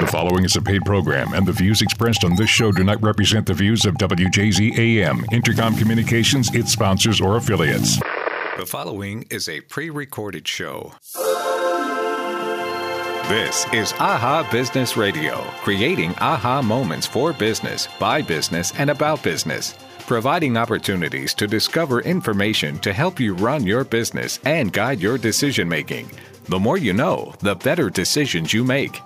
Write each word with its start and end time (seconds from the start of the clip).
The 0.00 0.08
following 0.08 0.44
is 0.44 0.56
a 0.56 0.60
paid 0.60 0.84
program, 0.84 1.34
and 1.34 1.46
the 1.46 1.52
views 1.52 1.80
expressed 1.80 2.24
on 2.24 2.34
this 2.34 2.50
show 2.50 2.72
do 2.72 2.82
not 2.82 3.00
represent 3.00 3.46
the 3.46 3.54
views 3.54 3.86
of 3.86 3.94
WJZ 3.94 4.76
AM, 4.76 5.18
Entercom 5.30 5.78
Communications, 5.78 6.52
its 6.52 6.72
sponsors, 6.72 7.20
or 7.20 7.36
affiliates. 7.36 8.00
The 8.58 8.66
following 8.66 9.24
is 9.30 9.48
a 9.48 9.60
pre 9.60 9.90
recorded 9.90 10.48
show. 10.48 10.94
This 13.28 13.66
is 13.72 13.92
AHA 14.00 14.48
Business 14.50 14.96
Radio, 14.96 15.42
creating 15.62 16.12
aha 16.16 16.60
moments 16.60 17.06
for 17.06 17.32
business, 17.32 17.86
by 18.00 18.20
business, 18.20 18.72
and 18.76 18.90
about 18.90 19.22
business, 19.22 19.76
providing 20.00 20.56
opportunities 20.56 21.34
to 21.34 21.46
discover 21.46 22.00
information 22.00 22.80
to 22.80 22.92
help 22.92 23.20
you 23.20 23.34
run 23.34 23.64
your 23.64 23.84
business 23.84 24.40
and 24.44 24.72
guide 24.72 25.00
your 25.00 25.18
decision 25.18 25.68
making. 25.68 26.10
The 26.46 26.58
more 26.58 26.78
you 26.78 26.92
know, 26.92 27.32
the 27.38 27.54
better 27.54 27.88
decisions 27.88 28.52
you 28.52 28.64
make. 28.64 29.00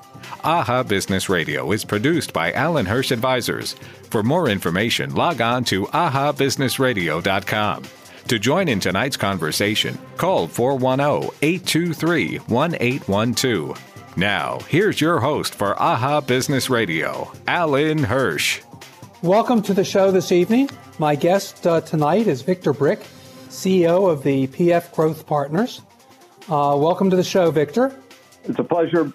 AHA 0.45 0.85
Business 0.85 1.29
Radio 1.29 1.73
is 1.73 1.85
produced 1.85 2.33
by 2.33 2.53
Alan 2.53 2.87
Hirsch 2.87 3.11
Advisors. 3.11 3.75
For 4.11 4.23
more 4.23 4.49
information, 4.49 5.15
log 5.15 5.41
on 5.41 5.65
to 5.65 5.87
ahabusinessradio.com. 5.87 7.85
To 8.29 8.39
join 8.39 8.69
in 8.69 8.79
tonight's 8.79 9.17
conversation, 9.17 9.99
call 10.17 10.49
410 10.49 11.31
823 11.41 12.39
1812. 12.39 14.17
Now, 14.19 14.59
here's 14.69 15.01
your 15.01 15.21
host 15.21 15.55
for 15.55 15.81
AHA 15.81 16.23
Business 16.23 16.69
Radio, 16.69 17.33
Alan 17.47 18.05
Hirsch. 18.05 18.61
Welcome 19.23 19.63
to 19.63 19.75
the 19.75 19.85
show 19.85 20.11
this 20.11 20.31
evening. 20.33 20.69
My 20.99 21.15
guest 21.15 21.67
uh, 21.67 21.81
tonight 21.81 22.27
is 22.27 22.43
Victor 22.43 22.73
Brick, 22.73 23.01
CEO 23.49 24.11
of 24.11 24.23
the 24.25 24.49
PF 24.49 24.93
Growth 24.93 25.27
Partners. 25.27 25.81
Uh, 26.49 26.77
welcome 26.79 27.11
to 27.11 27.17
the 27.17 27.25
show, 27.25 27.51
Victor. 27.51 27.95
It's 28.45 28.59
a 28.59 28.65
pleasure 28.65 29.13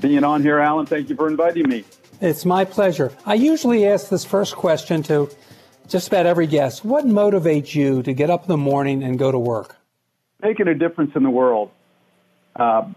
being 0.00 0.24
on 0.24 0.42
here, 0.42 0.58
Alan. 0.58 0.86
Thank 0.86 1.08
you 1.08 1.16
for 1.16 1.28
inviting 1.28 1.68
me. 1.68 1.84
It's 2.20 2.44
my 2.44 2.64
pleasure. 2.64 3.12
I 3.24 3.34
usually 3.34 3.86
ask 3.86 4.08
this 4.08 4.24
first 4.24 4.54
question 4.56 5.02
to 5.04 5.30
just 5.88 6.08
about 6.08 6.26
every 6.26 6.46
guest. 6.46 6.84
What 6.84 7.04
motivates 7.04 7.74
you 7.74 8.02
to 8.02 8.12
get 8.12 8.30
up 8.30 8.42
in 8.42 8.48
the 8.48 8.56
morning 8.56 9.02
and 9.02 9.18
go 9.18 9.32
to 9.32 9.38
work? 9.38 9.76
Making 10.42 10.68
a 10.68 10.74
difference 10.74 11.12
in 11.16 11.22
the 11.22 11.30
world. 11.30 11.70
Uh, 12.54 12.88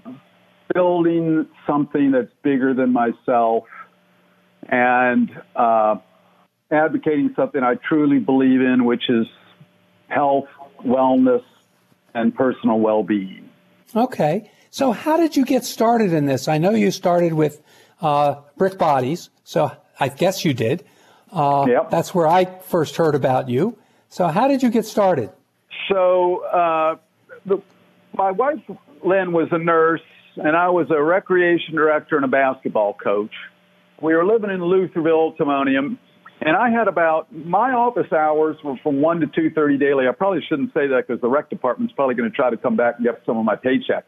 building 0.74 1.48
something 1.68 2.12
that's 2.12 2.32
bigger 2.42 2.74
than 2.74 2.92
myself 2.92 3.66
and 4.68 5.32
uh, 5.56 5.96
advocating 6.72 7.34
something 7.36 7.64
I 7.64 7.76
truly 7.76 8.20
believe 8.20 8.62
in, 8.62 8.86
which 8.86 9.10
is 9.10 9.28
health, 10.08 10.48
wellness, 10.86 11.44
and 12.14 12.34
personal 12.34 12.80
well 12.80 13.04
being. 13.04 13.50
Okay. 13.96 14.52
So, 14.74 14.92
how 14.92 15.18
did 15.18 15.38
you 15.38 15.46
get 15.46 15.66
started 15.66 16.14
in 16.14 16.26
this? 16.26 16.48
I 16.48 16.58
know 16.58 16.72
you 16.72 16.90
started 16.90 17.34
with 17.34 17.62
uh, 18.02 18.38
Brick 18.58 18.80
Bodies, 18.80 19.30
so 19.44 19.72
I 20.00 20.08
guess 20.08 20.44
you 20.44 20.56
did. 20.56 20.84
Uh, 21.32 21.68
yep. 21.70 21.92
That's 21.92 22.16
where 22.16 22.28
I 22.28 22.46
first 22.46 22.96
heard 22.96 23.14
about 23.14 23.50
you. 23.50 23.78
So, 24.10 24.30
how 24.30 24.48
did 24.48 24.64
you 24.64 24.72
get 24.72 24.88
started? 24.88 25.30
So, 25.92 26.44
uh, 26.46 26.96
the, 27.46 27.62
my 28.18 28.32
wife, 28.32 28.64
Lynn, 29.06 29.32
was 29.32 29.48
a 29.52 29.60
nurse 29.60 30.02
and 30.38 30.58
I 30.58 30.70
was 30.70 30.90
a 30.90 31.00
recreation 31.00 31.76
director 31.76 32.16
and 32.16 32.26
a 32.26 32.28
basketball 32.28 32.96
coach. 32.96 33.36
We 34.02 34.16
were 34.16 34.26
living 34.26 34.50
in 34.50 34.60
Lutherville, 34.60 35.38
Timonium, 35.38 36.00
and 36.42 36.58
I 36.58 36.72
had 36.72 36.88
about 36.88 37.32
my 37.32 37.74
office 37.74 38.12
hours 38.12 38.58
were 38.64 38.78
from 38.82 39.02
one 39.02 39.20
to 39.20 39.28
two 39.28 39.52
thirty 39.52 39.78
daily. 39.78 40.08
I 40.08 40.14
probably 40.14 40.42
shouldn't 40.50 40.74
say 40.74 40.88
that 40.88 41.06
because 41.06 41.22
the 41.22 41.30
rec 41.30 41.52
department's 41.52 41.94
probably 41.94 42.16
going 42.16 42.32
to 42.32 42.36
try 42.36 42.50
to 42.50 42.58
come 42.58 42.76
back 42.76 42.96
and 42.98 43.06
get 43.06 43.22
some 43.24 43.38
of 43.38 43.46
my 43.46 43.56
paycheck. 43.56 44.06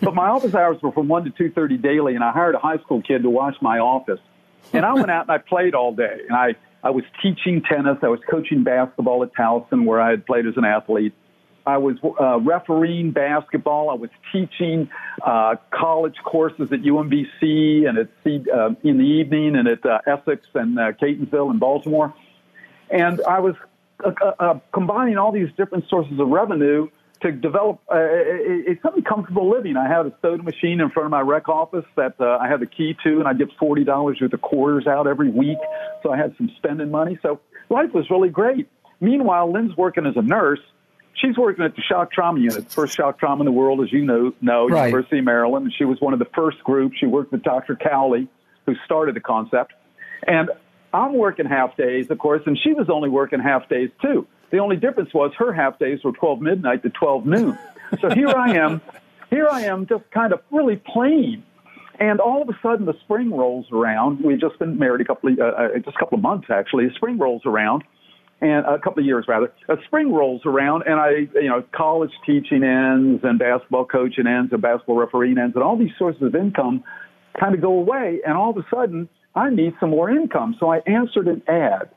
But 0.00 0.14
my 0.14 0.28
office 0.28 0.54
hours 0.54 0.80
were 0.82 0.92
from 0.92 1.08
one 1.08 1.24
to 1.24 1.30
two 1.30 1.50
thirty 1.50 1.76
daily, 1.76 2.14
and 2.14 2.24
I 2.24 2.32
hired 2.32 2.54
a 2.54 2.58
high 2.58 2.78
school 2.78 3.02
kid 3.02 3.22
to 3.22 3.30
watch 3.30 3.56
my 3.60 3.78
office. 3.78 4.20
And 4.72 4.84
I 4.84 4.94
went 4.94 5.10
out 5.10 5.22
and 5.22 5.30
I 5.30 5.38
played 5.38 5.74
all 5.74 5.94
day, 5.94 6.20
and 6.28 6.36
I 6.36 6.56
I 6.84 6.90
was 6.90 7.04
teaching 7.22 7.62
tennis, 7.62 7.96
I 8.02 8.08
was 8.08 8.20
coaching 8.30 8.62
basketball 8.62 9.22
at 9.22 9.32
Towson, 9.34 9.86
where 9.86 10.00
I 10.00 10.10
had 10.10 10.26
played 10.26 10.46
as 10.46 10.58
an 10.58 10.66
athlete. 10.66 11.14
I 11.66 11.78
was 11.78 11.96
uh, 12.20 12.40
refereeing 12.40 13.12
basketball. 13.12 13.88
I 13.88 13.94
was 13.94 14.10
teaching 14.30 14.90
uh, 15.24 15.56
college 15.70 16.16
courses 16.22 16.70
at 16.72 16.80
UMBC 16.82 17.88
and 17.88 17.96
at 17.96 18.08
C, 18.22 18.44
uh, 18.52 18.74
in 18.82 18.98
the 18.98 19.04
evening 19.04 19.56
and 19.56 19.66
at 19.66 19.84
uh, 19.86 20.00
Essex 20.06 20.46
and 20.52 20.78
uh, 20.78 20.92
Catonsville 20.92 21.50
and 21.50 21.58
Baltimore. 21.58 22.12
And 22.90 23.22
I 23.26 23.40
was 23.40 23.54
uh, 24.04 24.12
uh, 24.38 24.58
combining 24.72 25.16
all 25.16 25.32
these 25.32 25.48
different 25.56 25.88
sources 25.88 26.20
of 26.20 26.28
revenue 26.28 26.88
to 27.24 27.32
develop 27.32 27.80
a, 27.90 27.96
a, 27.96 28.72
a 28.72 28.80
something 28.82 29.02
comfortable 29.02 29.50
living. 29.50 29.76
I 29.76 29.88
had 29.88 30.06
a 30.06 30.12
soda 30.20 30.42
machine 30.42 30.80
in 30.80 30.90
front 30.90 31.06
of 31.06 31.10
my 31.10 31.22
rec 31.22 31.48
office 31.48 31.86
that 31.96 32.14
uh, 32.20 32.38
I 32.40 32.48
had 32.48 32.60
the 32.60 32.66
key 32.66 32.94
to, 33.02 33.18
and 33.18 33.26
I 33.26 33.32
get 33.32 33.48
forty 33.58 33.82
dollars 33.82 34.18
worth 34.20 34.32
of 34.32 34.42
quarters 34.42 34.86
out 34.86 35.06
every 35.06 35.30
week, 35.30 35.58
so 36.02 36.12
I 36.12 36.18
had 36.18 36.34
some 36.36 36.50
spending 36.56 36.90
money. 36.90 37.18
So 37.22 37.40
life 37.70 37.92
was 37.94 38.08
really 38.10 38.28
great. 38.28 38.68
Meanwhile, 39.00 39.52
Lynn's 39.52 39.76
working 39.76 40.06
as 40.06 40.16
a 40.16 40.22
nurse, 40.22 40.60
she's 41.14 41.36
working 41.36 41.64
at 41.64 41.74
the 41.74 41.82
shock 41.82 42.12
trauma 42.12 42.40
unit, 42.40 42.70
first 42.70 42.94
shock 42.94 43.18
trauma 43.18 43.40
in 43.40 43.46
the 43.46 43.52
world, 43.52 43.80
as 43.80 43.92
you 43.92 44.04
know, 44.04 44.32
know 44.40 44.68
right. 44.68 44.86
University 44.86 45.18
of 45.18 45.24
Maryland. 45.24 45.72
She 45.76 45.84
was 45.84 46.00
one 46.00 46.12
of 46.12 46.18
the 46.18 46.28
first 46.34 46.62
groups. 46.62 46.96
She 46.98 47.06
worked 47.06 47.32
with 47.32 47.42
Dr. 47.42 47.76
Cowley, 47.76 48.28
who 48.66 48.74
started 48.84 49.16
the 49.16 49.20
concept. 49.20 49.72
And 50.26 50.50
I'm 50.92 51.14
working 51.14 51.46
half 51.46 51.76
days, 51.76 52.10
of 52.10 52.18
course, 52.18 52.42
and 52.46 52.58
she 52.62 52.72
was 52.72 52.88
only 52.88 53.08
working 53.08 53.40
half 53.40 53.68
days 53.68 53.90
too. 54.00 54.26
The 54.54 54.60
only 54.60 54.76
difference 54.76 55.12
was 55.12 55.32
her 55.38 55.52
half 55.52 55.80
days 55.80 55.98
were 56.04 56.12
12 56.12 56.40
midnight 56.40 56.84
to 56.84 56.90
12 56.90 57.26
noon. 57.26 57.58
So 58.00 58.08
here 58.08 58.28
I 58.28 58.54
am, 58.56 58.80
here 59.28 59.48
I 59.50 59.62
am, 59.62 59.84
just 59.86 60.08
kind 60.12 60.32
of 60.32 60.42
really 60.52 60.76
plain. 60.76 61.42
And 61.98 62.20
all 62.20 62.40
of 62.40 62.48
a 62.48 62.56
sudden, 62.62 62.86
the 62.86 62.94
spring 63.02 63.32
rolls 63.32 63.66
around. 63.72 64.20
We've 64.24 64.40
just 64.40 64.60
been 64.60 64.78
married 64.78 65.00
a 65.00 65.04
couple 65.04 65.32
of, 65.32 65.38
uh, 65.40 65.44
uh 65.44 65.78
just 65.78 65.96
a 65.96 65.98
couple 65.98 66.18
of 66.18 66.22
months 66.22 66.46
actually. 66.50 66.86
The 66.86 66.94
spring 66.94 67.18
rolls 67.18 67.42
around, 67.44 67.82
and 68.40 68.64
a 68.64 68.78
couple 68.78 69.00
of 69.00 69.06
years 69.06 69.24
rather. 69.26 69.52
A 69.68 69.76
spring 69.86 70.12
rolls 70.12 70.42
around, 70.46 70.84
and 70.86 71.00
I, 71.00 71.10
you 71.34 71.48
know, 71.48 71.64
college 71.72 72.12
teaching 72.24 72.62
ends, 72.62 73.24
and 73.24 73.40
basketball 73.40 73.86
coaching 73.86 74.28
ends, 74.28 74.52
and 74.52 74.62
basketball 74.62 74.96
refereeing 74.96 75.36
ends, 75.36 75.56
and 75.56 75.64
all 75.64 75.76
these 75.76 75.94
sources 75.98 76.22
of 76.22 76.36
income 76.36 76.84
kind 77.40 77.56
of 77.56 77.60
go 77.60 77.72
away. 77.72 78.20
And 78.24 78.36
all 78.36 78.50
of 78.50 78.56
a 78.56 78.66
sudden, 78.72 79.08
I 79.34 79.50
need 79.50 79.74
some 79.80 79.90
more 79.90 80.10
income. 80.10 80.54
So 80.60 80.72
I 80.72 80.78
answered 80.86 81.26
an 81.26 81.42
ad 81.48 81.90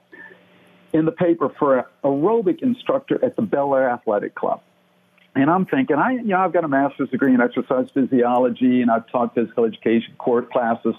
in 0.93 1.05
the 1.05 1.11
paper 1.11 1.49
for 1.57 1.79
an 1.79 1.85
aerobic 2.03 2.61
instructor 2.61 3.23
at 3.23 3.35
the 3.35 3.41
Bel 3.41 3.75
Air 3.75 3.89
Athletic 3.89 4.35
Club. 4.35 4.61
And 5.35 5.51
I'm 5.51 5.65
thinking, 5.65 5.97
I, 5.97 6.13
you 6.13 6.23
know, 6.23 6.39
I've 6.39 6.53
got 6.53 6.63
a 6.63 6.67
master's 6.67 7.09
degree 7.09 7.33
in 7.33 7.41
exercise 7.41 7.89
physiology 7.93 8.81
and 8.81 8.89
I've 8.89 9.07
taught 9.07 9.35
physical 9.35 9.65
education 9.65 10.15
court 10.17 10.51
classes. 10.51 10.95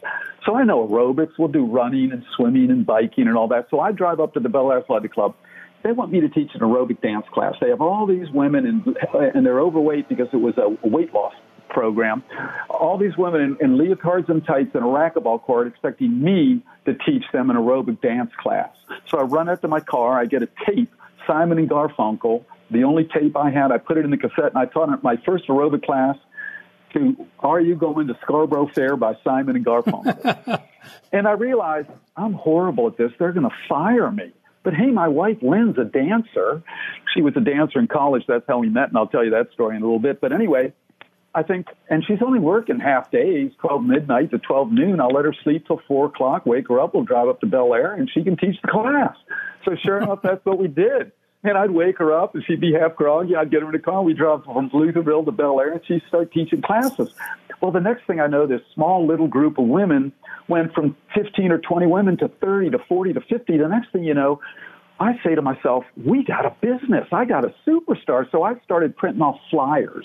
So 0.47 0.55
I 0.55 0.63
know 0.63 0.87
aerobics. 0.87 1.33
We'll 1.39 1.49
do 1.49 1.67
running 1.67 2.13
and 2.13 2.25
swimming 2.37 2.71
and 2.71 2.87
biking 2.87 3.27
and 3.27 3.37
all 3.37 3.49
that. 3.49 3.67
So 3.69 3.81
I 3.81 3.91
drive 3.91 4.21
up 4.21 4.35
to 4.35 4.41
the 4.41 4.49
Bel 4.49 4.71
Air 4.71 4.79
Athletic 4.79 5.13
Club. 5.13 5.35
They 5.83 5.91
want 5.91 6.13
me 6.13 6.21
to 6.21 6.29
teach 6.29 6.51
an 6.55 6.61
aerobic 6.61 7.01
dance 7.01 7.27
class. 7.33 7.55
They 7.61 7.71
have 7.71 7.81
all 7.81 8.07
these 8.07 8.31
women 8.31 8.65
and, 8.67 8.97
and 9.35 9.45
they're 9.45 9.61
overweight 9.61 10.09
because 10.09 10.29
it 10.33 10.37
was 10.37 10.55
a 10.57 10.69
weight 10.87 11.13
loss 11.13 11.35
program. 11.69 12.23
All 12.71 12.97
these 12.97 13.17
women 13.17 13.41
in, 13.41 13.57
in 13.61 13.77
leotards 13.77 14.29
and 14.29 14.45
tights 14.45 14.71
and 14.75 14.85
a 14.85 14.87
racquetball 14.87 15.43
court 15.43 15.67
expecting 15.67 16.23
me 16.23 16.63
to 16.85 16.95
teach 16.95 17.25
them 17.33 17.51
an 17.51 17.57
aerobic 17.57 18.01
dance 18.01 18.31
class. 18.41 18.71
So 19.09 19.19
I 19.19 19.23
run 19.23 19.49
out 19.49 19.63
to 19.63 19.69
my 19.69 19.81
car. 19.81 20.19
I 20.19 20.27
get 20.27 20.43
a 20.43 20.49
tape, 20.67 20.93
Simon 21.27 21.59
and 21.59 21.69
Garfunkel 21.69 22.45
the 22.71 22.85
only 22.85 23.05
tape 23.05 23.37
I 23.37 23.51
had, 23.51 23.73
I 23.73 23.79
put 23.79 23.97
it 23.97 24.05
in 24.05 24.11
the 24.11 24.17
cassette, 24.17 24.53
and 24.55 24.59
I 24.59 24.67
taught 24.67 25.03
my 25.03 25.17
first 25.25 25.49
aerobic 25.49 25.85
class 25.85 26.17
to 26.93 27.27
"Are 27.41 27.61
You 27.61 27.75
Going 27.75 28.09
to 28.09 28.19
Scarborough 28.23 28.71
Fair" 28.75 28.97
by 28.97 29.15
Simon 29.25 29.57
and 29.57 29.65
Garfunkel. 29.65 30.63
and 31.13 31.27
I 31.27 31.33
realized 31.33 31.89
I'm 32.17 32.35
horrible 32.35 32.87
at 32.89 32.97
this. 32.97 33.13
They're 33.19 33.33
going 33.33 33.49
to 33.49 33.57
fire 33.69 34.11
me. 34.11 34.33
But 34.63 34.75
hey, 34.75 34.91
my 34.91 35.09
wife 35.09 35.39
Lynn's 35.41 35.79
a 35.79 35.85
dancer. 35.85 36.63
She 37.15 37.23
was 37.23 37.35
a 37.37 37.41
dancer 37.41 37.79
in 37.79 37.87
college. 37.87 38.25
That's 38.29 38.45
how 38.47 38.59
we 38.59 38.69
met, 38.69 38.89
and 38.89 38.99
I'll 38.99 39.07
tell 39.07 39.25
you 39.25 39.31
that 39.31 39.51
story 39.53 39.77
in 39.77 39.83
a 39.83 39.85
little 39.85 40.01
bit. 40.01 40.21
But 40.21 40.33
anyway, 40.33 40.75
I 41.39 41.45
think, 41.45 41.69
and 41.89 42.05
she's 42.05 42.19
only 42.21 42.41
working 42.41 42.81
half 42.81 43.13
days, 43.13 43.53
12 43.61 43.85
midnight 43.85 44.33
to 44.33 44.39
12 44.39 44.73
noon. 44.73 45.01
I'll 45.01 45.13
let 45.13 45.25
her 45.25 45.35
sleep 45.45 45.69
till 45.69 45.81
4 45.87 46.07
o'clock, 46.07 46.47
wake 46.47 46.67
her 46.67 46.81
up, 46.81 46.95
we'll 46.95 47.05
drive 47.05 47.29
up 47.29 47.41
to 47.43 47.47
Bel 47.47 47.73
Air, 47.75 47.95
and 47.95 48.11
she 48.13 48.25
can 48.25 48.37
teach 48.37 48.61
the 48.61 48.67
class. 48.67 49.15
So 49.65 49.77
sure 49.81 49.99
enough, 49.99 50.19
that's 50.21 50.45
what 50.45 50.59
we 50.59 50.67
did. 50.67 51.13
And 51.45 51.57
I'd 51.57 51.71
wake 51.71 51.99
her 51.99 52.13
up 52.13 52.35
and 52.35 52.43
she'd 52.45 52.61
be 52.61 52.73
half 52.73 52.97
groggy. 52.97 53.37
I'd 53.37 53.53
get 53.53 53.61
her 53.61 53.67
in 53.67 53.73
the 53.73 53.79
car. 53.79 54.03
We'd 54.03 54.17
drive 54.17 54.43
from 54.43 54.71
Lutherville 54.71 55.25
to 55.27 55.31
Bel 55.31 55.61
Air 55.61 55.75
and 55.75 55.81
she'd 55.87 56.03
start 56.09 56.33
teaching 56.33 56.61
classes. 56.61 57.15
Well, 57.61 57.71
the 57.71 57.81
next 57.81 58.07
thing 58.09 58.19
I 58.19 58.27
know, 58.27 58.49
this 58.49 58.61
small 58.75 59.07
little 59.07 59.29
group 59.29 59.57
of 59.59 59.67
women 59.67 60.13
went 60.49 60.75
from 60.75 60.97
15 61.15 61.53
or 61.53 61.59
20 61.59 61.87
women 61.87 62.17
to 62.17 62.29
30 62.29 62.71
to 62.71 62.79
40 62.89 63.13
to 63.13 63.21
50. 63.21 63.57
The 63.57 63.69
next 63.69 63.93
thing 63.93 64.03
you 64.03 64.15
know, 64.15 64.41
I 65.01 65.13
say 65.25 65.35
to 65.35 65.43
myself, 65.43 65.85
we 65.97 66.25
got 66.25 66.45
a 66.45 66.55
business. 66.61 67.07
I 67.13 67.25
got 67.25 67.45
a 67.45 67.55
superstar. 67.67 68.29
So 68.33 68.43
I 68.43 68.55
started 68.65 68.97
printing 68.97 69.23
off 69.23 69.39
flyers 69.51 70.05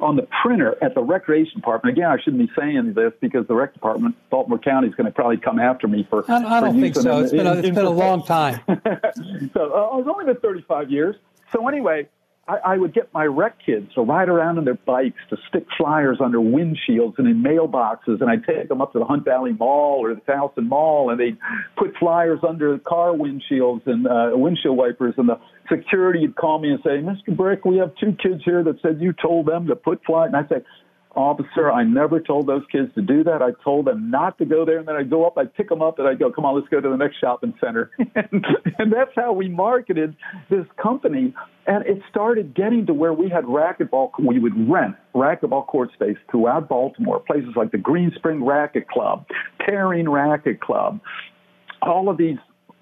on 0.00 0.16
the 0.16 0.26
printer 0.42 0.76
at 0.82 0.94
the 0.94 1.02
recreation 1.02 1.60
department. 1.60 1.96
Again, 1.96 2.10
I 2.10 2.20
shouldn't 2.20 2.46
be 2.46 2.52
saying 2.58 2.94
this 2.94 3.12
because 3.20 3.46
the 3.46 3.54
rec 3.54 3.72
department, 3.72 4.16
Baltimore 4.30 4.58
County, 4.58 4.88
is 4.88 4.94
going 4.94 5.06
to 5.06 5.12
probably 5.12 5.36
come 5.36 5.60
after 5.60 5.86
me 5.86 6.06
for. 6.10 6.28
I, 6.28 6.58
I 6.58 6.60
don't 6.60 6.80
think 6.80 6.96
so. 6.96 7.20
it's 7.20 7.32
been, 7.32 7.46
a, 7.46 7.54
it's 7.54 7.70
been 7.70 7.84
a 7.84 7.90
long 7.90 8.24
time. 8.24 8.60
so 8.68 8.74
uh, 8.74 9.98
it's 9.98 10.08
only 10.08 10.24
been 10.24 10.40
35 10.40 10.90
years. 10.90 11.14
So 11.52 11.68
anyway, 11.68 12.08
I, 12.48 12.56
I 12.56 12.76
would 12.76 12.92
get 12.92 13.12
my 13.14 13.24
rec 13.24 13.56
kids 13.64 13.94
to 13.94 14.02
ride 14.02 14.28
around 14.28 14.58
on 14.58 14.64
their 14.64 14.74
bikes 14.74 15.20
to 15.30 15.36
stick 15.48 15.64
flyers 15.78 16.18
under 16.20 16.38
windshields 16.38 17.14
and 17.18 17.28
in 17.28 17.42
mailboxes, 17.42 18.20
and 18.20 18.28
I'd 18.28 18.44
take 18.44 18.68
them 18.68 18.80
up 18.80 18.92
to 18.94 18.98
the 18.98 19.04
Hunt 19.04 19.24
Valley 19.24 19.52
Mall 19.52 19.98
or 20.00 20.14
the 20.14 20.20
Towson 20.22 20.66
Mall, 20.66 21.10
and 21.10 21.20
they'd 21.20 21.38
put 21.76 21.94
flyers 21.98 22.40
under 22.46 22.78
car 22.78 23.12
windshields 23.12 23.86
and 23.86 24.08
uh, 24.08 24.30
windshield 24.32 24.76
wipers, 24.76 25.14
and 25.18 25.28
the 25.28 25.38
security 25.70 26.26
would 26.26 26.34
call 26.34 26.58
me 26.58 26.70
and 26.70 26.80
say, 26.82 27.00
"Mr. 27.00 27.36
Brick, 27.36 27.64
we 27.64 27.76
have 27.76 27.94
two 27.96 28.16
kids 28.20 28.42
here 28.44 28.64
that 28.64 28.80
said 28.82 29.00
you 29.00 29.12
told 29.12 29.46
them 29.46 29.68
to 29.68 29.76
put 29.76 30.02
flyers," 30.04 30.32
and 30.34 30.36
I'd 30.36 30.48
say, 30.48 30.64
officer, 31.14 31.70
I 31.70 31.84
never 31.84 32.20
told 32.20 32.46
those 32.46 32.62
kids 32.70 32.92
to 32.94 33.02
do 33.02 33.24
that. 33.24 33.42
I 33.42 33.50
told 33.62 33.86
them 33.86 34.10
not 34.10 34.38
to 34.38 34.44
go 34.44 34.64
there. 34.64 34.78
And 34.78 34.88
then 34.88 34.96
I'd 34.96 35.10
go 35.10 35.26
up, 35.26 35.36
I'd 35.36 35.54
pick 35.54 35.68
them 35.68 35.82
up, 35.82 35.98
and 35.98 36.08
I'd 36.08 36.18
go, 36.18 36.30
come 36.30 36.44
on, 36.44 36.54
let's 36.54 36.68
go 36.68 36.80
to 36.80 36.88
the 36.88 36.96
next 36.96 37.18
shopping 37.20 37.54
center. 37.60 37.90
and, 38.14 38.46
and 38.78 38.92
that's 38.92 39.10
how 39.14 39.32
we 39.32 39.48
marketed 39.48 40.16
this 40.50 40.66
company. 40.82 41.34
And 41.66 41.86
it 41.86 42.02
started 42.10 42.54
getting 42.54 42.86
to 42.86 42.94
where 42.94 43.12
we 43.12 43.28
had 43.28 43.44
racquetball, 43.44 44.10
we 44.18 44.38
would 44.38 44.68
rent 44.70 44.96
racquetball 45.14 45.66
court 45.66 45.90
space 45.92 46.16
throughout 46.30 46.68
Baltimore, 46.68 47.20
places 47.20 47.50
like 47.56 47.72
the 47.72 47.78
Green 47.78 48.12
Spring 48.16 48.44
Racket 48.44 48.88
Club, 48.88 49.26
Perrine 49.60 50.08
Racket 50.08 50.60
Club, 50.60 51.00
all 51.80 52.08
of 52.08 52.16
these 52.16 52.38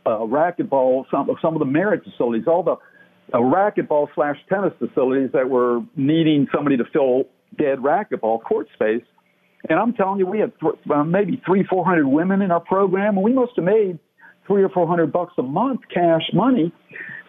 uh, 0.06 0.20
racquetball, 0.20 1.04
some, 1.10 1.28
some 1.42 1.54
of 1.54 1.58
the 1.58 1.66
Merritt 1.66 2.04
facilities, 2.04 2.46
all 2.46 2.62
the 2.62 2.76
uh, 3.32 3.38
racquetball 3.38 4.08
slash 4.14 4.36
tennis 4.48 4.72
facilities 4.78 5.30
that 5.32 5.48
were 5.48 5.80
needing 5.96 6.48
somebody 6.54 6.76
to 6.76 6.84
fill 6.92 7.24
dead 7.56 7.78
racquetball 7.78 8.42
court 8.42 8.68
space. 8.74 9.04
And 9.68 9.78
I'm 9.78 9.92
telling 9.92 10.18
you, 10.18 10.26
we 10.26 10.38
had 10.38 10.52
th- 10.60 10.74
uh, 10.90 11.04
maybe 11.04 11.40
three, 11.44 11.64
four 11.64 11.84
hundred 11.84 12.06
women 12.06 12.40
in 12.42 12.50
our 12.50 12.60
program, 12.60 13.16
and 13.16 13.24
we 13.24 13.32
must 13.32 13.52
have 13.56 13.64
made 13.64 13.98
three 14.46 14.62
or 14.62 14.70
four 14.70 14.86
hundred 14.86 15.12
bucks 15.12 15.34
a 15.38 15.42
month 15.42 15.80
cash 15.92 16.22
money. 16.32 16.72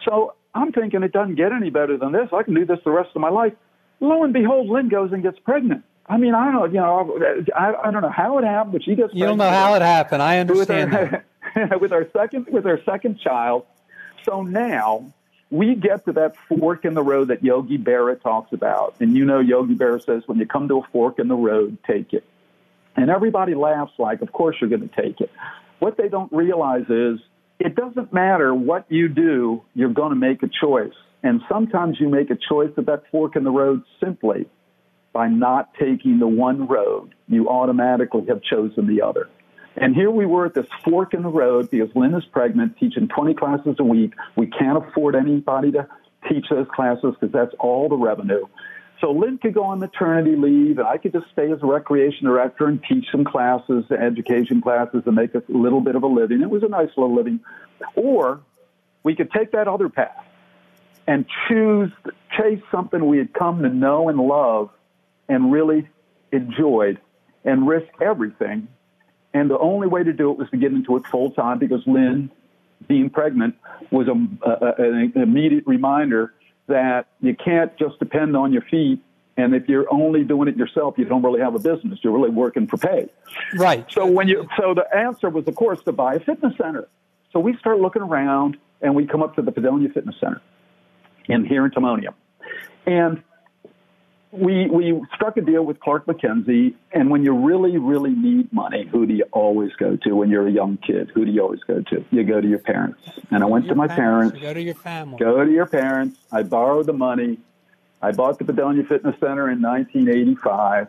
So 0.04 0.34
I'm 0.54 0.72
thinking 0.72 1.02
it 1.02 1.12
doesn't 1.12 1.34
get 1.34 1.52
any 1.52 1.70
better 1.70 1.96
than 1.98 2.12
this. 2.12 2.28
I 2.32 2.42
can 2.42 2.54
do 2.54 2.64
this 2.64 2.78
the 2.84 2.90
rest 2.90 3.10
of 3.14 3.20
my 3.20 3.28
life. 3.28 3.52
Lo 4.00 4.24
and 4.24 4.32
behold, 4.32 4.68
Lynn 4.68 4.88
goes 4.88 5.12
and 5.12 5.22
gets 5.22 5.38
pregnant. 5.40 5.84
I 6.06 6.16
mean, 6.16 6.34
I 6.34 6.50
don't, 6.50 6.72
you 6.72 6.80
know, 6.80 7.18
I, 7.54 7.74
I 7.84 7.90
don't 7.90 8.02
know 8.02 8.10
how 8.10 8.38
it 8.38 8.44
happened, 8.44 8.72
but 8.72 8.82
she 8.84 8.96
gets. 8.96 9.14
You 9.14 9.26
don't 9.26 9.38
know 9.38 9.48
how 9.48 9.74
it 9.74 9.82
happened. 9.82 10.22
I 10.22 10.38
understand. 10.38 10.90
With 11.54 11.70
our, 11.70 11.78
with 11.78 11.92
our 11.92 12.06
second, 12.16 12.46
with 12.50 12.66
our 12.66 12.80
second 12.84 13.20
child. 13.20 13.66
So 14.24 14.42
now 14.42 15.12
we 15.52 15.74
get 15.74 16.06
to 16.06 16.12
that 16.12 16.34
fork 16.48 16.86
in 16.86 16.94
the 16.94 17.02
road 17.02 17.28
that 17.28 17.44
Yogi 17.44 17.76
Berra 17.76 18.20
talks 18.20 18.54
about. 18.54 18.94
And 19.00 19.14
you 19.14 19.26
know, 19.26 19.38
Yogi 19.38 19.74
Berra 19.74 20.02
says, 20.02 20.22
when 20.24 20.38
you 20.38 20.46
come 20.46 20.66
to 20.68 20.78
a 20.78 20.82
fork 20.90 21.18
in 21.18 21.28
the 21.28 21.36
road, 21.36 21.76
take 21.86 22.14
it. 22.14 22.24
And 22.96 23.10
everybody 23.10 23.54
laughs 23.54 23.92
like, 23.98 24.22
of 24.22 24.32
course 24.32 24.56
you're 24.60 24.70
going 24.70 24.88
to 24.88 25.02
take 25.02 25.20
it. 25.20 25.30
What 25.78 25.98
they 25.98 26.08
don't 26.08 26.32
realize 26.32 26.86
is 26.88 27.20
it 27.58 27.76
doesn't 27.76 28.14
matter 28.14 28.54
what 28.54 28.86
you 28.88 29.08
do, 29.08 29.62
you're 29.74 29.92
going 29.92 30.10
to 30.10 30.16
make 30.16 30.42
a 30.42 30.48
choice. 30.48 30.94
And 31.22 31.42
sometimes 31.50 32.00
you 32.00 32.08
make 32.08 32.30
a 32.30 32.38
choice 32.48 32.70
at 32.78 32.86
that 32.86 33.04
fork 33.10 33.36
in 33.36 33.44
the 33.44 33.50
road 33.50 33.82
simply 34.02 34.48
by 35.12 35.28
not 35.28 35.74
taking 35.74 36.18
the 36.18 36.26
one 36.26 36.66
road. 36.66 37.14
You 37.28 37.50
automatically 37.50 38.24
have 38.28 38.42
chosen 38.42 38.86
the 38.86 39.02
other. 39.02 39.28
And 39.76 39.94
here 39.94 40.10
we 40.10 40.26
were 40.26 40.46
at 40.46 40.54
this 40.54 40.66
fork 40.84 41.14
in 41.14 41.22
the 41.22 41.28
road 41.28 41.70
because 41.70 41.94
Lynn 41.94 42.14
is 42.14 42.24
pregnant, 42.26 42.78
teaching 42.78 43.08
20 43.08 43.34
classes 43.34 43.76
a 43.78 43.84
week. 43.84 44.12
We 44.36 44.46
can't 44.46 44.76
afford 44.76 45.14
anybody 45.14 45.72
to 45.72 45.88
teach 46.28 46.46
those 46.50 46.66
classes 46.74 47.14
because 47.18 47.32
that's 47.32 47.54
all 47.58 47.88
the 47.88 47.96
revenue. 47.96 48.46
So 49.00 49.10
Lynn 49.10 49.38
could 49.38 49.54
go 49.54 49.64
on 49.64 49.80
maternity 49.80 50.36
leave, 50.36 50.78
and 50.78 50.86
I 50.86 50.96
could 50.96 51.12
just 51.12 51.26
stay 51.32 51.50
as 51.50 51.58
a 51.62 51.66
recreation 51.66 52.26
director 52.26 52.68
and 52.68 52.80
teach 52.88 53.06
some 53.10 53.24
classes, 53.24 53.84
education 53.90 54.60
classes, 54.60 55.02
and 55.06 55.16
make 55.16 55.34
a 55.34 55.42
little 55.48 55.80
bit 55.80 55.96
of 55.96 56.04
a 56.04 56.06
living. 56.06 56.40
It 56.40 56.50
was 56.50 56.62
a 56.62 56.68
nice 56.68 56.90
little 56.96 57.14
living. 57.14 57.40
Or 57.96 58.40
we 59.02 59.16
could 59.16 59.32
take 59.32 59.52
that 59.52 59.66
other 59.66 59.88
path 59.88 60.24
and 61.08 61.26
choose, 61.48 61.90
chase 62.38 62.62
something 62.70 63.04
we 63.04 63.18
had 63.18 63.32
come 63.34 63.62
to 63.62 63.68
know 63.68 64.08
and 64.08 64.18
love 64.18 64.70
and 65.28 65.50
really 65.50 65.88
enjoyed 66.30 67.00
and 67.44 67.66
risk 67.66 67.88
everything 68.00 68.68
and 69.34 69.50
the 69.50 69.58
only 69.58 69.88
way 69.88 70.02
to 70.02 70.12
do 70.12 70.30
it 70.30 70.38
was 70.38 70.50
to 70.50 70.56
get 70.56 70.72
into 70.72 70.96
it 70.96 71.06
full 71.06 71.30
time 71.30 71.58
because 71.58 71.82
Lynn, 71.86 72.30
being 72.86 73.10
pregnant, 73.10 73.54
was 73.90 74.08
a, 74.08 74.48
a, 74.48 74.74
an 74.82 75.12
immediate 75.16 75.64
reminder 75.66 76.34
that 76.66 77.06
you 77.20 77.34
can't 77.34 77.76
just 77.78 77.98
depend 77.98 78.36
on 78.36 78.52
your 78.52 78.62
feet. 78.62 79.00
And 79.36 79.54
if 79.54 79.68
you're 79.68 79.92
only 79.92 80.24
doing 80.24 80.48
it 80.48 80.56
yourself, 80.56 80.94
you 80.98 81.06
don't 81.06 81.22
really 81.22 81.40
have 81.40 81.54
a 81.54 81.58
business. 81.58 81.98
You're 82.02 82.12
really 82.12 82.30
working 82.30 82.66
for 82.66 82.76
pay. 82.76 83.08
Right. 83.54 83.86
So 83.90 84.06
when 84.06 84.28
you, 84.28 84.46
so 84.58 84.74
the 84.74 84.84
answer 84.94 85.30
was, 85.30 85.48
of 85.48 85.54
course, 85.54 85.82
to 85.84 85.92
buy 85.92 86.14
a 86.14 86.20
fitness 86.20 86.54
center. 86.58 86.86
So 87.32 87.40
we 87.40 87.56
start 87.56 87.80
looking 87.80 88.02
around, 88.02 88.58
and 88.82 88.94
we 88.94 89.06
come 89.06 89.22
up 89.22 89.36
to 89.36 89.42
the 89.42 89.50
Padonia 89.50 89.92
Fitness 89.92 90.16
Center 90.20 90.42
in 91.26 91.46
here 91.46 91.64
in 91.64 91.70
Timonium. 91.70 92.12
And 92.84 93.22
we 94.32 94.66
we 94.66 94.98
struck 95.14 95.36
a 95.36 95.42
deal 95.42 95.62
with 95.62 95.78
Clark 95.78 96.06
McKenzie, 96.06 96.74
and 96.90 97.10
when 97.10 97.22
you 97.22 97.34
really 97.34 97.76
really 97.76 98.10
need 98.10 98.50
money, 98.52 98.88
who 98.90 99.06
do 99.06 99.12
you 99.12 99.26
always 99.30 99.72
go 99.74 99.96
to 99.96 100.12
when 100.16 100.30
you're 100.30 100.48
a 100.48 100.50
young 100.50 100.78
kid? 100.78 101.10
Who 101.14 101.26
do 101.26 101.30
you 101.30 101.42
always 101.42 101.60
go 101.64 101.82
to? 101.82 102.04
You 102.10 102.24
go 102.24 102.40
to 102.40 102.48
your 102.48 102.58
parents. 102.58 103.00
And 103.30 103.42
I 103.42 103.46
went 103.46 103.68
to 103.68 103.74
my 103.74 103.86
parents. 103.86 104.32
parents. 104.32 104.40
Go 104.40 104.54
to 104.54 104.62
your 104.62 104.74
family. 104.74 105.18
Go 105.18 105.44
to 105.44 105.50
your 105.50 105.66
parents. 105.66 106.18
I 106.32 106.42
borrowed 106.42 106.86
the 106.86 106.94
money. 106.94 107.38
I 108.00 108.12
bought 108.12 108.38
the 108.38 108.44
Padonia 108.44 108.88
Fitness 108.88 109.14
Center 109.20 109.50
in 109.50 109.60
1985. 109.60 110.88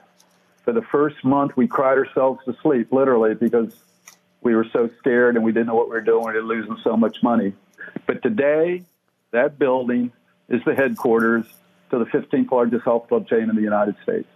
For 0.63 0.71
the 0.71 0.81
first 0.81 1.23
month, 1.25 1.57
we 1.57 1.67
cried 1.67 1.97
ourselves 1.97 2.39
to 2.45 2.55
sleep, 2.61 2.93
literally, 2.93 3.35
because 3.35 3.75
we 4.41 4.55
were 4.55 4.65
so 4.71 4.89
scared 4.99 5.35
and 5.35 5.43
we 5.43 5.51
didn't 5.51 5.67
know 5.67 5.75
what 5.75 5.89
we 5.89 5.95
were 5.95 6.01
doing. 6.01 6.25
We 6.25 6.33
were 6.33 6.41
losing 6.41 6.77
so 6.81 6.95
much 6.95 7.21
money. 7.21 7.53
But 8.07 8.23
today, 8.23 8.83
that 9.31 9.59
building 9.59 10.13
is 10.47 10.63
the 10.63 10.73
headquarters 10.73 11.45
to 11.91 11.99
the 11.99 12.05
15th 12.05 12.51
largest 12.51 12.83
health 12.83 13.07
club 13.07 13.27
chain 13.27 13.49
in 13.49 13.55
the 13.55 13.61
United 13.61 13.95
States. 14.03 14.27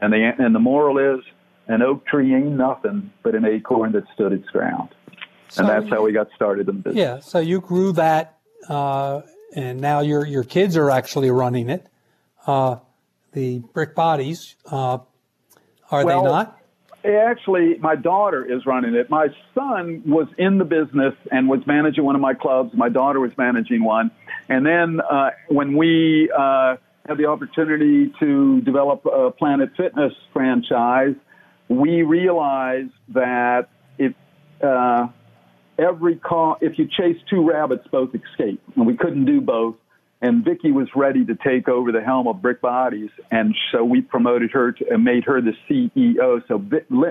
And 0.00 0.12
the, 0.12 0.32
and 0.38 0.54
the 0.54 0.60
moral 0.60 0.98
is 0.98 1.24
an 1.68 1.82
oak 1.82 2.06
tree 2.06 2.34
ain't 2.34 2.52
nothing 2.52 3.12
but 3.22 3.34
an 3.34 3.44
acorn 3.44 3.92
that 3.92 4.04
stood 4.14 4.32
its 4.32 4.48
ground. 4.50 4.90
So 5.48 5.62
and 5.62 5.68
that's 5.68 5.88
how 5.88 6.02
we 6.02 6.12
got 6.12 6.28
started 6.34 6.68
in 6.68 6.80
business. 6.80 6.96
Yeah, 6.96 7.20
so 7.20 7.38
you 7.38 7.60
grew 7.60 7.92
that, 7.92 8.38
uh, 8.68 9.22
and 9.54 9.80
now 9.80 10.00
your, 10.00 10.26
your 10.26 10.44
kids 10.44 10.76
are 10.76 10.90
actually 10.90 11.30
running 11.30 11.70
it. 11.70 11.86
Uh, 12.46 12.76
the 13.32 13.60
Brick 13.72 13.94
Bodies, 13.94 14.56
uh, 14.66 14.98
are 15.90 16.04
well, 16.04 16.22
they 16.22 16.28
not? 16.28 16.55
Actually, 17.06 17.78
my 17.78 17.94
daughter 17.94 18.44
is 18.44 18.66
running 18.66 18.94
it. 18.94 19.08
My 19.08 19.28
son 19.54 20.02
was 20.04 20.26
in 20.38 20.58
the 20.58 20.64
business 20.64 21.14
and 21.30 21.48
was 21.48 21.60
managing 21.66 22.04
one 22.04 22.16
of 22.16 22.20
my 22.20 22.34
clubs. 22.34 22.74
My 22.74 22.88
daughter 22.88 23.20
was 23.20 23.30
managing 23.38 23.84
one. 23.84 24.10
And 24.48 24.66
then 24.66 25.00
uh, 25.00 25.30
when 25.48 25.76
we 25.76 26.30
uh, 26.36 26.76
had 27.06 27.18
the 27.18 27.26
opportunity 27.26 28.12
to 28.18 28.60
develop 28.62 29.06
a 29.06 29.30
Planet 29.30 29.70
Fitness 29.76 30.12
franchise, 30.32 31.14
we 31.68 32.02
realized 32.02 32.92
that 33.10 33.68
if 33.98 34.14
uh, 34.62 35.06
every 35.78 36.16
call, 36.16 36.56
if 36.60 36.78
you 36.78 36.88
chase 36.88 37.20
two 37.30 37.48
rabbits, 37.48 37.86
both 37.90 38.10
escape, 38.14 38.60
and 38.74 38.86
we 38.86 38.96
couldn't 38.96 39.26
do 39.26 39.40
both 39.40 39.76
and 40.22 40.44
Vicky 40.44 40.72
was 40.72 40.88
ready 40.96 41.24
to 41.26 41.34
take 41.34 41.68
over 41.68 41.92
the 41.92 42.00
helm 42.00 42.26
of 42.26 42.40
Brick 42.40 42.60
Bodies, 42.62 43.10
and 43.30 43.54
so 43.70 43.84
we 43.84 44.00
promoted 44.00 44.50
her 44.52 44.72
to, 44.72 44.84
and 44.90 45.04
made 45.04 45.24
her 45.24 45.40
the 45.42 45.52
CEO. 45.68 46.42
So 46.48 46.62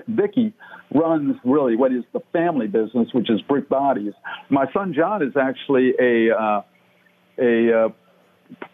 Vicky 0.07 0.53
runs 0.93 1.35
really 1.43 1.75
what 1.75 1.91
is 1.91 2.03
the 2.13 2.21
family 2.33 2.67
business, 2.67 3.09
which 3.13 3.29
is 3.29 3.41
Brick 3.41 3.69
Bodies. 3.69 4.13
My 4.49 4.65
son 4.73 4.93
John 4.93 5.21
is 5.21 5.33
actually 5.37 5.93
a 5.99 6.35
uh, 6.35 6.61
a 7.37 7.85
uh, 7.85 7.89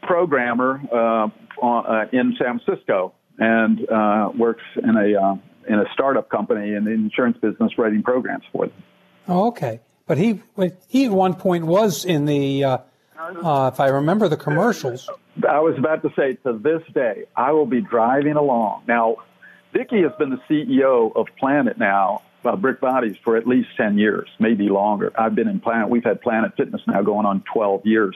programmer 0.03 0.81
uh, 0.91 1.27
uh 1.61 2.05
in 2.13 2.35
San 2.39 2.59
Francisco 2.59 3.13
and 3.37 3.89
uh, 3.89 4.29
works 4.37 4.63
in 4.81 4.95
a 4.95 5.21
uh, 5.21 5.35
in 5.67 5.79
a 5.79 5.85
startup 5.93 6.29
company 6.29 6.73
in 6.73 6.85
the 6.85 6.91
insurance 6.91 7.37
business, 7.41 7.77
writing 7.77 8.01
programs 8.01 8.43
for 8.51 8.67
them. 8.67 8.83
Oh, 9.27 9.47
okay, 9.47 9.81
but 10.07 10.17
he 10.17 10.41
he 10.87 11.05
at 11.05 11.11
one 11.11 11.33
point 11.33 11.65
was 11.65 12.05
in 12.05 12.25
the 12.25 12.81
uh, 13.43 13.71
if 13.73 13.79
I 13.79 13.87
remember 13.87 14.27
the 14.27 14.37
commercials. 14.37 15.09
I 15.47 15.59
was 15.59 15.77
about 15.77 16.01
to 16.03 16.11
say, 16.15 16.33
to 16.43 16.53
this 16.57 16.81
day, 16.93 17.25
I 17.35 17.51
will 17.51 17.65
be 17.65 17.81
driving 17.81 18.35
along. 18.35 18.83
Now, 18.87 19.17
Vicky 19.73 20.01
has 20.01 20.11
been 20.17 20.29
the 20.29 20.41
CEO 20.49 21.15
of 21.15 21.27
Planet 21.39 21.77
now, 21.77 22.21
uh, 22.43 22.55
Brick 22.55 22.81
Bodies, 22.81 23.15
for 23.23 23.37
at 23.37 23.47
least 23.47 23.69
10 23.77 23.97
years, 23.97 24.27
maybe 24.39 24.69
longer. 24.69 25.11
I've 25.17 25.35
been 25.35 25.47
in 25.47 25.59
Planet. 25.59 25.89
We've 25.89 26.03
had 26.03 26.21
Planet 26.21 26.53
Fitness 26.57 26.81
now 26.87 27.01
going 27.01 27.25
on 27.25 27.43
12 27.53 27.85
years. 27.85 28.15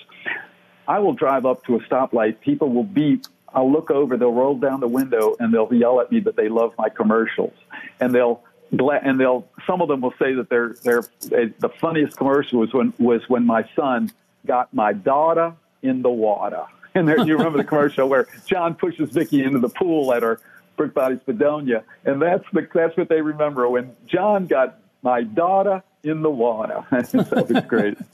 I 0.87 0.99
will 0.99 1.13
drive 1.13 1.45
up 1.45 1.65
to 1.65 1.75
a 1.75 1.79
stoplight. 1.81 2.41
People 2.41 2.69
will 2.69 2.83
beep. 2.83 3.25
I'll 3.53 3.71
look 3.71 3.89
over. 3.89 4.17
They'll 4.17 4.33
roll 4.33 4.57
down 4.57 4.81
the 4.81 4.87
window 4.87 5.35
and 5.39 5.53
they'll 5.53 5.73
yell 5.73 6.01
at 6.01 6.11
me 6.11 6.19
that 6.21 6.35
they 6.35 6.49
love 6.49 6.73
my 6.77 6.89
commercials. 6.89 7.53
And 7.99 8.13
they'll 8.13 8.43
and 8.71 9.19
they'll 9.19 9.47
some 9.65 9.81
of 9.81 9.87
them 9.87 10.01
will 10.01 10.13
say 10.19 10.33
that 10.33 10.49
they're 10.49 10.75
they're 10.83 11.03
the 11.21 11.69
funniest 11.79 12.17
commercial 12.17 12.59
was 12.59 12.73
when 12.73 12.93
was 12.99 13.21
when 13.29 13.45
my 13.45 13.63
son 13.75 14.11
got 14.45 14.73
my 14.73 14.93
daughter 14.93 15.53
in 15.81 16.01
the 16.01 16.11
water. 16.11 16.63
And 16.97 17.09
there, 17.09 17.19
you 17.19 17.35
remember 17.35 17.57
the 17.57 17.65
commercial 17.65 18.07
where 18.07 18.25
John 18.45 18.73
pushes 18.73 19.09
Vicky 19.09 19.43
into 19.43 19.59
the 19.59 19.67
pool 19.67 20.13
at 20.13 20.23
her 20.23 20.39
Brick 20.77 20.93
Bodies 20.93 21.19
Padonia, 21.27 21.83
and 22.05 22.21
that's 22.21 22.45
the 22.53 22.65
that's 22.73 22.95
what 22.95 23.09
they 23.09 23.19
remember 23.19 23.67
when 23.69 23.93
John 24.07 24.47
got 24.47 24.79
my 25.01 25.23
daughter 25.23 25.83
in 26.03 26.21
the 26.21 26.29
water. 26.29 26.85
so 27.05 27.19
it's 27.49 27.67
great. 27.67 27.97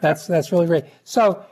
that's 0.00 0.26
that's 0.28 0.52
really 0.52 0.66
great. 0.66 0.84
So, 1.02 1.44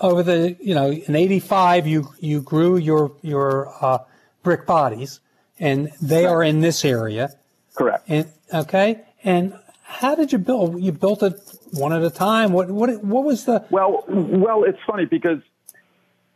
over 0.00 0.24
the 0.24 0.56
you 0.60 0.74
know 0.74 0.90
in 0.90 1.14
'85 1.14 1.86
you 1.86 2.08
you 2.18 2.40
grew 2.40 2.76
your 2.76 3.12
your 3.22 3.72
uh, 3.80 3.98
brick 4.42 4.66
bodies, 4.66 5.20
and 5.60 5.90
they 6.02 6.24
are 6.24 6.42
in 6.42 6.60
this 6.60 6.84
area. 6.84 7.30
Correct. 7.74 8.04
And 8.08 8.26
okay, 8.52 9.02
and 9.22 9.54
how 9.82 10.14
did 10.14 10.32
you 10.32 10.38
build? 10.38 10.82
You 10.82 10.92
built 10.92 11.22
it 11.22 11.34
one 11.72 11.92
at 11.92 12.02
a 12.02 12.10
time. 12.10 12.52
What 12.52 12.70
what 12.70 13.02
what 13.02 13.24
was 13.24 13.44
the? 13.44 13.64
Well, 13.70 14.04
well, 14.08 14.64
it's 14.64 14.78
funny 14.86 15.04
because 15.04 15.40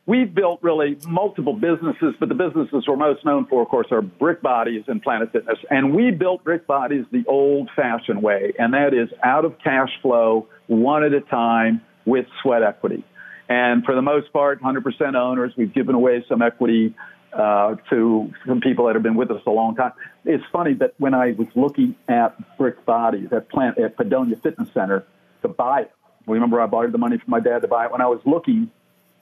we've 0.07 0.35
built 0.35 0.61
really 0.63 0.99
multiple 1.07 1.55
businesses, 1.55 2.15
but 2.19 2.29
the 2.29 2.35
businesses 2.35 2.85
we're 2.87 2.97
most 2.97 3.25
known 3.25 3.47
for, 3.47 3.63
of 3.63 3.69
course, 3.69 3.87
are 3.91 4.03
Brick 4.03 4.43
Bodies 4.43 4.85
and 4.87 5.03
Planet 5.03 5.33
Fitness. 5.33 5.59
And 5.71 5.95
we 5.95 6.11
built 6.11 6.45
Brick 6.45 6.67
Bodies 6.67 7.05
the 7.11 7.25
old-fashioned 7.27 8.23
way, 8.23 8.53
and 8.59 8.75
that 8.75 8.95
is 8.95 9.09
out 9.23 9.45
of 9.45 9.59
cash 9.63 9.91
flow, 10.03 10.49
one 10.67 11.05
at 11.05 11.13
a 11.13 11.21
time, 11.21 11.81
with 12.05 12.27
sweat 12.43 12.63
equity. 12.63 13.05
And 13.49 13.85
for 13.85 13.95
the 13.95 14.03
most 14.03 14.33
part, 14.33 14.63
100% 14.63 15.15
owners. 15.15 15.53
We've 15.57 15.73
given 15.73 15.95
away 15.95 16.25
some 16.29 16.41
equity 16.41 16.95
uh, 17.33 17.77
to 17.91 18.33
some 18.47 18.61
people 18.61 18.87
that 18.87 18.95
have 18.95 19.03
been 19.03 19.17
with 19.17 19.31
us 19.31 19.43
a 19.47 19.51
long 19.51 19.75
time. 19.75 19.93
It's 20.25 20.45
funny 20.53 20.75
that 20.75 20.95
when 20.99 21.15
I 21.15 21.33
was 21.33 21.49
looking 21.55 21.97
at 22.09 22.57
Brick 22.57 22.87
Bodies 22.87 23.29
at 23.33 23.49
Plant 23.51 23.79
at 23.79 23.97
Padonia 23.97 24.41
Fitness 24.43 24.69
Center 24.73 25.05
to 25.45 25.49
buy 25.49 25.83
it, 25.83 25.93
remember 26.27 26.61
I 26.61 26.67
borrowed 26.67 26.93
the 26.93 26.99
money 26.99 27.19
from 27.19 27.31
my 27.31 27.41
dad 27.41 27.63
to 27.63 27.69
buy 27.69 27.87
it. 27.87 27.93
When 27.93 28.01
I 28.01 28.07
was 28.07 28.21
looking 28.27 28.71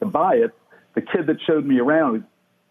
to 0.01 0.07
buy 0.07 0.37
it, 0.37 0.53
the 0.95 1.03
kid 1.03 1.27
that 1.27 1.37
showed 1.47 1.65
me 1.67 1.79
around, 1.79 2.25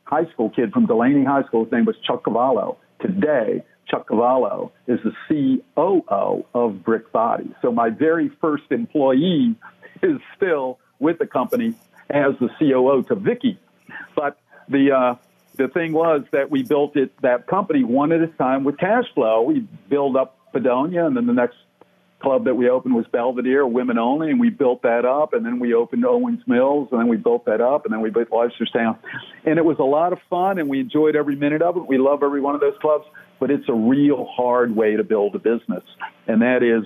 high 0.05 0.25
school 0.31 0.49
kid 0.49 0.71
from 0.73 0.87
Dulaney 0.87 1.25
High 1.25 1.43
School, 1.43 1.63
his 1.63 1.71
name 1.71 1.85
was 1.85 1.95
Chuck 2.05 2.23
Cavallo. 2.23 2.77
Today, 2.99 3.63
Chuck 3.87 4.07
Cavallo 4.07 4.71
is 4.87 4.99
the 5.03 5.61
COO 5.75 6.45
of 6.53 6.83
Brick 6.83 7.11
Bodies. 7.11 7.53
So 7.61 7.71
my 7.71 7.89
very 7.89 8.29
first 8.41 8.63
employee 8.71 9.55
is 10.01 10.19
still 10.35 10.79
with 10.99 11.19
the 11.19 11.27
company 11.27 11.73
as 12.09 12.33
the 12.39 12.49
COO 12.59 13.03
to 13.03 13.15
Vicky. 13.15 13.59
But 14.15 14.37
the 14.69 14.91
uh, 14.91 15.15
the 15.55 15.67
thing 15.67 15.93
was 15.93 16.23
that 16.31 16.49
we 16.49 16.63
built 16.63 16.95
it 16.95 17.11
that 17.21 17.47
company 17.47 17.83
one 17.83 18.11
at 18.11 18.21
a 18.21 18.27
time 18.27 18.63
with 18.63 18.77
cash 18.77 19.05
flow. 19.13 19.41
We 19.41 19.67
build 19.89 20.15
up 20.15 20.37
Padonia, 20.53 21.05
and 21.05 21.15
then 21.15 21.25
the 21.25 21.33
next 21.33 21.57
club 22.21 22.45
that 22.45 22.55
we 22.55 22.69
opened 22.69 22.95
was 22.95 23.05
Belvedere, 23.07 23.65
women 23.65 23.97
only, 23.97 24.29
and 24.29 24.39
we 24.39 24.49
built 24.49 24.83
that 24.83 25.05
up. 25.05 25.33
And 25.33 25.45
then 25.45 25.59
we 25.59 25.73
opened 25.73 26.05
Owings 26.05 26.41
Mills, 26.47 26.89
and 26.91 26.99
then 26.99 27.07
we 27.07 27.17
built 27.17 27.45
that 27.45 27.61
up, 27.61 27.85
and 27.85 27.93
then 27.93 28.01
we 28.01 28.09
built 28.09 28.29
Reisterstown. 28.29 28.97
And 29.45 29.57
it 29.57 29.65
was 29.65 29.79
a 29.79 29.83
lot 29.83 30.13
of 30.13 30.19
fun, 30.29 30.59
and 30.59 30.69
we 30.69 30.79
enjoyed 30.79 31.15
every 31.15 31.35
minute 31.35 31.61
of 31.61 31.77
it. 31.77 31.87
We 31.87 31.97
love 31.97 32.23
every 32.23 32.41
one 32.41 32.55
of 32.55 32.61
those 32.61 32.77
clubs, 32.79 33.05
but 33.39 33.51
it's 33.51 33.67
a 33.67 33.73
real 33.73 34.25
hard 34.25 34.75
way 34.75 34.95
to 34.95 35.03
build 35.03 35.35
a 35.35 35.39
business, 35.39 35.83
and 36.27 36.41
that 36.41 36.63
is 36.63 36.83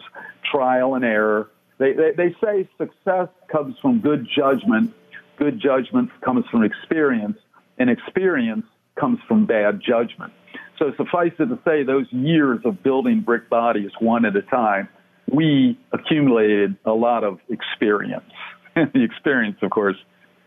trial 0.50 0.96
and 0.96 1.04
error. 1.04 1.50
They, 1.78 1.94
they, 1.94 2.12
they 2.12 2.36
say 2.44 2.70
success 2.78 3.28
comes 3.50 3.78
from 3.80 4.00
good 4.00 4.28
judgment. 4.34 4.94
Good 5.38 5.60
judgment 5.60 6.10
comes 6.22 6.46
from 6.48 6.64
experience, 6.64 7.38
and 7.78 7.90
experience 7.90 8.66
comes 8.96 9.20
from 9.28 9.46
bad 9.46 9.82
judgment. 9.82 10.32
So 10.80 10.94
suffice 10.96 11.34
it 11.40 11.46
to 11.48 11.60
say, 11.66 11.84
those 11.84 12.12
years 12.12 12.62
of 12.66 12.84
building 12.84 13.22
brick 13.22 13.50
bodies 13.50 13.92
one 14.00 14.26
at 14.26 14.36
a 14.36 14.42
time 14.42 14.90
we 15.32 15.78
accumulated 15.92 16.76
a 16.86 16.94
lot 16.94 17.24
of 17.24 17.40
experience. 17.50 18.32
the 18.76 19.04
experience, 19.04 19.58
of 19.62 19.72
course, 19.72 19.98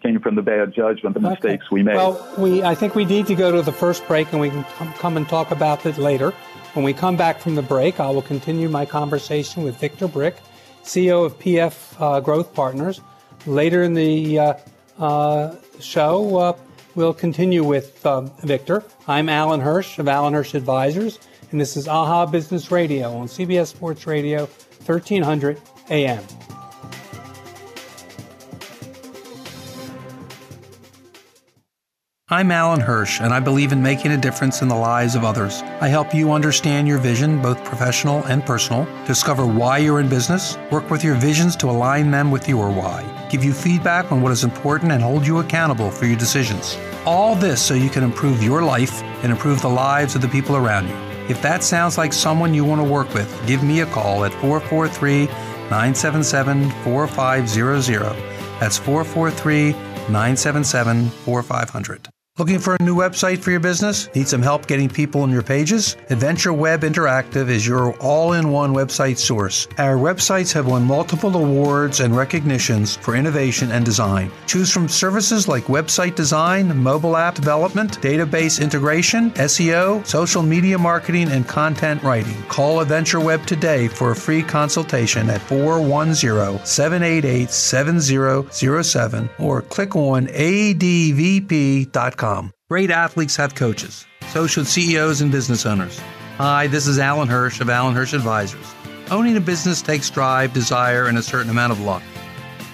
came 0.03 0.21
from 0.21 0.35
the 0.35 0.43
bad 0.43 0.73
judgment, 0.73 1.15
the 1.15 1.21
mistakes 1.21 1.65
okay. 1.67 1.75
we 1.75 1.83
made. 1.83 1.97
Well, 1.97 2.35
we 2.39 2.63
I 2.63 2.75
think 2.75 2.95
we 2.95 3.05
need 3.05 3.27
to 3.27 3.35
go 3.35 3.51
to 3.51 3.63
the 3.63 3.73
first 3.73 4.07
break, 4.07 4.33
and 4.33 4.41
we 4.41 4.51
can 4.51 4.65
come 4.95 5.17
and 5.17 5.29
talk 5.29 5.51
about 5.51 5.85
it 5.87 5.99
later. 5.99 6.31
When 6.75 6.85
we 6.85 6.93
come 6.93 7.17
back 7.17 7.41
from 7.41 7.55
the 7.55 7.63
break, 7.63 7.99
I 7.99 8.11
will 8.11 8.23
continue 8.23 8.69
my 8.69 8.85
conversation 8.85 9.65
with 9.65 9.81
Victor 9.81 10.07
Brick, 10.07 10.37
CEO 10.85 11.25
of 11.25 11.39
PF 11.39 12.01
uh, 12.01 12.21
Growth 12.21 12.55
Partners. 12.55 13.01
Later 13.47 13.83
in 13.83 13.95
the 13.95 14.39
uh, 14.39 14.55
uh, 14.99 15.57
show, 15.81 16.37
uh, 16.37 16.57
we'll 16.95 17.15
continue 17.15 17.65
with 17.65 18.05
um, 18.05 18.31
Victor. 18.43 18.85
I'm 19.07 19.29
Alan 19.29 19.61
Hirsch 19.61 19.99
of 19.99 20.07
Alan 20.07 20.35
Hirsch 20.35 20.55
Advisors, 20.55 21.19
and 21.51 21.61
this 21.61 21.77
is 21.77 21.89
AHA 21.89 22.27
Business 22.27 22.71
Radio 22.71 23.17
on 23.17 23.27
CBS 23.27 23.69
Sports 23.69 24.07
Radio 24.07 24.49
1300 24.89 25.61
AM. 25.91 26.25
I'm 32.31 32.51
Alan 32.51 32.81
Hirsch, 32.81 33.23
and 33.23 33.33
I 33.33 33.41
believe 33.41 33.73
in 33.73 33.83
making 33.83 34.13
a 34.13 34.17
difference 34.19 34.61
in 34.61 34.69
the 34.69 34.75
lives 34.75 35.15
of 35.15 35.25
others. 35.25 35.63
I 35.81 35.89
help 35.89 36.15
you 36.15 36.33
understand 36.33 36.87
your 36.87 36.99
vision, 36.99 37.41
both 37.41 37.65
professional 37.65 38.23
and 38.25 38.45
personal, 38.45 38.87
discover 39.07 39.47
why 39.47 39.79
you're 39.79 40.01
in 40.01 40.11
business, 40.11 40.59
work 40.71 40.91
with 40.91 41.03
your 41.03 41.15
visions 41.15 41.57
to 41.57 41.71
align 41.71 42.11
them 42.11 42.31
with 42.31 42.47
your 42.47 42.71
why, 42.71 43.03
give 43.31 43.43
you 43.43 43.55
feedback 43.55 44.13
on 44.13 44.21
what 44.21 44.33
is 44.33 44.45
important, 44.45 44.93
and 44.93 45.03
hold 45.03 45.27
you 45.27 45.39
accountable 45.39 45.91
for 45.91 46.05
your 46.05 46.19
decisions. 46.19 46.77
All 47.07 47.35
this 47.35 47.63
so 47.63 47.73
you 47.73 47.89
can 47.89 48.05
improve 48.05 48.43
your 48.43 48.63
life 48.63 49.03
and 49.23 49.33
improve 49.33 49.63
the 49.63 49.69
lives 49.69 50.15
of 50.15 50.21
the 50.21 50.29
people 50.29 50.55
around 50.55 50.87
you. 50.87 51.08
If 51.29 51.43
that 51.43 51.63
sounds 51.63 51.99
like 51.99 52.13
someone 52.13 52.55
you 52.55 52.65
want 52.65 52.81
to 52.81 52.91
work 52.91 53.13
with, 53.13 53.29
give 53.47 53.63
me 53.63 53.81
a 53.81 53.87
call 53.87 54.25
at 54.25 54.33
443 54.35 55.27
977 55.27 56.71
4500. 56.85 58.03
That's 58.61 58.79
443 58.79 59.73
977 59.73 61.11
4500. 61.11 62.09
Looking 62.39 62.61
for 62.61 62.77
a 62.77 62.83
new 62.85 62.95
website 62.95 63.41
for 63.41 63.51
your 63.51 63.59
business? 63.59 64.09
Need 64.15 64.29
some 64.29 64.43
help 64.43 64.69
getting 64.69 64.89
people 64.89 65.23
on 65.23 65.33
your 65.33 65.43
pages? 65.43 65.97
Adventure 66.09 66.53
Web 66.53 66.83
Interactive 66.83 67.49
is 67.49 67.67
your 67.67 67.97
all 67.97 68.35
in 68.35 68.53
one 68.53 68.73
website 68.73 69.19
source. 69.19 69.67
Our 69.77 69.97
websites 69.97 70.53
have 70.53 70.69
won 70.69 70.85
multiple 70.85 71.35
awards 71.35 71.99
and 71.99 72.17
recognitions 72.17 72.95
for 72.95 73.17
innovation 73.17 73.73
and 73.73 73.85
design. 73.85 74.31
Choose 74.47 74.71
from 74.71 74.89
services 74.89 75.49
like 75.49 75.65
website 75.65 76.15
design, 76.15 76.81
mobile 76.81 77.17
app 77.17 77.35
development, 77.35 78.01
database 78.01 78.63
integration, 78.63 79.33
SEO, 79.33 80.07
social 80.07 80.45
media 80.45 80.79
marketing, 80.79 81.33
and 81.33 81.49
content 81.49 82.05
writing. 82.05 82.41
Call 82.45 82.79
Adventure 82.79 83.19
Web 83.19 83.45
today 83.47 83.89
for 83.89 84.13
a 84.13 84.17
free 84.17 84.45
consultation 84.45 85.29
at 85.29 85.41
410 85.41 86.65
788 86.65 87.51
7007 87.51 89.29
or 89.41 89.63
click 89.63 89.97
on 89.97 90.29
advp.com. 90.29 92.28
Great 92.69 92.91
athletes 92.91 93.37
have 93.37 93.55
coaches. 93.55 94.05
So 94.29 94.47
should 94.47 94.67
CEOs 94.67 95.23
and 95.23 95.33
business 95.33 95.65
owners. 95.65 95.99
Hi, 96.37 96.67
this 96.67 96.87
is 96.87 96.99
Alan 96.99 97.27
Hirsch 97.27 97.61
of 97.63 97.71
Alan 97.71 97.95
Hirsch 97.95 98.13
Advisors. 98.13 98.75
Owning 99.11 99.39
a 99.39 99.41
business 99.41 99.81
takes 99.81 100.11
drive, 100.11 100.53
desire, 100.53 101.07
and 101.07 101.17
a 101.17 101.23
certain 101.23 101.51
amount 101.51 101.73
of 101.73 101.81
luck. 101.81 102.03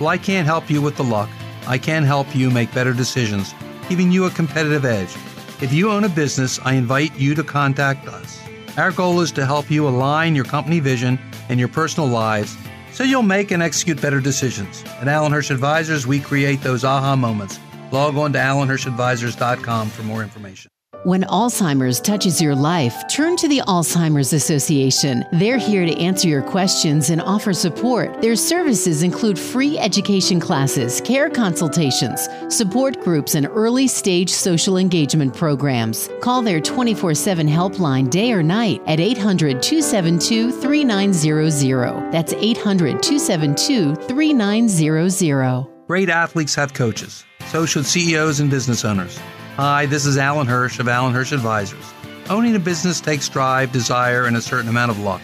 Well, 0.01 0.09
I 0.09 0.19
can't 0.19 0.47
help 0.47 0.69
you 0.69 0.83
with 0.83 0.97
the 0.97 1.05
luck. 1.05 1.31
I 1.69 1.79
can 1.79 2.03
help 2.03 2.35
you 2.35 2.51
make 2.51 2.75
better 2.75 2.93
decisions, 2.93 3.55
giving 3.89 4.11
you 4.11 4.25
a 4.25 4.31
competitive 4.31 4.85
edge. 4.85 5.15
If 5.63 5.73
you 5.73 5.89
own 5.89 6.03
a 6.03 6.09
business, 6.09 6.59
I 6.65 6.75
invite 6.75 7.17
you 7.17 7.37
to 7.37 7.45
contact 7.45 8.09
us. 8.09 8.43
Our 8.77 8.91
goal 8.91 9.21
is 9.21 9.31
to 9.33 9.47
help 9.47 9.71
you 9.71 9.87
align 9.87 10.35
your 10.35 10.45
company 10.45 10.81
vision 10.81 11.17
and 11.49 11.61
your 11.61 11.69
personal 11.69 12.09
lives 12.09 12.57
so 12.91 13.05
you'll 13.05 13.23
make 13.23 13.53
and 13.53 13.63
execute 13.63 14.03
better 14.03 14.21
decisions. 14.21 14.83
At 15.01 15.07
Alan 15.07 15.31
Hirsch 15.31 15.51
Advisors, 15.51 16.09
we 16.09 16.19
create 16.19 16.61
those 16.61 16.85
aha 16.85 17.15
moments 17.15 17.61
Log 17.95 18.17
on 18.17 18.33
to 18.33 18.39
alanhirschadvisors.com 18.41 19.89
for 19.89 20.03
more 20.03 20.25
information. 20.25 20.69
When 21.05 21.23
Alzheimer's 21.25 22.01
touches 22.01 22.41
your 22.41 22.57
life, 22.57 22.95
turn 23.09 23.37
to 23.37 23.47
the 23.47 23.61
Alzheimer's 23.69 24.33
Association. 24.33 25.25
They're 25.33 25.59
here 25.59 25.87
to 25.87 25.97
answer 26.01 26.27
your 26.27 26.43
questions 26.43 27.11
and 27.11 27.21
offer 27.21 27.53
support. 27.53 28.21
Their 28.21 28.35
services 28.35 29.05
include 29.05 29.39
free 29.39 29.79
education 29.79 30.41
classes, 30.41 31.01
care 31.03 31.31
consultations, 31.31 32.29
support 32.49 33.01
groups, 33.03 33.37
and 33.37 33.47
early 33.47 33.87
stage 33.87 34.31
social 34.31 34.77
engagement 34.77 35.37
programs. 35.37 36.09
Call 36.21 36.43
their 36.43 36.61
24 36.61 37.15
7 37.15 37.47
helpline 37.47 38.11
day 38.11 38.33
or 38.33 38.43
night 38.43 38.83
at 38.87 38.99
800 38.99 39.63
272 39.63 40.51
3900. 40.51 42.11
That's 42.11 42.33
800 42.33 43.03
272 43.03 43.95
3900. 43.95 45.67
Great 45.87 46.09
athletes 46.09 46.55
have 46.55 46.73
coaches. 46.73 47.25
So 47.49 47.67
should 47.67 47.87
CEOs 47.87 48.41
and 48.41 48.51
business 48.51 48.85
owners. 48.85 49.19
Hi, 49.57 49.87
this 49.87 50.07
is 50.07 50.19
Alan 50.19 50.47
Hirsch 50.47 50.79
of 50.79 50.89
Alan 50.89 51.13
Hirsch 51.13 51.33
Advisors. 51.33 51.85
Owning 52.29 52.57
a 52.57 52.59
business 52.59 53.01
takes 53.01 53.29
drive, 53.29 53.71
desire, 53.71 54.27
and 54.27 54.37
a 54.37 54.43
certain 54.43 54.69
amount 54.69 54.91
of 54.91 54.99
luck. 54.99 55.21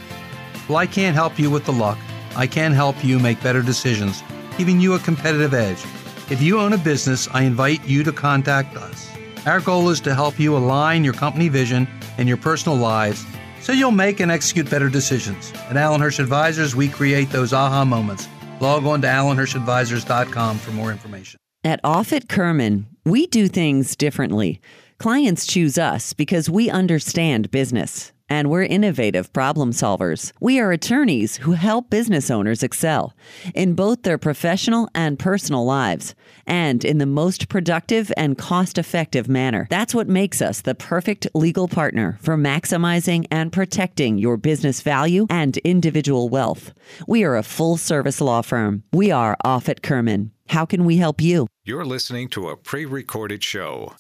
Well, 0.69 0.79
I 0.79 0.87
can't 0.87 1.17
help 1.17 1.39
you 1.39 1.51
with 1.51 1.65
the 1.65 1.73
luck. 1.73 1.99
I 2.37 2.47
can 2.47 2.73
help 2.73 3.05
you 3.05 3.19
make 3.19 3.43
better 3.43 3.63
decisions, 3.63 4.23
giving 4.57 4.81
you 4.81 4.95
a 4.95 4.99
competitive 5.01 5.55
edge. 5.55 5.83
If 6.31 6.41
you 6.41 6.61
own 6.61 6.73
a 6.73 6.79
business, 6.79 7.29
I 7.33 7.43
invite 7.43 7.85
you 7.87 8.05
to 8.05 8.13
contact 8.13 8.77
us. 8.77 9.11
Our 9.47 9.61
goal 9.61 9.89
is 9.89 10.01
to 10.03 10.15
help 10.15 10.39
you 10.39 10.57
align 10.57 11.03
your 11.03 11.15
company 11.15 11.49
vision 11.49 11.89
and 12.19 12.29
your 12.29 12.37
personal 12.37 12.79
lives 12.79 13.25
so 13.61 13.73
you'll 13.73 13.91
make 13.91 14.21
and 14.21 14.31
execute 14.31 14.71
better 14.71 14.89
decisions. 14.89 15.53
At 15.69 15.77
Alan 15.77 16.01
Hirsch 16.01 16.19
Advisors, 16.19 16.77
we 16.77 16.89
create 16.89 17.31
those 17.31 17.53
aha 17.53 17.85
moments 17.85 18.29
Log 18.61 18.85
on 18.85 19.01
to 19.01 19.09
alanhirschadvisors.com 19.09 20.59
for 20.59 20.71
more 20.73 20.93
information. 20.93 21.40
At 21.63 21.83
Offit 21.83 22.27
Kerman, 22.27 22.87
we 23.05 23.27
do 23.27 23.47
things 23.47 23.95
differently. 23.95 24.63
Clients 24.99 25.47
choose 25.47 25.77
us 25.77 26.15
because 26.15 26.49
we 26.49 26.71
understand 26.71 27.51
business 27.51 28.13
and 28.31 28.49
we're 28.49 28.63
innovative 28.63 29.31
problem 29.35 29.73
solvers. 29.73 30.33
We 30.41 30.59
are 30.59 30.73
attorneys 30.73 31.37
who 31.39 31.53
help 31.53 31.91
business 31.91 32.31
owners 32.31 32.63
excel 32.63 33.15
in 33.55 33.75
both 33.75 34.05
their 34.05 34.17
professional 34.17 34.89
and 34.95 35.19
personal 35.19 35.67
lives 35.67 36.15
and 36.47 36.83
in 36.83 36.97
the 36.97 37.05
most 37.05 37.51
productive 37.51 38.11
and 38.17 38.39
cost 38.39 38.79
effective 38.79 39.29
manner. 39.29 39.67
That's 39.69 39.95
what 39.95 40.09
makes 40.09 40.41
us 40.41 40.63
the 40.63 40.75
perfect 40.75 41.27
legal 41.35 41.69
partner 41.69 42.19
for 42.23 42.39
maximizing 42.39 43.27
and 43.31 43.53
protecting 43.53 44.17
your 44.17 44.39
business 44.39 44.81
value 44.81 45.27
and 45.29 45.59
individual 45.59 46.31
wealth. 46.31 46.73
We 47.07 47.23
are 47.25 47.37
a 47.37 47.43
full 47.43 47.77
service 47.77 48.23
law 48.23 48.41
firm. 48.41 48.85
We 48.95 49.11
are 49.11 49.37
Offit 49.45 49.83
Kerman. 49.83 50.31
How 50.51 50.67
can 50.67 50.85
we 50.85 50.97
help 50.97 51.21
you? 51.21 51.47
You're 51.65 51.85
listening 51.85 52.29
to 52.31 52.49
a 52.49 52.57
pre 52.57 52.85
recorded 52.85 53.45
show. 53.45 53.95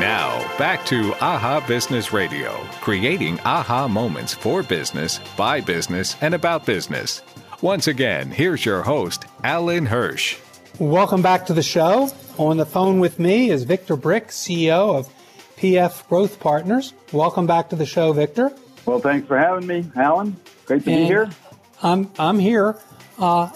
Now, 0.00 0.44
back 0.58 0.84
to 0.86 1.14
AHA 1.20 1.66
Business 1.68 2.12
Radio, 2.12 2.50
creating 2.80 3.38
aha 3.44 3.86
moments 3.86 4.34
for 4.34 4.64
business, 4.64 5.20
by 5.36 5.60
business, 5.60 6.16
and 6.20 6.34
about 6.34 6.66
business. 6.66 7.22
Once 7.62 7.86
again, 7.86 8.28
here's 8.32 8.64
your 8.64 8.82
host, 8.82 9.24
Alan 9.44 9.86
Hirsch. 9.86 10.36
Welcome 10.80 11.22
back 11.22 11.46
to 11.46 11.54
the 11.54 11.62
show. 11.62 12.10
On 12.36 12.56
the 12.56 12.66
phone 12.66 12.98
with 12.98 13.20
me 13.20 13.50
is 13.50 13.62
Victor 13.62 13.94
Brick, 13.94 14.30
CEO 14.30 14.98
of 14.98 15.08
PF 15.58 16.08
Growth 16.08 16.40
Partners. 16.40 16.92
Welcome 17.12 17.46
back 17.46 17.68
to 17.68 17.76
the 17.76 17.86
show, 17.86 18.12
Victor. 18.12 18.50
Well, 18.84 18.98
thanks 18.98 19.28
for 19.28 19.38
having 19.38 19.68
me, 19.68 19.88
Alan. 19.94 20.34
Great 20.66 20.82
to 20.86 20.90
And 20.90 21.02
be 21.02 21.04
here. 21.04 21.30
I'm, 21.84 22.10
I'm 22.18 22.40
here. 22.40 22.76
Uh, 23.16 23.50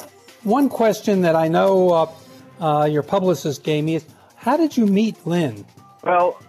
one 0.44 0.68
question 0.68 1.22
that 1.22 1.34
I 1.34 1.48
know 1.48 1.90
uh, 1.90 2.12
uh, 2.60 2.84
your 2.84 3.02
publicist 3.02 3.64
gave 3.64 3.84
me 3.84 3.96
is 3.96 4.04
how 4.36 4.56
did 4.56 4.76
you 4.76 4.86
meet 4.86 5.26
Lynn? 5.26 5.64
Well, 6.02 6.40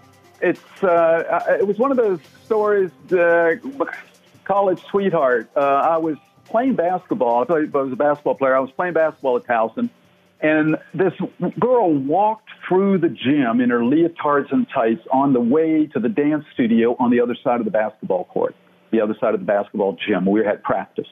it's 0.42 0.84
uh, 0.84 1.58
it 1.60 1.66
was 1.66 1.78
one 1.80 1.92
of 1.92 1.98
those 1.98 2.20
stories. 2.46 2.92
Uh, 3.12 3.56
college 4.44 4.82
sweetheart. 4.90 5.50
Uh, 5.56 5.60
I 5.60 5.98
was 5.98 6.18
playing 6.46 6.75
basketball. 6.75 7.46
I, 7.50 7.54
I 7.54 7.64
was 7.64 7.94
a 7.94 7.96
basketball 7.96 8.36
player. 8.36 8.56
I 8.56 8.60
was 8.60 8.72
playing 8.72 8.94
basketball 8.94 9.38
at 9.38 9.46
Towson, 9.46 9.90
and 10.42 10.78
this 10.94 11.14
girl 11.60 11.94
walked 11.94 12.50
through 12.68 13.00
the 13.00 13.10
gym 13.10 13.62
in 13.62 13.70
her 13.70 13.80
leotards 13.80 14.52
and 14.52 14.68
tights 14.74 15.02
on 15.12 15.34
the 15.34 15.40
way 15.40 15.88
to 15.88 16.00
the 16.00 16.10
dance 16.10 16.46
studio 16.54 16.96
on 17.00 17.12
the 17.12 17.22
other 17.22 17.36
side 17.44 17.60
of 17.60 17.66
the 17.66 17.72
basketball 17.72 18.25
court, 18.25 18.56
the 18.92 19.02
other 19.02 19.16
side 19.20 19.34
of 19.34 19.40
the 19.40 19.46
basketball 19.46 19.98
gym. 20.06 20.25
We 20.25 20.44
had 20.44 20.62
practice, 20.64 21.08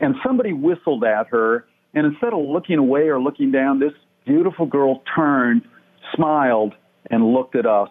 and 0.00 0.16
somebody 0.24 0.52
whistled 0.52 1.04
at 1.04 1.28
her. 1.28 1.66
And 1.94 2.06
instead 2.06 2.32
of 2.32 2.40
looking 2.40 2.78
away 2.78 3.08
or 3.08 3.20
looking 3.20 3.50
down, 3.50 3.78
this 3.78 3.92
beautiful 4.26 4.66
girl 4.66 5.02
turned, 5.14 5.62
smiled, 6.14 6.74
and 7.10 7.32
looked 7.32 7.56
at 7.56 7.66
us. 7.66 7.88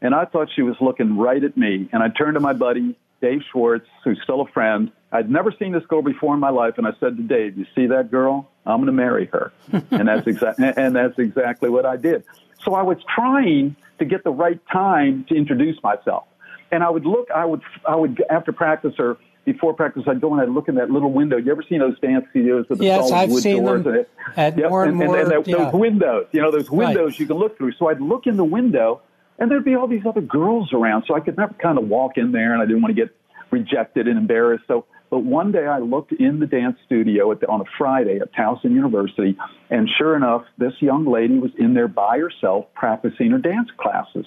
And 0.00 0.14
I 0.14 0.26
thought 0.26 0.48
she 0.54 0.62
was 0.62 0.76
looking 0.80 1.16
right 1.16 1.42
at 1.42 1.56
me. 1.56 1.88
And 1.92 2.02
I 2.02 2.08
turned 2.08 2.34
to 2.34 2.40
my 2.40 2.52
buddy, 2.52 2.96
Dave 3.20 3.40
Schwartz, 3.50 3.86
who's 4.04 4.20
still 4.22 4.42
a 4.42 4.46
friend. 4.48 4.92
I'd 5.10 5.30
never 5.30 5.52
seen 5.58 5.72
this 5.72 5.84
girl 5.86 6.02
before 6.02 6.34
in 6.34 6.40
my 6.40 6.50
life. 6.50 6.74
And 6.76 6.86
I 6.86 6.92
said 7.00 7.16
to 7.16 7.22
Dave, 7.22 7.58
you 7.58 7.66
see 7.74 7.86
that 7.86 8.10
girl? 8.10 8.48
I'm 8.66 8.76
going 8.76 8.86
to 8.86 8.92
marry 8.92 9.26
her. 9.32 9.52
and 9.90 10.06
that's 10.08 10.26
exactly, 10.26 10.70
and 10.76 10.94
that's 10.94 11.18
exactly 11.18 11.70
what 11.70 11.86
I 11.86 11.96
did. 11.96 12.24
So 12.64 12.74
I 12.74 12.82
was 12.82 12.98
trying 13.14 13.76
to 13.98 14.04
get 14.04 14.24
the 14.24 14.30
right 14.30 14.60
time 14.70 15.24
to 15.28 15.34
introduce 15.34 15.82
myself. 15.82 16.24
And 16.70 16.84
I 16.84 16.90
would 16.90 17.06
look, 17.06 17.30
I 17.34 17.44
would, 17.44 17.62
I 17.86 17.96
would, 17.96 18.22
after 18.30 18.52
practice 18.52 18.94
or 18.98 19.16
before 19.52 19.72
practice, 19.72 20.02
I'd 20.06 20.20
go 20.20 20.32
and 20.32 20.42
I'd 20.42 20.50
look 20.50 20.68
in 20.68 20.74
that 20.74 20.90
little 20.90 21.10
window. 21.10 21.36
You 21.38 21.50
ever 21.52 21.62
seen 21.68 21.78
those 21.78 21.98
dance 22.00 22.26
studios 22.30 22.66
with 22.68 22.78
the 22.80 22.84
Yes, 22.84 23.08
solid 23.08 23.18
I've 23.22 23.30
wood 23.30 23.42
seen 23.42 23.64
doors? 23.64 23.82
them 23.84 23.92
and 23.94 24.00
it- 24.02 24.10
at 24.36 24.58
Yep, 24.58 24.70
more 24.70 24.82
and 24.84 24.90
and, 24.90 24.98
more, 25.08 25.18
and, 25.18 25.30
that- 25.30 25.46
yeah. 25.48 25.56
those 25.64 25.72
windows, 25.72 26.26
you 26.32 26.42
know, 26.42 26.50
those 26.50 26.68
Right. 26.70 26.88
windows 26.88 27.18
you 27.18 27.26
can 27.26 27.36
look 27.38 27.56
through. 27.56 27.72
So 27.72 27.88
I'd 27.88 28.00
look 28.00 28.26
in 28.26 28.36
the 28.36 28.44
window, 28.44 29.00
and 29.38 29.50
there'd 29.50 29.64
be 29.64 29.74
all 29.74 29.86
these 29.86 30.04
other 30.04 30.20
girls 30.20 30.72
around. 30.74 31.04
So 31.06 31.14
I 31.14 31.20
could 31.20 31.36
never 31.38 31.54
kind 31.54 31.78
of 31.78 31.88
walk 31.88 32.18
in 32.18 32.32
there, 32.32 32.52
and 32.52 32.60
I 32.60 32.66
didn't 32.66 32.82
want 32.82 32.94
to 32.94 33.00
get 33.02 33.10
rejected 33.50 34.06
and 34.06 34.18
embarrassed. 34.18 34.64
So, 34.68 34.84
but 35.10 35.20
one 35.20 35.52
day 35.52 35.66
I 35.66 35.78
looked 35.78 36.12
in 36.12 36.38
the 36.40 36.46
dance 36.46 36.76
studio 36.86 37.30
at 37.32 37.40
the, 37.40 37.48
on 37.48 37.60
a 37.60 37.64
Friday 37.76 38.18
at 38.20 38.32
Towson 38.34 38.72
University, 38.72 39.36
and 39.70 39.88
sure 39.98 40.16
enough, 40.16 40.44
this 40.58 40.74
young 40.80 41.04
lady 41.06 41.38
was 41.38 41.50
in 41.58 41.74
there 41.74 41.88
by 41.88 42.18
herself 42.18 42.66
practicing 42.74 43.30
her 43.30 43.38
dance 43.38 43.68
classes. 43.78 44.26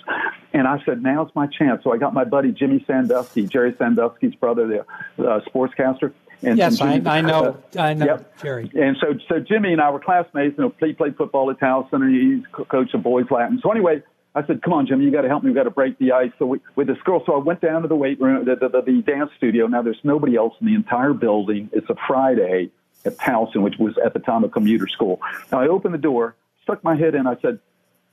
And 0.53 0.67
I 0.67 0.81
said, 0.85 1.01
"Now's 1.03 1.29
my 1.35 1.47
chance." 1.47 1.83
So 1.83 1.93
I 1.93 1.97
got 1.97 2.13
my 2.13 2.23
buddy 2.23 2.51
Jimmy 2.51 2.83
Sandusky, 2.88 3.47
Jerry 3.47 3.75
Sandusky's 3.77 4.35
brother, 4.35 4.67
the 5.17 5.23
uh, 5.27 5.41
sportscaster. 5.53 6.13
And, 6.43 6.57
Yes, 6.57 6.81
and 6.81 6.89
I, 6.89 6.93
Jimmy- 6.95 7.09
I 7.09 7.21
know. 7.21 7.57
I 7.77 7.93
know, 7.93 8.05
Yep. 8.05 8.38
Jerry. 8.41 8.71
And 8.73 8.97
so, 8.99 9.13
so 9.29 9.39
Jimmy 9.39 9.73
and 9.73 9.79
I 9.82 9.91
were 9.91 9.99
classmates. 9.99 10.58
You 10.58 10.63
know, 10.63 10.73
he 10.79 10.93
played 10.93 11.15
football 11.15 11.51
at 11.51 11.60
Towson, 11.60 12.01
and 12.01 12.15
he's 12.15 12.45
coach 12.67 12.93
of 12.95 13.03
boys 13.03 13.27
Latin. 13.29 13.60
So 13.62 13.69
anyway, 13.69 14.01
I 14.34 14.46
said, 14.46 14.62
"Come 14.62 14.74
on, 14.74 14.88
Jimmy, 14.88 15.06
you 15.06 15.12
got 15.12 15.22
to 15.22 15.28
help 15.28 15.44
me. 15.44 15.50
We 15.50 15.56
got 15.56 15.63
to 15.63 15.72
break 15.72 15.98
the 15.98 16.13
ice." 16.13 16.32
So 16.39 16.46
we, 16.46 16.60
with 16.76 16.88
this 16.88 16.98
girl, 17.04 17.24
so 17.26 17.34
I 17.34 17.38
went 17.38 17.62
down 17.62 17.82
to 17.82 17.88
the 17.88 17.96
weight 17.96 18.20
room, 18.22 18.46
the, 18.46 18.56
the, 18.56 18.70
the, 18.70 18.82
the 18.82 19.02
dance 19.02 19.32
studio. 19.38 19.67
Now 19.67 19.82
there's 19.82 20.00
nobody 20.04 20.36
else 20.36 20.54
in 20.62 20.67
the 20.67 20.76
entire 20.76 21.13
building. 21.13 21.70
It's 21.74 21.89
a 21.89 21.96
Friday 22.08 22.72
at 23.04 23.17
Towson, 23.17 23.62
which 23.62 23.78
was 23.78 23.98
at 24.04 24.13
the 24.13 24.20
time 24.20 24.44
a 24.44 24.50
commuter 24.50 24.88
school. 24.88 25.20
Now 25.52 25.62
I 25.62 25.67
opened 25.67 25.94
the 25.94 26.00
door, 26.00 26.36
stuck 26.63 26.84
my 26.84 26.96
head 26.96 27.15
in. 27.15 27.28
I 27.28 27.36
said, 27.41 27.60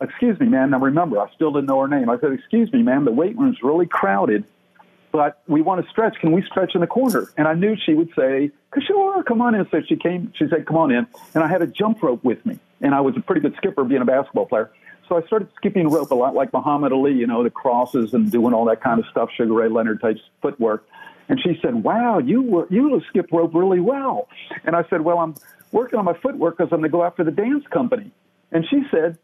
"Excuse 0.00 0.38
me, 0.40 0.46
ma'am." 0.46 0.70
Now 0.70 0.80
remember, 0.80 1.20
I 1.20 1.30
still 1.34 1.52
didn't 1.52 1.66
know 1.66 1.80
her 1.80 1.88
name. 1.88 2.10
I 2.10 2.18
said, 2.18 2.32
"Excuse 2.32 2.72
me, 2.72 2.82
ma'am. 2.82 3.04
The 3.04 3.12
weight 3.12 3.36
room's 3.38 3.62
really 3.62 3.86
crowded." 3.86 4.44
but 5.10 5.42
we 5.46 5.62
want 5.62 5.84
to 5.84 5.90
stretch. 5.90 6.16
Can 6.20 6.32
we 6.32 6.42
stretch 6.42 6.74
in 6.74 6.80
the 6.80 6.86
corner? 6.86 7.30
And 7.36 7.48
I 7.48 7.54
knew 7.54 7.76
she 7.76 7.94
would 7.94 8.10
say, 8.16 8.50
sure, 8.86 9.22
come 9.22 9.40
on 9.40 9.54
in. 9.54 9.66
So 9.70 9.80
she 9.88 9.96
came, 9.96 10.32
she 10.36 10.46
said, 10.48 10.66
come 10.66 10.76
on 10.76 10.90
in. 10.90 11.06
And 11.34 11.42
I 11.42 11.48
had 11.48 11.62
a 11.62 11.66
jump 11.66 12.02
rope 12.02 12.22
with 12.22 12.44
me. 12.44 12.58
And 12.80 12.94
I 12.94 13.00
was 13.00 13.16
a 13.16 13.20
pretty 13.20 13.40
good 13.40 13.54
skipper 13.56 13.84
being 13.84 14.02
a 14.02 14.04
basketball 14.04 14.46
player. 14.46 14.70
So 15.08 15.16
I 15.16 15.26
started 15.26 15.48
skipping 15.56 15.88
rope 15.88 16.10
a 16.10 16.14
lot 16.14 16.34
like 16.34 16.52
Muhammad 16.52 16.92
Ali, 16.92 17.12
you 17.12 17.26
know, 17.26 17.42
the 17.42 17.50
crosses 17.50 18.12
and 18.12 18.30
doing 18.30 18.52
all 18.52 18.66
that 18.66 18.82
kind 18.82 19.00
of 19.00 19.06
stuff, 19.10 19.30
Sugar 19.34 19.54
Ray 19.54 19.68
Leonard 19.68 20.00
type 20.00 20.18
footwork. 20.42 20.86
And 21.28 21.40
she 21.40 21.58
said, 21.62 21.82
wow, 21.82 22.18
you 22.18 22.42
were, 22.42 22.66
you 22.70 23.00
skip 23.08 23.30
rope 23.32 23.54
really 23.54 23.80
well. 23.80 24.28
And 24.64 24.76
I 24.76 24.84
said, 24.88 25.02
well, 25.02 25.18
I'm 25.18 25.34
working 25.72 25.98
on 25.98 26.04
my 26.04 26.14
footwork 26.14 26.56
because 26.56 26.72
I'm 26.72 26.80
going 26.80 26.90
to 26.90 26.96
go 26.96 27.04
after 27.04 27.24
the 27.24 27.30
dance 27.30 27.64
company. 27.70 28.10
And 28.50 28.66
she 28.68 28.82
said, 28.90 29.18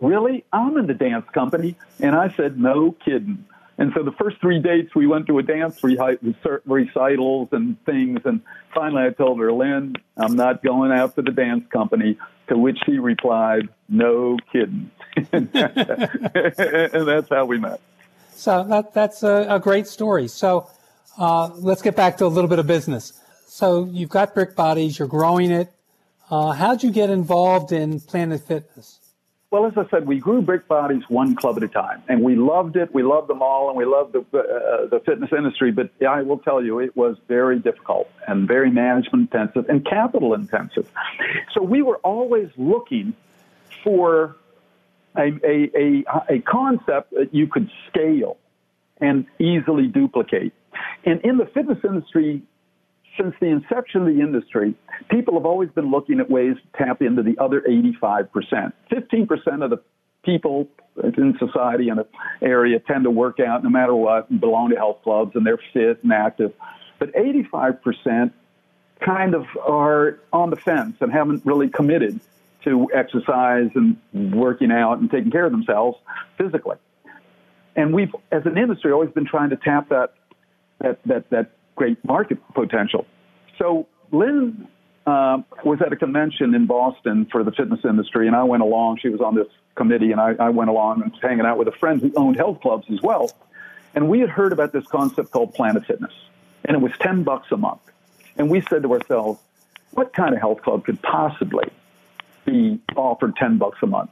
really? 0.00 0.44
I'm 0.52 0.76
in 0.76 0.86
the 0.86 0.94
dance 0.94 1.26
company. 1.32 1.76
And 2.00 2.14
I 2.14 2.34
said, 2.34 2.58
no 2.58 2.92
kidding. 2.92 3.44
And 3.78 3.92
so 3.94 4.02
the 4.02 4.12
first 4.12 4.40
three 4.40 4.58
dates, 4.58 4.94
we 4.94 5.06
went 5.06 5.26
to 5.26 5.38
a 5.38 5.42
dance 5.42 5.82
recitals 5.84 7.48
and 7.52 7.84
things. 7.84 8.20
And 8.24 8.40
finally, 8.74 9.02
I 9.04 9.10
told 9.10 9.38
her, 9.40 9.52
Lynn, 9.52 9.96
I'm 10.16 10.34
not 10.34 10.62
going 10.62 10.92
after 10.92 11.20
the 11.22 11.32
dance 11.32 11.64
company. 11.70 12.18
To 12.48 12.56
which 12.56 12.78
she 12.86 13.00
replied, 13.00 13.68
no 13.88 14.38
kidding. 14.52 14.92
and 15.32 15.50
that's 15.52 17.28
how 17.28 17.44
we 17.44 17.58
met. 17.58 17.80
So 18.36 18.62
that, 18.64 18.94
that's 18.94 19.24
a, 19.24 19.46
a 19.48 19.58
great 19.58 19.88
story. 19.88 20.28
So 20.28 20.70
uh, 21.18 21.50
let's 21.56 21.82
get 21.82 21.96
back 21.96 22.18
to 22.18 22.26
a 22.26 22.28
little 22.28 22.48
bit 22.48 22.60
of 22.60 22.66
business. 22.68 23.20
So 23.46 23.86
you've 23.86 24.10
got 24.10 24.32
Brick 24.32 24.54
Bodies, 24.54 24.98
you're 24.98 25.08
growing 25.08 25.50
it. 25.50 25.72
Uh, 26.30 26.52
how'd 26.52 26.84
you 26.84 26.92
get 26.92 27.10
involved 27.10 27.72
in 27.72 28.00
Planet 28.00 28.46
Fitness? 28.46 29.00
Well, 29.50 29.66
as 29.66 29.74
I 29.76 29.88
said, 29.90 30.06
we 30.08 30.18
grew 30.18 30.42
Brick 30.42 30.66
Bodies 30.66 31.02
one 31.08 31.36
club 31.36 31.56
at 31.56 31.62
a 31.62 31.68
time, 31.68 32.02
and 32.08 32.20
we 32.20 32.34
loved 32.34 32.74
it. 32.76 32.92
We 32.92 33.04
loved 33.04 33.28
them 33.28 33.42
all, 33.42 33.68
and 33.68 33.78
we 33.78 33.84
loved 33.84 34.12
the 34.12 34.20
uh, 34.20 34.88
the 34.88 35.00
fitness 35.06 35.30
industry. 35.36 35.70
But 35.70 35.90
I 36.06 36.22
will 36.22 36.38
tell 36.38 36.62
you, 36.62 36.80
it 36.80 36.96
was 36.96 37.16
very 37.28 37.60
difficult 37.60 38.10
and 38.26 38.48
very 38.48 38.70
management 38.70 39.32
intensive 39.32 39.68
and 39.68 39.84
capital 39.86 40.34
intensive. 40.34 40.90
So 41.54 41.62
we 41.62 41.80
were 41.80 41.98
always 41.98 42.48
looking 42.56 43.14
for 43.84 44.36
a 45.16 45.28
a 45.44 45.70
a, 45.76 46.04
a 46.28 46.38
concept 46.40 47.12
that 47.12 47.32
you 47.32 47.46
could 47.46 47.70
scale 47.88 48.38
and 49.00 49.26
easily 49.38 49.86
duplicate. 49.86 50.54
And 51.04 51.20
in 51.20 51.36
the 51.36 51.46
fitness 51.46 51.78
industry, 51.84 52.42
since 53.18 53.34
the 53.40 53.46
inception 53.46 54.02
of 54.02 54.06
the 54.06 54.20
industry, 54.20 54.74
people 55.10 55.34
have 55.34 55.46
always 55.46 55.70
been 55.70 55.90
looking 55.90 56.20
at 56.20 56.30
ways 56.30 56.56
to 56.56 56.84
tap 56.84 57.02
into 57.02 57.22
the 57.22 57.38
other 57.38 57.60
85%. 57.62 58.72
15% 58.90 59.64
of 59.64 59.70
the 59.70 59.80
people 60.24 60.68
in 60.96 61.36
society 61.38 61.88
in 61.88 61.98
an 61.98 62.04
area 62.42 62.80
tend 62.80 63.04
to 63.04 63.10
work 63.10 63.38
out 63.40 63.62
no 63.62 63.70
matter 63.70 63.94
what 63.94 64.28
and 64.30 64.40
belong 64.40 64.70
to 64.70 64.76
health 64.76 64.98
clubs 65.02 65.32
and 65.34 65.46
they're 65.46 65.60
fit 65.72 66.02
and 66.02 66.12
active. 66.12 66.52
But 66.98 67.12
85% 67.14 68.32
kind 69.00 69.34
of 69.34 69.44
are 69.66 70.18
on 70.32 70.50
the 70.50 70.56
fence 70.56 70.96
and 71.00 71.12
haven't 71.12 71.44
really 71.44 71.68
committed 71.68 72.20
to 72.64 72.88
exercise 72.92 73.70
and 73.74 73.96
working 74.12 74.72
out 74.72 74.98
and 74.98 75.10
taking 75.10 75.30
care 75.30 75.44
of 75.44 75.52
themselves 75.52 75.98
physically. 76.36 76.76
And 77.76 77.94
we've, 77.94 78.14
as 78.32 78.44
an 78.46 78.56
industry, 78.58 78.90
always 78.90 79.10
been 79.10 79.26
trying 79.26 79.50
to 79.50 79.56
tap 79.56 79.90
that, 79.90 80.14
that, 80.80 80.98
that, 81.04 81.30
that 81.30 81.50
great 81.76 82.04
market 82.04 82.38
potential. 82.54 83.06
So 83.58 83.86
Lynn 84.10 84.66
uh, 85.06 85.38
was 85.64 85.80
at 85.80 85.92
a 85.92 85.96
convention 85.96 86.54
in 86.54 86.66
Boston 86.66 87.28
for 87.30 87.44
the 87.44 87.52
fitness 87.52 87.80
industry, 87.84 88.26
and 88.26 88.34
I 88.34 88.42
went 88.42 88.62
along. 88.62 88.98
She 89.00 89.08
was 89.08 89.20
on 89.20 89.36
this 89.36 89.46
committee, 89.76 90.10
and 90.10 90.20
I, 90.20 90.34
I 90.40 90.48
went 90.48 90.70
along 90.70 91.02
and 91.02 91.12
was 91.12 91.20
hanging 91.22 91.46
out 91.46 91.58
with 91.58 91.68
a 91.68 91.72
friend 91.72 92.00
who 92.00 92.12
owned 92.16 92.36
health 92.36 92.60
clubs 92.60 92.86
as 92.90 93.00
well. 93.02 93.30
And 93.94 94.08
we 94.08 94.20
had 94.20 94.30
heard 94.30 94.52
about 94.52 94.72
this 94.72 94.86
concept 94.86 95.30
called 95.30 95.54
Planet 95.54 95.86
Fitness, 95.86 96.12
and 96.64 96.76
it 96.76 96.80
was 96.80 96.92
10 97.00 97.22
bucks 97.22 97.52
a 97.52 97.56
month. 97.56 97.80
And 98.36 98.50
we 98.50 98.60
said 98.62 98.82
to 98.82 98.92
ourselves, 98.92 99.40
what 99.92 100.12
kind 100.12 100.34
of 100.34 100.40
health 100.40 100.62
club 100.62 100.84
could 100.84 101.00
possibly 101.02 101.70
be 102.44 102.80
offered 102.96 103.36
10 103.36 103.58
bucks 103.58 103.78
a 103.82 103.86
month? 103.86 104.10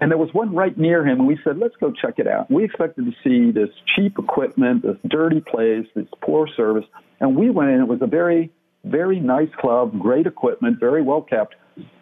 And 0.00 0.10
there 0.10 0.18
was 0.18 0.32
one 0.32 0.54
right 0.54 0.76
near 0.78 1.06
him, 1.06 1.18
and 1.18 1.28
we 1.28 1.38
said, 1.44 1.58
let's 1.58 1.76
go 1.76 1.92
check 1.92 2.14
it 2.18 2.26
out. 2.26 2.50
We 2.50 2.64
expected 2.64 3.04
to 3.04 3.12
see 3.22 3.50
this 3.50 3.68
cheap 3.94 4.18
equipment, 4.18 4.82
this 4.82 4.96
dirty 5.06 5.40
place, 5.40 5.86
this 5.94 6.06
poor 6.22 6.48
service. 6.56 6.86
And 7.20 7.36
we 7.36 7.50
went 7.50 7.70
in. 7.70 7.80
It 7.80 7.88
was 7.88 8.00
a 8.00 8.06
very, 8.06 8.50
very 8.82 9.20
nice 9.20 9.50
club, 9.58 10.00
great 10.00 10.26
equipment, 10.26 10.80
very 10.80 11.02
well 11.02 11.20
kept. 11.20 11.54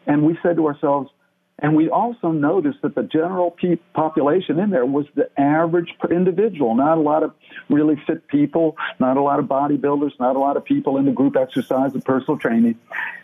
And 0.06 0.22
we 0.22 0.38
said 0.42 0.56
to 0.56 0.66
ourselves, 0.66 1.10
and 1.58 1.74
we 1.74 1.90
also 1.90 2.30
noticed 2.30 2.82
that 2.82 2.94
the 2.94 3.02
general 3.02 3.50
pe- 3.50 3.80
population 3.94 4.60
in 4.60 4.70
there 4.70 4.86
was 4.86 5.06
the 5.16 5.28
average 5.38 5.92
individual, 6.08 6.76
not 6.76 6.98
a 6.98 7.00
lot 7.00 7.24
of 7.24 7.34
really 7.68 8.00
fit 8.06 8.28
people, 8.28 8.76
not 9.00 9.16
a 9.16 9.22
lot 9.22 9.40
of 9.40 9.46
bodybuilders, 9.46 10.12
not 10.20 10.36
a 10.36 10.38
lot 10.38 10.56
of 10.56 10.64
people 10.64 10.98
into 10.98 11.10
group 11.10 11.34
exercise 11.36 11.94
and 11.94 12.04
personal 12.04 12.38
training. 12.38 12.78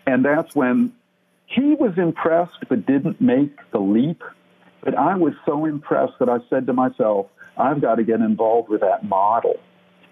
And 0.05 0.25
that's 0.25 0.53
when 0.53 0.93
he 1.47 1.75
was 1.75 1.97
impressed 1.97 2.59
but 2.69 2.87
didn't 2.87 3.21
make 3.21 3.53
the 3.71 3.79
leap 3.79 4.25
but 4.85 4.95
I 4.97 5.17
was 5.17 5.33
so 5.47 5.65
impressed 5.65 6.15
that 6.21 6.29
I 6.29 6.39
said 6.51 6.67
to 6.67 6.73
myself, 6.73 7.27
I've 7.57 7.81
got 7.81 7.97
to 7.97 8.05
get 8.05 8.21
involved 8.21 8.69
with 8.69 8.83
that 8.83 9.05
model. 9.05 9.55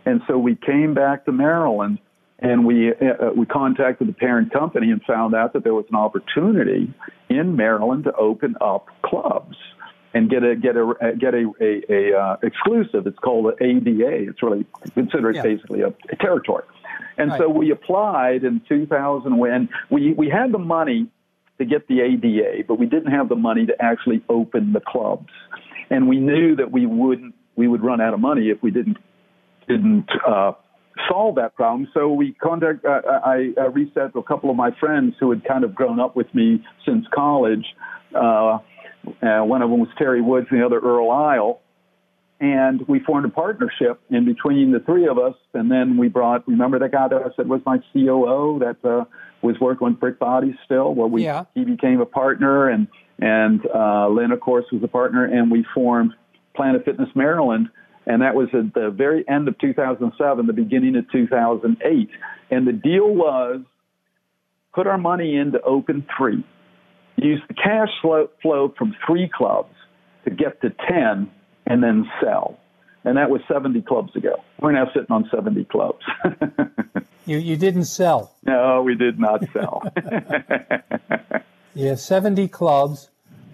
And 0.06 0.22
so 0.26 0.38
we 0.38 0.56
came 0.56 0.94
back 0.94 1.26
to 1.26 1.32
Maryland 1.32 1.98
and 2.38 2.64
we 2.64 2.90
uh, 2.90 2.94
uh, 3.20 3.30
we 3.36 3.46
contacted 3.46 4.08
the 4.08 4.12
parent 4.12 4.52
company 4.52 4.90
and 4.90 5.00
found 5.02 5.34
out 5.34 5.52
that 5.52 5.62
there 5.62 5.74
was 5.74 5.84
an 5.90 5.96
opportunity 5.96 6.92
in 7.28 7.54
Maryland 7.54 8.04
to 8.04 8.12
open 8.14 8.56
up 8.60 8.88
clubs 9.02 9.56
and 10.12 10.28
get 10.28 10.42
a 10.42 10.56
get 10.56 10.76
a 10.76 11.14
get 11.18 11.34
a 11.34 11.52
a, 11.60 11.82
a 11.88 12.18
uh, 12.18 12.36
exclusive. 12.42 13.06
It's 13.06 13.18
called 13.18 13.46
an 13.46 13.54
ADA. 13.60 14.30
It's 14.30 14.42
really 14.42 14.66
considered 14.94 15.36
yeah. 15.36 15.42
basically 15.42 15.82
a, 15.82 15.88
a, 16.10 16.16
territory. 16.16 16.64
And 17.16 17.30
right. 17.30 17.38
so 17.38 17.48
we 17.48 17.70
applied 17.70 18.42
in 18.42 18.60
2000 18.68 19.38
when 19.38 19.68
we 19.90 20.12
we 20.14 20.28
had 20.28 20.50
the 20.50 20.58
money 20.58 21.08
to 21.62 21.68
get 21.68 21.88
the 21.88 22.00
ADA, 22.00 22.64
but 22.66 22.78
we 22.78 22.86
didn't 22.86 23.12
have 23.12 23.28
the 23.28 23.36
money 23.36 23.66
to 23.66 23.74
actually 23.80 24.22
open 24.28 24.72
the 24.72 24.80
clubs. 24.80 25.28
And 25.90 26.08
we 26.08 26.18
knew 26.18 26.56
that 26.56 26.72
we 26.72 26.86
wouldn't, 26.86 27.34
we 27.56 27.68
would 27.68 27.82
run 27.82 28.00
out 28.00 28.14
of 28.14 28.20
money 28.20 28.48
if 28.48 28.62
we 28.62 28.70
didn't, 28.70 28.98
didn't, 29.68 30.08
uh, 30.26 30.52
solve 31.08 31.36
that 31.36 31.54
problem. 31.54 31.88
So 31.94 32.12
we 32.12 32.32
contact, 32.32 32.84
uh, 32.84 33.00
I, 33.24 33.52
I 33.58 33.68
to 33.68 34.18
a 34.18 34.22
couple 34.22 34.50
of 34.50 34.56
my 34.56 34.70
friends 34.78 35.14
who 35.18 35.30
had 35.30 35.44
kind 35.44 35.64
of 35.64 35.74
grown 35.74 35.98
up 36.00 36.16
with 36.16 36.32
me 36.34 36.62
since 36.86 37.06
college. 37.14 37.64
Uh, 38.14 38.58
uh, 39.22 39.40
one 39.42 39.62
of 39.62 39.70
them 39.70 39.80
was 39.80 39.88
Terry 39.98 40.20
Woods 40.20 40.46
and 40.50 40.60
the 40.60 40.66
other 40.66 40.78
Earl 40.78 41.10
Isle 41.10 41.60
and 42.42 42.82
we 42.88 42.98
formed 42.98 43.24
a 43.24 43.28
partnership 43.28 44.00
in 44.10 44.24
between 44.24 44.72
the 44.72 44.80
three 44.80 45.06
of 45.06 45.16
us. 45.16 45.36
And 45.54 45.70
then 45.70 45.96
we 45.96 46.08
brought, 46.08 46.46
remember 46.48 46.76
that 46.80 46.90
guy 46.90 47.06
that 47.06 47.22
I 47.22 47.28
said 47.36 47.48
was 47.48 47.60
my 47.64 47.78
COO 47.92 48.58
that 48.58 48.84
uh, 48.84 49.04
was 49.42 49.56
working 49.60 49.88
with 49.88 50.00
Brick 50.00 50.18
Bodies 50.18 50.54
still? 50.64 50.94
where 50.94 51.08
we 51.08 51.24
yeah. 51.24 51.44
he 51.54 51.64
became 51.64 52.00
a 52.00 52.06
partner, 52.06 52.68
and 52.68 52.88
and 53.18 53.60
uh, 53.72 54.08
Lynn, 54.08 54.32
of 54.32 54.40
course, 54.40 54.64
was 54.72 54.82
a 54.82 54.88
partner, 54.88 55.24
and 55.24 55.50
we 55.50 55.64
formed 55.74 56.12
Planet 56.54 56.84
Fitness 56.84 57.08
Maryland. 57.14 57.68
And 58.04 58.22
that 58.22 58.34
was 58.34 58.48
at 58.52 58.74
the 58.74 58.90
very 58.90 59.24
end 59.28 59.46
of 59.46 59.56
2007, 59.60 60.46
the 60.46 60.52
beginning 60.52 60.96
of 60.96 61.08
2008. 61.12 62.08
And 62.50 62.66
the 62.66 62.72
deal 62.72 63.08
was 63.08 63.60
put 64.74 64.86
our 64.86 64.98
money 64.98 65.36
in 65.36 65.52
to 65.52 65.62
open 65.62 66.04
three, 66.16 66.44
use 67.16 67.40
the 67.46 67.54
cash 67.54 67.90
flow, 68.00 68.28
flow 68.42 68.74
from 68.76 68.96
three 69.06 69.30
clubs 69.32 69.74
to 70.24 70.30
get 70.30 70.60
to 70.62 70.70
10 70.88 71.30
and 71.66 71.82
then 71.82 72.10
sell. 72.22 72.58
And 73.04 73.16
that 73.16 73.30
was 73.30 73.40
70 73.52 73.82
clubs 73.82 74.14
ago. 74.16 74.36
We're 74.60 74.72
now 74.72 74.86
sitting 74.94 75.10
on 75.10 75.28
70 75.32 75.64
clubs. 75.64 76.04
you, 77.24 77.38
you 77.38 77.56
didn't 77.56 77.84
sell? 77.84 78.34
No, 78.44 78.82
we 78.82 78.94
did 78.94 79.18
not 79.18 79.42
sell. 79.52 79.82
you 81.74 81.88
have 81.88 82.00
70 82.00 82.48
clubs, 82.48 83.10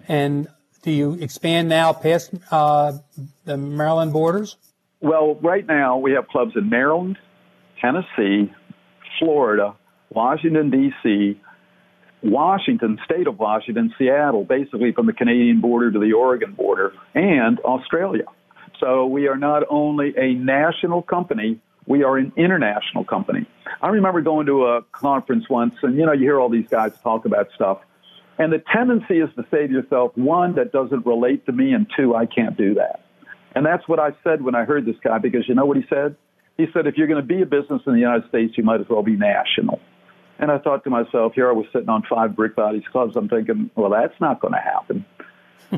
and 0.07 0.47
do 0.81 0.91
you 0.91 1.13
expand 1.13 1.69
now 1.69 1.93
past 1.93 2.33
uh, 2.51 2.93
the 3.45 3.57
Maryland 3.57 4.13
borders? 4.13 4.57
Well, 5.01 5.35
right 5.35 5.65
now 5.65 5.97
we 5.97 6.11
have 6.13 6.27
clubs 6.27 6.53
in 6.55 6.69
Maryland, 6.69 7.17
Tennessee, 7.79 8.51
Florida, 9.19 9.75
Washington, 10.09 10.69
D.C., 10.69 11.39
Washington, 12.21 12.99
state 13.05 13.27
of 13.27 13.39
Washington, 13.39 13.93
Seattle, 13.97 14.43
basically 14.43 14.91
from 14.91 15.05
the 15.05 15.13
Canadian 15.13 15.61
border 15.61 15.89
to 15.91 15.99
the 15.99 16.11
Oregon 16.11 16.53
border, 16.53 16.91
and 17.13 17.59
Australia. 17.59 18.25
So 18.79 19.05
we 19.05 19.27
are 19.27 19.37
not 19.37 19.63
only 19.69 20.13
a 20.17 20.33
national 20.33 21.01
company, 21.01 21.59
we 21.89 22.03
are 22.03 22.17
an 22.17 22.31
international 22.37 23.03
company. 23.03 23.45
I 23.81 23.89
remember 23.89 24.21
going 24.21 24.45
to 24.45 24.67
a 24.67 24.83
conference 24.93 25.49
once, 25.49 25.73
and 25.81 25.97
you 25.97 26.05
know, 26.05 26.13
you 26.13 26.21
hear 26.21 26.39
all 26.39 26.47
these 26.47 26.69
guys 26.69 26.93
talk 27.03 27.25
about 27.25 27.49
stuff. 27.55 27.79
And 28.37 28.53
the 28.53 28.63
tendency 28.73 29.19
is 29.19 29.29
to 29.35 29.45
say 29.51 29.67
to 29.67 29.73
yourself, 29.73 30.15
one, 30.15 30.55
that 30.55 30.71
doesn't 30.71 31.05
relate 31.05 31.45
to 31.47 31.51
me, 31.51 31.73
and 31.73 31.87
two, 31.97 32.15
I 32.15 32.27
can't 32.27 32.55
do 32.55 32.75
that. 32.75 33.01
And 33.53 33.65
that's 33.65 33.85
what 33.87 33.99
I 33.99 34.11
said 34.23 34.43
when 34.43 34.55
I 34.55 34.63
heard 34.63 34.85
this 34.85 34.95
guy, 35.03 35.17
because 35.17 35.49
you 35.49 35.55
know 35.55 35.65
what 35.65 35.75
he 35.75 35.83
said? 35.89 36.15
He 36.55 36.67
said, 36.73 36.87
if 36.87 36.95
you're 36.95 37.07
going 37.07 37.21
to 37.21 37.27
be 37.27 37.41
a 37.41 37.45
business 37.45 37.81
in 37.85 37.93
the 37.93 37.99
United 37.99 38.29
States, 38.29 38.53
you 38.55 38.63
might 38.63 38.79
as 38.79 38.87
well 38.87 39.01
be 39.01 39.17
national. 39.17 39.79
And 40.37 40.51
I 40.51 40.59
thought 40.59 40.83
to 40.83 40.89
myself, 40.89 41.33
here 41.33 41.49
I 41.49 41.53
was 41.53 41.65
sitting 41.73 41.89
on 41.89 42.03
five 42.09 42.35
brick 42.35 42.55
bodies 42.55 42.83
clubs. 42.91 43.15
I'm 43.15 43.27
thinking, 43.27 43.71
well, 43.75 43.89
that's 43.89 44.17
not 44.21 44.39
going 44.39 44.53
to 44.53 44.59
happen. 44.59 45.05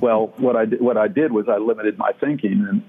well, 0.01 0.33
what 0.37 0.55
I 0.55 0.65
did, 0.65 0.81
what 0.81 0.97
I 0.97 1.07
did 1.07 1.31
was 1.31 1.47
I 1.47 1.57
limited 1.57 1.97
my 1.97 2.11
thinking, 2.19 2.67
and 2.69 2.83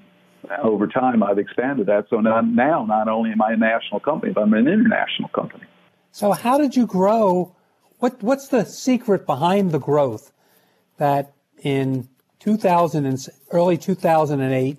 over 0.62 0.86
time 0.86 1.22
I've 1.22 1.38
expanded 1.38 1.86
that. 1.86 2.06
So 2.10 2.20
now, 2.20 2.40
now 2.40 2.84
not 2.84 3.08
only 3.08 3.30
am 3.30 3.42
I 3.42 3.52
a 3.52 3.56
national 3.56 4.00
company, 4.00 4.32
but 4.32 4.42
I'm 4.42 4.54
an 4.54 4.68
international 4.68 5.28
company. 5.28 5.64
So 6.10 6.32
how 6.32 6.58
did 6.58 6.76
you 6.76 6.86
grow? 6.86 7.54
What 7.98 8.22
what's 8.22 8.48
the 8.48 8.64
secret 8.64 9.26
behind 9.26 9.70
the 9.70 9.78
growth 9.78 10.32
that 10.98 11.32
in 11.62 12.08
2000 12.40 13.06
and 13.06 13.26
early 13.50 13.78
2008, 13.78 14.76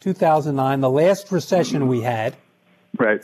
2009, 0.00 0.80
the 0.80 0.90
last 0.90 1.32
recession 1.32 1.88
we 1.88 2.02
had, 2.02 2.36
right, 2.98 3.22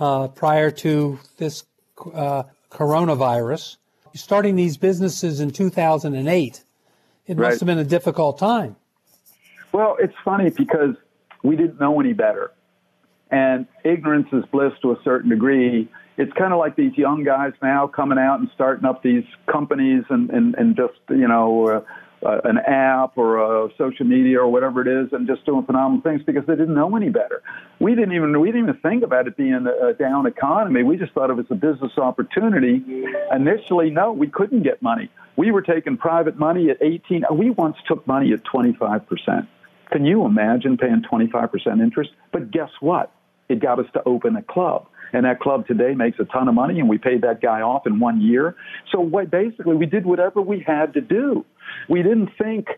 uh, 0.00 0.28
prior 0.28 0.70
to 0.70 1.18
this 1.38 1.64
uh, 2.12 2.42
coronavirus. 2.70 3.76
Starting 4.14 4.56
these 4.56 4.78
businesses 4.78 5.40
in 5.40 5.50
2008, 5.50 6.64
it 7.26 7.36
right. 7.36 7.48
must 7.48 7.60
have 7.60 7.66
been 7.66 7.78
a 7.78 7.84
difficult 7.84 8.38
time. 8.38 8.76
Well, 9.72 9.96
it's 10.00 10.14
funny 10.24 10.50
because 10.50 10.94
we 11.42 11.56
didn't 11.56 11.80
know 11.80 12.00
any 12.00 12.12
better. 12.12 12.52
And 13.30 13.66
ignorance 13.84 14.28
is 14.32 14.44
bliss 14.52 14.72
to 14.82 14.92
a 14.92 14.98
certain 15.02 15.30
degree. 15.30 15.88
It's 16.16 16.32
kind 16.32 16.52
of 16.52 16.58
like 16.58 16.76
these 16.76 16.96
young 16.96 17.24
guys 17.24 17.52
now 17.62 17.86
coming 17.86 18.18
out 18.18 18.40
and 18.40 18.48
starting 18.54 18.84
up 18.84 19.02
these 19.02 19.24
companies 19.50 20.04
and, 20.08 20.30
and, 20.30 20.54
and 20.54 20.76
just, 20.76 20.98
you 21.10 21.28
know, 21.28 21.68
uh, 21.68 21.80
uh, 22.24 22.40
an 22.44 22.58
app 22.58 23.16
or 23.16 23.38
a 23.38 23.68
social 23.76 24.06
media 24.06 24.40
or 24.40 24.48
whatever 24.48 24.80
it 24.80 24.88
is 24.88 25.12
and 25.12 25.26
just 25.26 25.44
doing 25.44 25.64
phenomenal 25.64 26.02
things 26.02 26.22
because 26.24 26.46
they 26.46 26.54
didn't 26.54 26.74
know 26.74 26.96
any 26.96 27.10
better. 27.10 27.42
We 27.78 27.94
didn't 27.94 28.14
even 28.14 28.38
we 28.40 28.48
didn't 28.48 28.70
even 28.70 28.80
think 28.80 29.04
about 29.04 29.26
it 29.26 29.36
being 29.36 29.66
a 29.66 29.92
down 29.92 30.26
economy. 30.26 30.82
We 30.82 30.96
just 30.96 31.12
thought 31.12 31.30
it 31.30 31.36
was 31.36 31.46
a 31.50 31.54
business 31.54 31.92
opportunity. 31.98 32.82
Initially, 33.32 33.90
no, 33.90 34.12
we 34.12 34.28
couldn't 34.28 34.62
get 34.62 34.80
money. 34.80 35.10
We 35.36 35.50
were 35.50 35.62
taking 35.62 35.98
private 35.98 36.38
money 36.38 36.70
at 36.70 36.78
18. 36.80 37.24
We 37.32 37.50
once 37.50 37.76
took 37.86 38.06
money 38.06 38.32
at 38.32 38.44
25 38.44 39.06
percent. 39.06 39.48
Can 39.90 40.04
you 40.04 40.24
imagine 40.24 40.76
paying 40.76 41.02
25 41.08 41.52
percent 41.52 41.80
interest? 41.80 42.10
But 42.32 42.50
guess 42.50 42.70
what? 42.80 43.12
It 43.48 43.60
got 43.60 43.78
us 43.78 43.86
to 43.94 44.02
open 44.04 44.36
a 44.36 44.42
club 44.42 44.88
and 45.12 45.24
that 45.24 45.40
club 45.40 45.66
today 45.66 45.94
makes 45.94 46.18
a 46.18 46.24
ton 46.24 46.48
of 46.48 46.54
money 46.54 46.80
and 46.80 46.88
we 46.88 46.98
paid 46.98 47.22
that 47.22 47.40
guy 47.40 47.60
off 47.60 47.86
in 47.86 48.00
one 48.00 48.20
year. 48.20 48.54
So 48.92 49.00
what, 49.00 49.30
basically 49.30 49.76
we 49.76 49.86
did 49.86 50.06
whatever 50.06 50.40
we 50.40 50.60
had 50.60 50.94
to 50.94 51.00
do. 51.00 51.44
We 51.88 52.02
didn't 52.02 52.30
think 52.38 52.68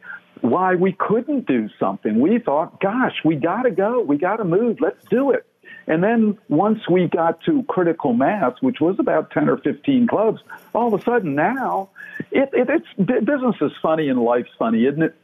why 0.41 0.75
we 0.75 0.93
couldn't 0.93 1.47
do 1.47 1.69
something. 1.81 2.21
We 2.21 2.39
thought, 2.39 2.81
gosh, 2.81 3.17
we 3.25 3.37
got 3.37 3.63
to 3.63 3.71
go. 3.71 4.01
We 4.01 4.19
got 4.19 4.37
to 4.37 4.45
move. 4.45 4.79
Let's 4.81 5.05
do 5.07 5.33
it. 5.33 5.47
And 5.87 6.05
then 6.05 6.39
once 6.49 6.81
we 6.89 7.07
got 7.07 7.43
to 7.45 7.63
critical 7.65 8.13
mass, 8.13 8.53
which 8.61 8.79
was 8.79 8.97
about 8.99 9.31
10 9.31 9.49
or 9.49 9.57
15 9.57 10.07
clubs, 10.07 10.41
all 10.75 10.93
of 10.93 11.01
a 11.01 11.03
sudden 11.03 11.35
now, 11.35 11.89
it, 12.31 12.51
it, 12.53 12.69
it's 12.69 12.87
business 13.25 13.57
is 13.61 13.73
funny 13.81 14.09
and 14.09 14.23
life's 14.23 14.51
funny, 14.59 14.85
isn't 14.85 15.03
it? 15.03 15.17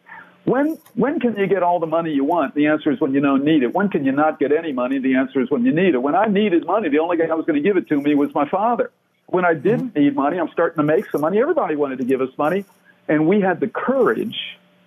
When 0.44 0.78
when 0.94 1.20
can 1.20 1.36
you 1.36 1.46
get 1.46 1.62
all 1.62 1.80
the 1.80 1.86
money 1.86 2.12
you 2.12 2.24
want? 2.24 2.54
The 2.54 2.66
answer 2.66 2.92
is 2.92 3.00
when 3.00 3.14
you 3.14 3.20
don't 3.20 3.44
need 3.44 3.62
it. 3.62 3.74
When 3.74 3.88
can 3.88 4.04
you 4.04 4.12
not 4.12 4.38
get 4.38 4.52
any 4.52 4.72
money? 4.72 4.98
The 4.98 5.16
answer 5.16 5.40
is 5.40 5.50
when 5.50 5.64
you 5.64 5.72
need 5.72 5.94
it. 5.94 6.02
When 6.02 6.14
I 6.14 6.26
needed 6.26 6.66
money, 6.66 6.90
the 6.90 6.98
only 6.98 7.16
guy 7.16 7.26
who 7.26 7.36
was 7.36 7.46
going 7.46 7.62
to 7.62 7.66
give 7.66 7.76
it 7.76 7.88
to 7.88 8.00
me 8.00 8.14
was 8.14 8.34
my 8.34 8.48
father. 8.48 8.90
When 9.26 9.44
I 9.44 9.54
didn't 9.54 9.90
mm-hmm. 9.90 10.00
need 10.00 10.14
money, 10.14 10.38
I'm 10.38 10.50
starting 10.52 10.76
to 10.76 10.82
make 10.82 11.10
some 11.10 11.22
money. 11.22 11.40
Everybody 11.40 11.76
wanted 11.76 11.98
to 11.98 12.04
give 12.04 12.20
us 12.20 12.28
money. 12.36 12.64
And 13.08 13.26
we 13.26 13.40
had 13.40 13.60
the 13.60 13.68
courage 13.68 14.36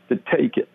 to 0.10 0.15
take 0.15 0.58
it 0.58 0.70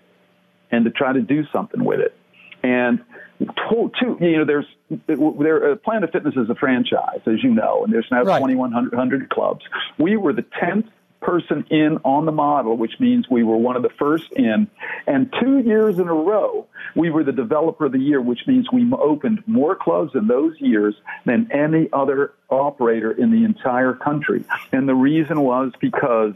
and 0.70 0.84
to 0.84 0.90
try 0.90 1.12
to 1.12 1.20
do 1.20 1.44
something 1.52 1.84
with 1.84 2.00
it. 2.00 2.16
And 2.62 3.04
to, 3.40 3.90
to 4.00 4.16
you 4.20 4.38
know, 4.38 4.44
there's 4.44 4.66
there, 5.06 5.72
uh, 5.72 5.76
Planet 5.76 6.12
Fitness 6.12 6.34
is 6.36 6.50
a 6.50 6.54
franchise, 6.54 7.20
as 7.26 7.42
you 7.42 7.50
know, 7.50 7.84
and 7.84 7.92
there's 7.92 8.06
now 8.10 8.22
right. 8.22 8.38
2,100 8.38 9.30
clubs. 9.30 9.64
We 9.98 10.16
were 10.16 10.32
the 10.32 10.42
10th 10.42 10.88
person 11.22 11.64
in 11.70 11.98
on 12.04 12.26
the 12.26 12.32
model, 12.32 12.76
which 12.76 13.00
means 13.00 13.28
we 13.30 13.42
were 13.42 13.56
one 13.56 13.76
of 13.76 13.82
the 13.82 13.90
first 13.98 14.30
in. 14.32 14.68
And 15.06 15.32
two 15.40 15.58
years 15.60 15.98
in 15.98 16.08
a 16.08 16.14
row, 16.14 16.66
we 16.94 17.10
were 17.10 17.24
the 17.24 17.32
developer 17.32 17.86
of 17.86 17.92
the 17.92 17.98
year, 17.98 18.20
which 18.20 18.46
means 18.46 18.70
we 18.72 18.90
opened 18.92 19.42
more 19.46 19.74
clubs 19.74 20.14
in 20.14 20.26
those 20.26 20.60
years 20.60 20.94
than 21.24 21.50
any 21.52 21.88
other 21.92 22.34
operator 22.50 23.10
in 23.10 23.30
the 23.30 23.44
entire 23.44 23.94
country. 23.94 24.44
And 24.72 24.88
the 24.88 24.94
reason 24.94 25.40
was 25.40 25.72
because 25.80 26.34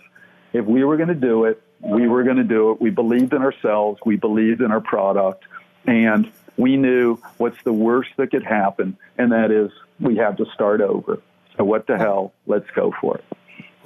if 0.53 0.65
we 0.65 0.85
were 0.85 0.97
going 0.97 1.09
to 1.09 1.15
do 1.15 1.45
it, 1.45 1.63
we 1.81 2.09
were 2.09 2.25
going 2.25 2.39
to 2.39 2.45
do 2.45 2.73
it. 2.73 2.81
We 2.81 2.91
believed 2.91 3.35
in 3.35 3.43
ourselves. 3.43 4.01
We 4.07 4.17
believed 4.17 4.63
in 4.63 4.71
our 4.71 4.81
product. 4.81 5.45
And 5.87 6.33
we 6.57 6.77
knew 6.77 7.19
what's 7.37 7.63
the 7.65 7.73
worst 7.73 8.11
that 8.17 8.31
could 8.31 8.45
happen, 8.45 8.97
and 9.19 9.33
that 9.33 9.51
is 9.51 9.71
we 10.01 10.17
have 10.17 10.37
to 10.39 10.47
start 10.55 10.81
over. 10.81 11.21
So 11.57 11.65
what 11.65 11.87
the 11.87 11.97
hell? 11.97 12.33
Let's 12.47 12.69
go 12.75 12.93
for 13.01 13.19
it. 13.19 13.25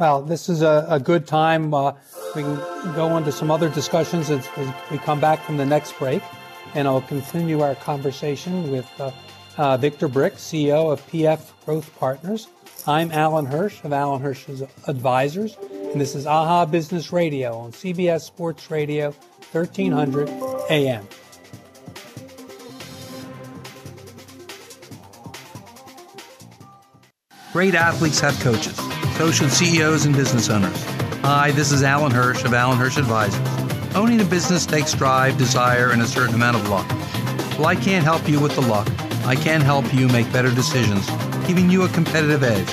Well, 0.01 0.23
this 0.23 0.49
is 0.49 0.63
a, 0.63 0.87
a 0.89 0.99
good 0.99 1.27
time. 1.27 1.75
Uh, 1.75 1.93
we 2.35 2.43
can 2.43 2.57
go 2.95 3.19
into 3.19 3.31
some 3.31 3.51
other 3.51 3.69
discussions 3.69 4.31
as, 4.31 4.49
as, 4.57 4.73
we 4.91 4.97
come 4.97 5.21
back 5.21 5.45
from 5.45 5.59
the 5.59 5.67
next 5.67 5.99
break, 5.99 6.23
and 6.75 6.89
I'll 6.89 7.03
continue 7.03 7.61
our 7.61 7.75
conversation 7.75 8.73
with 8.73 8.91
uh, 8.99 9.11
uh, 9.59 9.77
Victor 9.77 10.09
Brick, 10.09 10.37
CEO 10.37 10.91
of 10.91 11.07
PF 11.09 11.53
Growth 11.67 11.95
Partners. 11.99 12.49
I'm 12.87 13.13
Alan 13.13 13.45
Hirsch 13.45 13.85
of 13.85 13.93
Alan 13.93 14.23
Hirsch's 14.23 14.63
Advisors, 14.89 15.59
and 15.71 16.01
this 16.01 16.15
is 16.15 16.25
AHA 16.25 16.65
Business 16.67 17.13
Radio 17.13 17.55
on 17.59 17.73
CBS 17.73 18.23
Sports 18.23 18.71
Radio, 18.71 19.11
1300 19.53 20.31
AM. 20.71 21.07
Great 27.53 27.75
athletes 27.75 28.21
have 28.21 28.41
coaches. 28.41 28.81
Should 29.21 29.53
CEOs 29.53 30.07
and 30.07 30.17
business 30.17 30.49
owners. 30.49 30.83
Hi, 31.23 31.53
this 31.53 31.71
is 31.71 31.83
Alan 31.83 32.11
Hirsch 32.11 32.45
of 32.45 32.53
Alan 32.53 32.79
Hirsch 32.79 32.97
Advisors. 32.97 33.95
Owning 33.95 34.21
a 34.21 34.25
business 34.25 34.67
takes 34.67 34.93
drive, 34.93 35.39
desire, 35.39 35.91
and 35.91 36.03
a 36.03 36.07
certain 36.07 36.35
amount 36.35 36.57
of 36.57 36.69
luck. 36.69 36.89
Well, 37.57 37.67
I 37.67 37.77
can't 37.77 38.03
help 38.03 38.29
you 38.29 38.41
with 38.41 38.57
the 38.57 38.63
luck. 38.63 38.89
I 39.25 39.37
can 39.37 39.61
help 39.61 39.93
you 39.95 40.09
make 40.09 40.33
better 40.33 40.53
decisions, 40.53 41.07
giving 41.47 41.71
you 41.71 41.83
a 41.83 41.89
competitive 41.91 42.43
edge. 42.43 42.69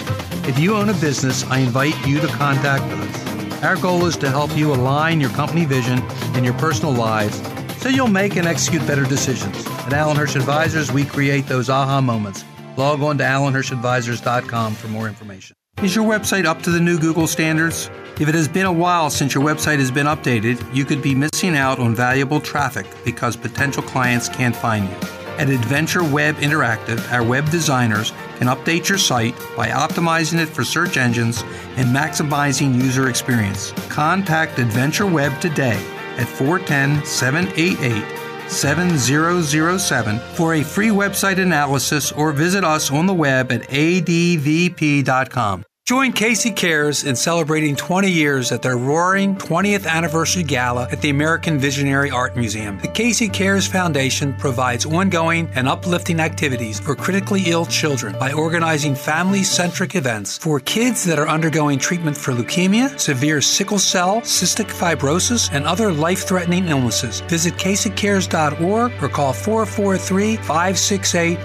If 0.48 0.58
you 0.58 0.76
own 0.76 0.90
a 0.90 0.94
business, 0.94 1.44
I 1.44 1.60
invite 1.60 1.96
you 2.08 2.20
to 2.22 2.28
contact 2.28 2.84
us. 2.86 3.64
Our 3.64 3.76
goal 3.76 4.06
is 4.06 4.18
to 4.18 4.30
help 4.30 4.56
you 4.58 4.74
align 4.74 5.22
your 5.22 5.32
company 5.32 5.66
vision 5.66 6.02
and 6.34 6.44
your 6.44 6.56
personal 6.56 6.94
lives 6.94 7.40
so 7.80 7.90
you'll 7.90 8.08
make 8.08 8.36
and 8.36 8.48
execute 8.48 8.88
better 8.88 9.04
decisions. 9.04 9.68
At 9.86 9.94
Alan 9.94 10.18
Hirsch 10.18 10.36
Advisors, 10.36 10.92
we 10.92 11.06
create 11.06 11.46
those 11.46 11.70
aha 11.70 12.02
moments 12.02 12.44
Log 12.78 13.02
on 13.02 13.18
to 13.18 13.24
alanhirschadvisors.com 13.24 14.76
for 14.76 14.88
more 14.88 15.08
information. 15.08 15.57
Is 15.84 15.96
your 15.96 16.06
website 16.06 16.46
up 16.46 16.64
to 16.64 16.72
the 16.72 16.80
new 16.80 16.98
Google 16.98 17.28
standards? 17.28 17.92
If 18.20 18.28
it 18.28 18.34
has 18.34 18.48
been 18.48 18.66
a 18.66 18.74
while 18.74 19.12
since 19.12 19.36
your 19.36 19.44
website 19.44 19.78
has 19.78 19.92
been 19.92 20.08
updated, 20.08 20.58
you 20.74 20.86
could 20.86 21.04
be 21.04 21.14
missing 21.14 21.56
out 21.56 21.78
on 21.78 21.94
valuable 21.94 22.42
traffic 22.42 22.88
because 23.06 23.36
potential 23.36 23.84
clients 23.84 24.28
can't 24.28 24.56
find 24.56 24.90
you. 24.90 24.96
At 25.38 25.50
Adventure 25.50 26.04
Web 26.04 26.38
Interactive, 26.38 27.12
our 27.14 27.24
web 27.24 27.48
designers 27.52 28.12
can 28.38 28.48
update 28.48 28.90
your 28.90 28.98
site 28.98 29.36
by 29.56 29.68
optimizing 29.68 30.40
it 30.40 30.48
for 30.48 30.64
search 30.64 30.98
engines 30.98 31.44
and 31.76 31.96
maximizing 31.96 32.74
user 32.74 33.08
experience. 33.08 33.72
Contact 33.88 34.58
Adventure 34.58 35.06
Web 35.06 35.40
today 35.40 35.80
at 36.18 36.28
410 36.28 37.06
788 37.06 38.27
7007 38.50 40.20
for 40.34 40.56
a 40.56 40.64
free 40.64 40.90
website 40.90 41.40
analysis 41.40 42.12
or 42.12 42.32
visit 42.32 42.64
us 42.64 42.92
on 42.92 43.06
the 43.06 43.14
web 43.14 43.52
at 43.52 43.62
advp.com. 43.64 45.64
Join 45.88 46.12
Casey 46.12 46.52
Cares 46.52 47.06
in 47.06 47.16
celebrating 47.16 47.74
20 47.74 48.12
years 48.12 48.52
at 48.52 48.62
their 48.62 48.76
roaring 48.76 49.38
20th 49.38 49.88
anniversary 49.88 50.44
gala 50.44 50.86
at 50.92 51.00
the 51.00 51.10
American 51.10 51.58
Visionary 51.60 52.12
Art 52.12 52.36
Museum. 52.36 52.78
The 52.80 52.90
Casey 52.90 53.30
Cares 53.30 53.68
Foundation 53.68 54.34
provides 54.34 54.86
ongoing 54.86 55.50
and 55.56 55.66
uplifting 55.66 56.20
activities 56.20 56.78
for 56.78 56.94
critically 56.94 57.44
ill 57.46 57.66
children 57.66 58.18
by 58.20 58.34
organizing 58.34 58.96
family 58.96 59.44
centric 59.44 59.96
events 59.96 60.38
for 60.38 60.60
kids 60.60 61.06
that 61.06 61.20
are 61.20 61.30
undergoing 61.30 61.80
treatment 61.80 62.18
for 62.18 62.34
leukemia, 62.34 63.00
severe 63.00 63.40
sickle 63.40 63.80
cell, 63.80 64.20
cystic 64.24 64.68
fibrosis, 64.68 65.50
and 65.54 65.66
other 65.66 65.94
life 65.94 66.28
threatening 66.28 66.68
illnesses. 66.68 67.22
Visit 67.30 67.54
CaseyCares.org 67.54 68.92
or 69.02 69.08
call 69.08 69.32
443 69.32 70.36
568 70.36 71.38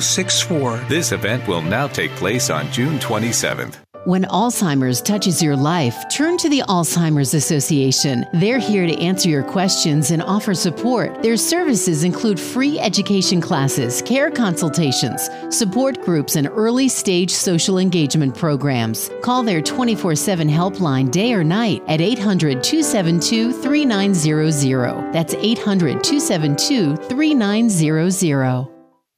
0064. 0.00 0.76
This 0.88 1.12
event 1.12 1.46
will 1.46 1.60
now 1.60 1.88
take 1.88 2.12
place 2.12 2.48
on 2.48 2.72
June 2.72 2.98
27th. 2.98 3.81
When 4.04 4.24
Alzheimer's 4.24 5.00
touches 5.00 5.40
your 5.40 5.54
life, 5.54 5.94
turn 6.10 6.36
to 6.38 6.48
the 6.48 6.64
Alzheimer's 6.68 7.34
Association. 7.34 8.26
They're 8.32 8.58
here 8.58 8.84
to 8.84 8.98
answer 8.98 9.28
your 9.28 9.44
questions 9.44 10.10
and 10.10 10.20
offer 10.20 10.54
support. 10.54 11.22
Their 11.22 11.36
services 11.36 12.02
include 12.02 12.40
free 12.40 12.80
education 12.80 13.40
classes, 13.40 14.02
care 14.02 14.28
consultations, 14.28 15.30
support 15.50 16.02
groups, 16.02 16.34
and 16.34 16.48
early 16.48 16.88
stage 16.88 17.30
social 17.30 17.78
engagement 17.78 18.36
programs. 18.36 19.08
Call 19.22 19.44
their 19.44 19.62
24 19.62 20.16
7 20.16 20.48
helpline 20.48 21.08
day 21.08 21.32
or 21.32 21.44
night 21.44 21.80
at 21.86 22.00
800 22.00 22.64
272 22.64 23.52
3900. 23.52 25.12
That's 25.12 25.34
800 25.34 26.02
272 26.02 26.96
3900. 26.96 28.71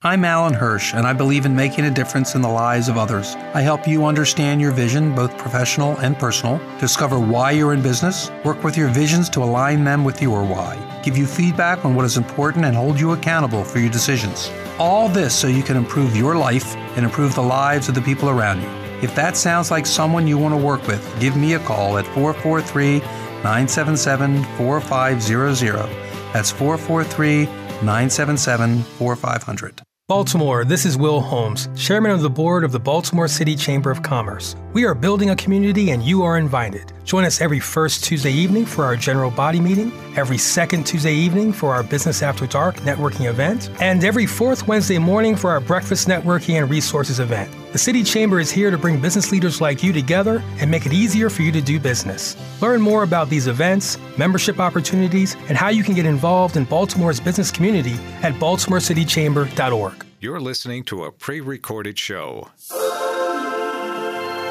I'm 0.07 0.23
Alan 0.23 0.53
Hirsch, 0.53 0.93
and 0.93 1.07
I 1.07 1.15
believe 1.15 1.47
in 1.47 1.57
making 1.57 1.87
a 1.87 1.91
difference 1.91 2.35
in 2.35 2.43
the 2.43 2.49
lives 2.51 2.91
of 2.91 2.99
others. 2.99 3.37
I 3.55 3.63
help 3.63 3.89
you 3.89 4.05
understand 4.05 4.61
your 4.61 4.71
vision, 4.71 5.15
both 5.15 5.39
professional 5.39 5.97
and 5.97 6.19
personal, 6.19 6.61
discover 6.79 7.19
why 7.19 7.53
you're 7.53 7.73
in 7.73 7.81
business, 7.81 8.31
work 8.45 8.63
with 8.63 8.77
your 8.77 8.89
visions 8.91 9.31
to 9.31 9.43
align 9.43 9.83
them 9.83 10.05
with 10.05 10.21
your 10.21 10.45
why, 10.45 10.77
give 11.03 11.17
you 11.17 11.25
feedback 11.27 11.87
on 11.87 11.95
what 11.95 12.05
is 12.05 12.19
important, 12.19 12.67
and 12.67 12.77
hold 12.77 13.01
you 13.01 13.13
accountable 13.13 13.65
for 13.65 13.79
your 13.79 13.89
decisions. 13.91 14.51
All 14.79 15.09
this 15.09 15.35
so 15.35 15.47
you 15.47 15.63
can 15.63 15.75
improve 15.75 16.15
your 16.15 16.37
life 16.37 16.77
and 16.97 17.07
improve 17.07 17.35
the 17.35 17.43
lives 17.43 17.89
of 17.89 17.95
the 17.95 18.03
people 18.03 18.29
around 18.29 18.61
you. 18.61 18.69
If 19.01 19.15
that 19.15 19.39
sounds 19.39 19.71
like 19.71 19.87
someone 19.87 20.27
you 20.27 20.37
want 20.37 20.53
to 20.53 20.61
work 20.61 20.87
with, 20.87 21.03
give 21.19 21.35
me 21.35 21.55
a 21.55 21.61
call 21.61 21.97
at 21.97 22.05
443 22.09 22.99
977 23.43 24.45
4500. 24.59 25.89
That's 26.35 26.51
443 26.51 27.47
977 27.47 28.83
4500. 28.83 29.83
Baltimore, 30.07 30.67
this 30.67 30.85
is 30.85 30.99
Will 30.99 31.19
Holmes, 31.19 31.67
Chairman 31.75 32.11
of 32.11 32.21
the 32.21 32.29
Board 32.29 32.63
of 32.63 32.73
the 32.73 32.79
Baltimore 32.79 33.27
City 33.27 33.57
Chamber 33.57 33.91
of 33.91 34.03
Commerce. 34.03 34.55
We 34.75 34.85
are 34.85 34.95
building 34.95 35.31
a 35.31 35.37
community 35.37 35.93
and 35.93 36.03
you 36.03 36.23
are 36.25 36.37
invited. 36.37 36.93
Join 37.05 37.25
us 37.25 37.41
every 37.41 37.59
first 37.59 38.05
Tuesday 38.05 38.31
evening 38.31 38.67
for 38.67 38.85
our 38.85 38.97
general 38.97 39.31
body 39.31 39.61
meeting, 39.61 39.91
every 40.15 40.37
second 40.37 40.85
Tuesday 40.85 41.15
evening 41.15 41.55
for 41.55 41.73
our 41.73 41.83
Business 41.83 42.21
After 42.23 42.47
Dark 42.47 42.77
networking 42.81 43.31
event, 43.31 43.71
and 43.81 44.05
every 44.05 44.27
fourth 44.27 44.69
Wednesday 44.69 44.99
morning 44.99 45.37
for 45.37 45.49
our 45.49 45.61
breakfast 45.61 46.07
networking 46.07 46.61
and 46.61 46.69
resources 46.69 47.19
event. 47.19 47.51
The 47.75 47.81
City 47.81 48.05
Chamber 48.05 48.39
is 48.39 48.53
here 48.53 48.71
to 48.71 48.79
bring 48.79 49.01
business 49.01 49.33
leaders 49.33 49.61
like 49.61 49.83
you 49.83 49.93
together 49.93 50.41
and 50.61 50.71
make 50.71 50.87
it 50.87 50.93
easier 50.93 51.29
for 51.29 51.43
you 51.43 51.51
to 51.51 51.61
do 51.61 51.81
business. 51.81 52.37
Learn 52.63 52.81
more 52.81 53.03
about 53.03 53.29
these 53.29 53.49
events, 53.49 53.99
membership 54.17 54.61
opportunities, 54.61 55.35
and 55.49 55.59
how 55.59 55.71
you 55.71 55.83
can 55.83 55.95
get 55.95 56.07
involved 56.07 56.57
in 56.57 56.67
Baltimore's 56.67 57.19
business 57.19 57.51
community 57.51 57.95
at 58.23 58.33
baltimorecitychamber.org. 58.35 60.07
You're 60.21 60.39
listening 60.39 60.85
to 60.85 61.03
a 61.03 61.11
pre 61.11 61.41
recorded 61.41 61.99
show. 61.99 62.49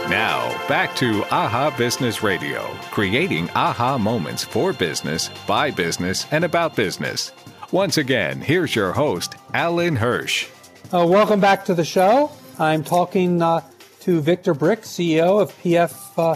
Now, 0.09 0.67
back 0.67 0.93
to 0.97 1.23
AHA 1.33 1.77
Business 1.77 2.23
Radio, 2.23 2.75
creating 2.91 3.49
AHA 3.51 3.99
moments 3.99 4.43
for 4.43 4.73
business, 4.73 5.29
by 5.47 5.71
business, 5.71 6.27
and 6.31 6.43
about 6.43 6.75
business. 6.75 7.31
Once 7.71 7.97
again, 7.97 8.41
here's 8.41 8.75
your 8.75 8.91
host, 8.91 9.35
Alan 9.53 9.95
Hirsch. 9.95 10.49
Uh, 10.93 11.07
welcome 11.07 11.39
back 11.39 11.63
to 11.63 11.73
the 11.73 11.85
show. 11.85 12.29
I'm 12.59 12.83
talking 12.83 13.41
uh, 13.41 13.61
to 14.01 14.21
Victor 14.21 14.53
Brick, 14.53 14.81
CEO 14.81 15.41
of 15.41 15.51
PF 15.61 16.17
uh, 16.17 16.35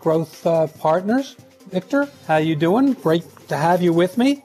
Growth 0.00 0.46
uh, 0.46 0.66
Partners. 0.66 1.36
Victor, 1.70 2.08
how 2.26 2.36
you 2.38 2.56
doing? 2.56 2.94
Great 2.94 3.24
to 3.48 3.56
have 3.56 3.82
you 3.82 3.92
with 3.92 4.16
me. 4.16 4.42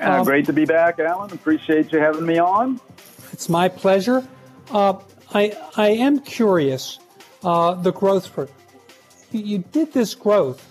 Uh, 0.00 0.12
um, 0.12 0.24
great 0.24 0.46
to 0.46 0.52
be 0.52 0.64
back, 0.64 0.98
Alan. 0.98 1.30
Appreciate 1.32 1.92
you 1.92 1.98
having 1.98 2.24
me 2.24 2.38
on. 2.38 2.80
It's 3.32 3.48
my 3.48 3.68
pleasure. 3.68 4.26
Uh, 4.70 4.94
I 5.34 5.56
I 5.76 5.88
am 5.88 6.20
curious. 6.20 6.98
Uh, 7.42 7.74
the 7.74 7.92
growth 7.92 8.28
for 8.28 8.48
you, 9.32 9.40
you, 9.40 9.58
did 9.58 9.92
this 9.92 10.14
growth, 10.14 10.64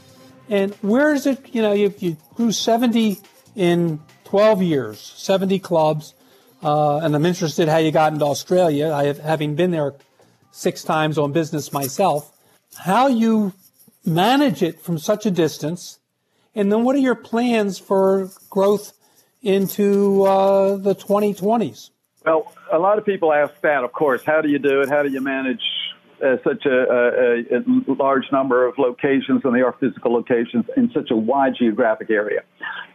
and 0.50 0.74
where 0.82 1.14
is 1.14 1.28
it? 1.28 1.54
You 1.54 1.62
know, 1.62 1.74
you, 1.74 1.94
you 2.00 2.18
grew 2.36 2.52
70 2.52 3.20
in 3.56 4.00
12 4.24 4.62
years, 4.64 5.00
70 5.00 5.60
clubs. 5.60 6.14
Uh, 6.64 6.98
and 6.98 7.16
I'm 7.16 7.26
interested 7.26 7.68
how 7.68 7.78
you 7.78 7.92
got 7.92 8.14
into 8.14 8.26
Australia. 8.26 8.92
I 8.92 9.06
have, 9.06 9.20
having 9.20 9.56
been 9.56 9.72
there 9.72 9.96
six 10.52 10.84
times 10.84 11.18
on 11.18 11.32
business 11.32 11.74
myself, 11.74 12.32
how 12.76 13.08
you 13.08 13.54
manage 14.06 14.62
it 14.62 14.80
from 14.80 14.98
such 14.98 15.26
a 15.26 15.32
distance, 15.32 16.00
and 16.54 16.72
then 16.72 16.84
what 16.84 16.96
are 16.96 17.00
your 17.00 17.16
plans 17.16 17.80
for 17.80 18.30
growth 18.50 18.94
into 19.42 20.24
uh, 20.24 20.76
the 20.76 20.94
2020s? 20.94 21.90
Well, 22.26 22.54
a 22.72 22.78
lot 22.78 23.00
of 23.00 23.06
people 23.06 23.34
ask 23.34 23.54
that, 23.62 23.84
of 23.84 23.92
course. 23.94 24.22
How 24.24 24.42
do 24.42 24.50
you 24.50 24.60
do 24.60 24.82
it? 24.82 24.90
How 24.90 25.02
do 25.02 25.10
you 25.10 25.22
manage 25.22 25.62
uh, 26.24 26.38
such 26.44 26.66
a, 26.66 27.44
a, 27.50 27.58
a, 27.58 27.94
large 27.94 28.26
number 28.32 28.68
of 28.68 28.78
locations, 28.78 29.42
and 29.44 29.56
they 29.56 29.62
are 29.62 29.76
physical 29.80 30.14
locations, 30.14 30.66
in 30.78 30.92
such 30.94 31.10
a 31.10 31.16
wide 31.16 31.54
geographic 31.58 32.12
area? 32.12 32.44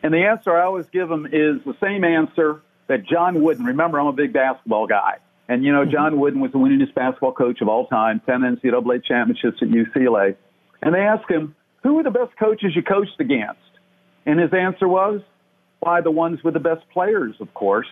And 0.04 0.14
the 0.14 0.24
answer 0.24 0.56
I 0.56 0.64
always 0.64 0.86
give 0.86 1.08
them 1.08 1.26
is 1.26 1.60
the 1.64 1.74
same 1.80 2.04
answer 2.04 2.62
that 2.88 3.04
John 3.04 3.42
Wooden, 3.42 3.64
remember, 3.64 4.00
I'm 4.00 4.06
a 4.06 4.12
big 4.12 4.32
basketball 4.32 4.86
guy. 4.86 5.18
And, 5.48 5.64
you 5.64 5.72
know, 5.72 5.82
mm-hmm. 5.82 5.92
John 5.92 6.20
Wooden 6.20 6.40
was 6.40 6.52
the 6.52 6.58
winningest 6.58 6.94
basketball 6.94 7.32
coach 7.32 7.60
of 7.60 7.68
all 7.68 7.86
time, 7.86 8.20
10 8.26 8.40
NCAA 8.40 9.04
championships 9.04 9.58
at 9.62 9.68
UCLA. 9.68 10.36
And 10.82 10.94
they 10.94 11.00
asked 11.00 11.30
him, 11.30 11.54
who 11.86 11.94
were 11.94 12.02
the 12.02 12.10
best 12.10 12.36
coaches 12.36 12.74
you 12.74 12.82
coached 12.82 13.20
against? 13.20 13.60
And 14.24 14.40
his 14.40 14.52
answer 14.52 14.88
was, 14.88 15.20
Why 15.78 16.00
the 16.00 16.10
ones 16.10 16.42
with 16.42 16.54
the 16.54 16.60
best 16.60 16.82
players, 16.90 17.36
of 17.40 17.54
course. 17.54 17.86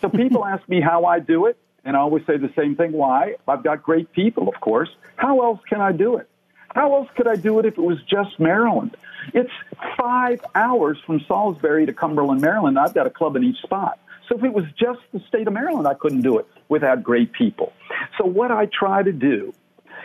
So 0.00 0.08
people 0.22 0.44
ask 0.44 0.68
me 0.68 0.80
how 0.80 1.04
I 1.04 1.20
do 1.20 1.46
it, 1.46 1.56
and 1.84 1.96
I 1.96 2.00
always 2.00 2.26
say 2.26 2.36
the 2.36 2.52
same 2.56 2.74
thing. 2.74 2.90
Why? 2.90 3.36
I've 3.46 3.62
got 3.62 3.84
great 3.84 4.10
people, 4.12 4.48
of 4.48 4.60
course. 4.60 4.88
How 5.14 5.42
else 5.42 5.60
can 5.68 5.80
I 5.80 5.92
do 5.92 6.16
it? 6.16 6.28
How 6.74 6.94
else 6.96 7.08
could 7.16 7.28
I 7.28 7.36
do 7.36 7.60
it 7.60 7.64
if 7.64 7.78
it 7.78 7.80
was 7.80 7.98
just 8.02 8.40
Maryland? 8.40 8.96
It's 9.32 9.52
five 9.96 10.40
hours 10.54 10.98
from 11.06 11.20
Salisbury 11.28 11.86
to 11.86 11.92
Cumberland, 11.92 12.40
Maryland. 12.40 12.76
I've 12.76 12.94
got 12.94 13.06
a 13.06 13.10
club 13.10 13.36
in 13.36 13.44
each 13.44 13.60
spot. 13.62 14.00
So 14.28 14.36
if 14.36 14.44
it 14.44 14.52
was 14.52 14.64
just 14.78 15.00
the 15.12 15.20
state 15.28 15.46
of 15.46 15.54
Maryland, 15.54 15.86
I 15.86 15.94
couldn't 15.94 16.22
do 16.22 16.38
it 16.38 16.46
without 16.68 17.02
great 17.02 17.32
people. 17.32 17.72
So 18.18 18.26
what 18.26 18.50
I 18.50 18.66
try 18.66 19.02
to 19.02 19.12
do 19.12 19.52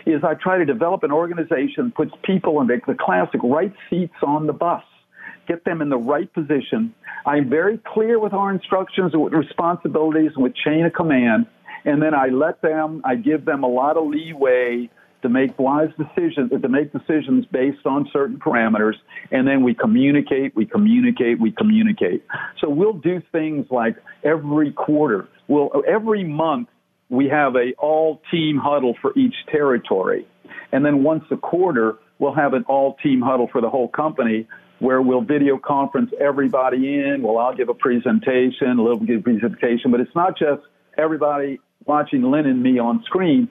is 0.06 0.24
I 0.24 0.34
try 0.34 0.58
to 0.58 0.66
develop 0.66 1.04
an 1.04 1.12
organization 1.12 1.86
that 1.86 1.96
puts 1.96 2.12
people 2.24 2.60
in 2.62 2.68
the, 2.68 2.96
classic 3.00 3.42
right 3.44 3.74
seats 3.90 4.16
on 4.22 4.48
the 4.48 4.54
bus, 4.54 4.84
get 5.48 5.64
them 5.66 5.82
in 5.82 5.90
the 5.90 5.98
right 5.98 6.32
position. 6.34 6.94
I'm 7.26 7.50
very 7.50 7.78
clear 7.78 8.20
with 8.20 8.34
our 8.34 8.52
instructions 8.52 9.14
and 9.14 9.22
with 9.22 9.34
responsibilities 9.34 10.32
and 10.36 10.44
with 10.44 10.56
chain 10.56 10.86
of 10.86 10.94
command. 10.94 11.48
And 11.86 12.02
then 12.02 12.14
I 12.14 12.28
let 12.28 12.62
them, 12.62 13.02
I 13.04 13.16
give 13.16 13.46
them 13.46 13.64
a 13.64 13.68
lot 13.68 13.98
of 13.98 14.08
leeway 14.08 14.90
to 15.24 15.30
make 15.30 15.58
wise 15.58 15.90
decisions, 15.98 16.52
to 16.52 16.70
make 16.70 16.94
decisions 16.94 17.46
based 17.52 17.86
on 17.86 18.08
certain 18.14 18.38
parameters, 18.38 18.94
and 19.32 19.48
then 19.48 19.64
we 19.64 19.74
communicate, 19.74 20.56
we 20.56 20.66
communicate, 20.66 21.40
we 21.40 21.52
communicate. 21.52 22.24
So 22.62 22.70
we'll 22.70 22.94
do 22.94 23.22
things 23.32 23.66
like 23.72 23.96
every 24.24 24.72
quarter, 24.72 25.28
we'll, 25.48 25.72
every 25.88 26.24
month 26.24 26.70
we 27.10 27.28
have 27.30 27.56
a 27.56 27.74
all 27.78 28.22
team 28.32 28.58
huddle 28.58 28.96
for 29.02 29.18
each 29.18 29.36
territory. 29.52 30.28
And 30.72 30.86
then 30.86 31.04
once 31.04 31.24
a 31.32 31.38
quarter, 31.38 31.98
we'll 32.20 32.34
have 32.34 32.54
an 32.54 32.64
all 32.68 32.96
team 33.04 33.22
huddle 33.22 33.48
for 33.52 33.62
the 33.62 33.70
whole 33.70 33.88
company 33.88 34.48
where 34.80 35.02
we'll 35.02 35.22
video 35.22 35.58
conference 35.58 36.12
everybody 36.20 37.00
in. 37.00 37.22
Well, 37.22 37.38
I'll 37.38 37.56
give 37.56 37.70
a 37.70 37.74
presentation, 37.74 38.80
a 38.80 38.84
little 38.84 38.98
bit 38.98 39.18
of 39.18 39.24
presentation, 39.24 39.92
but 39.92 40.00
it's 40.00 40.16
not 40.16 40.38
just 40.38 40.62
everybody 40.98 41.60
watching 41.86 42.24
Lynn 42.24 42.46
and 42.46 42.62
me 42.62 42.80
on 42.80 43.04
screen. 43.06 43.48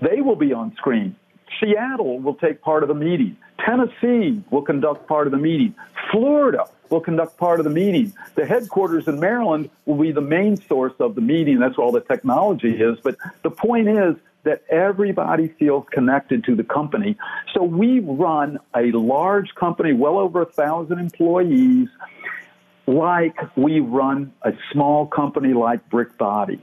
They 0.00 0.20
will 0.20 0.36
be 0.36 0.52
on 0.52 0.74
screen. 0.76 1.16
Seattle 1.60 2.18
will 2.18 2.34
take 2.34 2.60
part 2.60 2.82
of 2.82 2.88
the 2.88 2.94
meeting. 2.94 3.36
Tennessee 3.64 4.42
will 4.50 4.62
conduct 4.62 5.06
part 5.06 5.26
of 5.26 5.30
the 5.30 5.38
meeting. 5.38 5.74
Florida 6.10 6.66
will 6.90 7.00
conduct 7.00 7.36
part 7.36 7.58
of 7.60 7.64
the 7.64 7.70
meeting. 7.70 8.12
The 8.34 8.46
headquarters 8.46 9.08
in 9.08 9.18
Maryland 9.18 9.70
will 9.86 9.96
be 9.96 10.12
the 10.12 10.20
main 10.20 10.56
source 10.56 10.92
of 11.00 11.14
the 11.14 11.20
meeting. 11.20 11.58
That's 11.58 11.76
where 11.76 11.86
all 11.86 11.92
the 11.92 12.00
technology 12.00 12.70
is. 12.70 12.98
But 13.02 13.16
the 13.42 13.50
point 13.50 13.88
is 13.88 14.16
that 14.44 14.62
everybody 14.68 15.48
feels 15.48 15.86
connected 15.90 16.44
to 16.44 16.54
the 16.54 16.62
company. 16.62 17.16
So 17.54 17.64
we 17.64 18.00
run 18.00 18.58
a 18.74 18.92
large 18.92 19.54
company, 19.54 19.92
well 19.92 20.18
over 20.18 20.42
a 20.42 20.46
thousand 20.46 21.00
employees, 21.00 21.88
like 22.86 23.36
we 23.56 23.80
run 23.80 24.32
a 24.42 24.52
small 24.72 25.06
company 25.06 25.52
like 25.52 25.88
Brick 25.90 26.16
Bodies. 26.16 26.60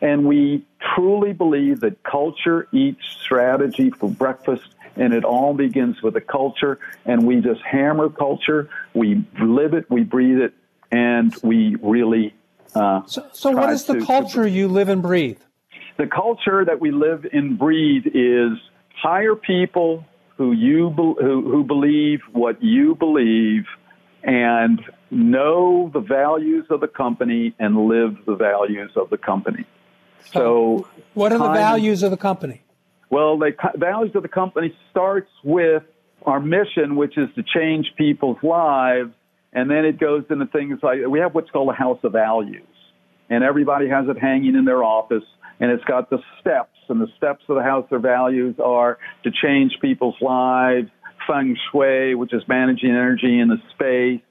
And 0.00 0.24
we 0.24 0.64
truly 0.94 1.32
believe 1.32 1.80
that 1.80 2.02
culture 2.02 2.66
eats 2.72 3.04
strategy 3.22 3.90
for 3.90 4.08
breakfast, 4.08 4.74
and 4.96 5.12
it 5.12 5.24
all 5.24 5.54
begins 5.54 6.02
with 6.02 6.16
a 6.16 6.20
culture. 6.20 6.78
And 7.04 7.26
we 7.26 7.40
just 7.40 7.60
hammer 7.62 8.08
culture. 8.08 8.70
We 8.94 9.24
live 9.40 9.74
it, 9.74 9.90
we 9.90 10.04
breathe 10.04 10.38
it, 10.38 10.54
and 10.90 11.34
we 11.42 11.76
really. 11.76 12.34
Uh, 12.74 13.02
so, 13.06 13.26
so 13.32 13.50
what 13.50 13.70
is 13.70 13.84
the 13.84 13.94
to, 13.94 14.06
culture 14.06 14.44
to, 14.44 14.50
you 14.50 14.68
live 14.68 14.88
and 14.88 15.02
breathe? 15.02 15.38
The 15.98 16.06
culture 16.06 16.64
that 16.64 16.80
we 16.80 16.92
live 16.92 17.26
and 17.32 17.58
breathe 17.58 18.06
is 18.06 18.52
hire 18.94 19.36
people 19.36 20.04
who 20.36 20.52
you 20.52 20.90
who, 20.90 21.14
who 21.18 21.64
believe 21.64 22.20
what 22.32 22.62
you 22.62 22.94
believe 22.94 23.66
and 24.22 24.80
know 25.10 25.90
the 25.92 26.00
values 26.00 26.66
of 26.70 26.80
the 26.80 26.88
company 26.88 27.54
and 27.58 27.86
live 27.86 28.16
the 28.26 28.34
values 28.34 28.90
of 28.96 29.10
the 29.10 29.18
company. 29.18 29.66
So, 30.26 30.86
what 31.14 31.32
are 31.32 31.38
the 31.38 31.52
values 31.52 32.02
of 32.02 32.10
the 32.10 32.16
company? 32.16 32.62
Well, 33.10 33.38
the 33.38 33.52
values 33.76 34.12
of 34.14 34.22
the 34.22 34.28
company 34.28 34.74
starts 34.90 35.30
with 35.42 35.82
our 36.24 36.40
mission, 36.40 36.96
which 36.96 37.18
is 37.18 37.28
to 37.34 37.42
change 37.42 37.92
people's 37.96 38.38
lives, 38.42 39.10
and 39.52 39.70
then 39.70 39.84
it 39.84 39.98
goes 39.98 40.24
into 40.30 40.46
things 40.46 40.78
like 40.82 40.98
we 41.08 41.18
have 41.18 41.34
what's 41.34 41.50
called 41.50 41.70
a 41.70 41.76
house 41.76 41.98
of 42.04 42.12
values, 42.12 42.62
and 43.28 43.42
everybody 43.42 43.88
has 43.88 44.06
it 44.08 44.18
hanging 44.18 44.54
in 44.54 44.64
their 44.64 44.84
office, 44.84 45.24
and 45.58 45.72
it's 45.72 45.84
got 45.84 46.10
the 46.10 46.18
steps, 46.40 46.78
and 46.88 47.00
the 47.00 47.08
steps 47.16 47.42
of 47.48 47.56
the 47.56 47.62
house 47.62 47.86
of 47.90 48.02
values 48.02 48.54
are 48.64 48.98
to 49.24 49.30
change 49.42 49.72
people's 49.80 50.16
lives, 50.20 50.88
feng 51.26 51.56
shui, 51.72 52.14
which 52.14 52.32
is 52.32 52.42
managing 52.46 52.90
energy 52.90 53.40
in 53.40 53.48
the 53.48 53.58
space, 53.74 54.22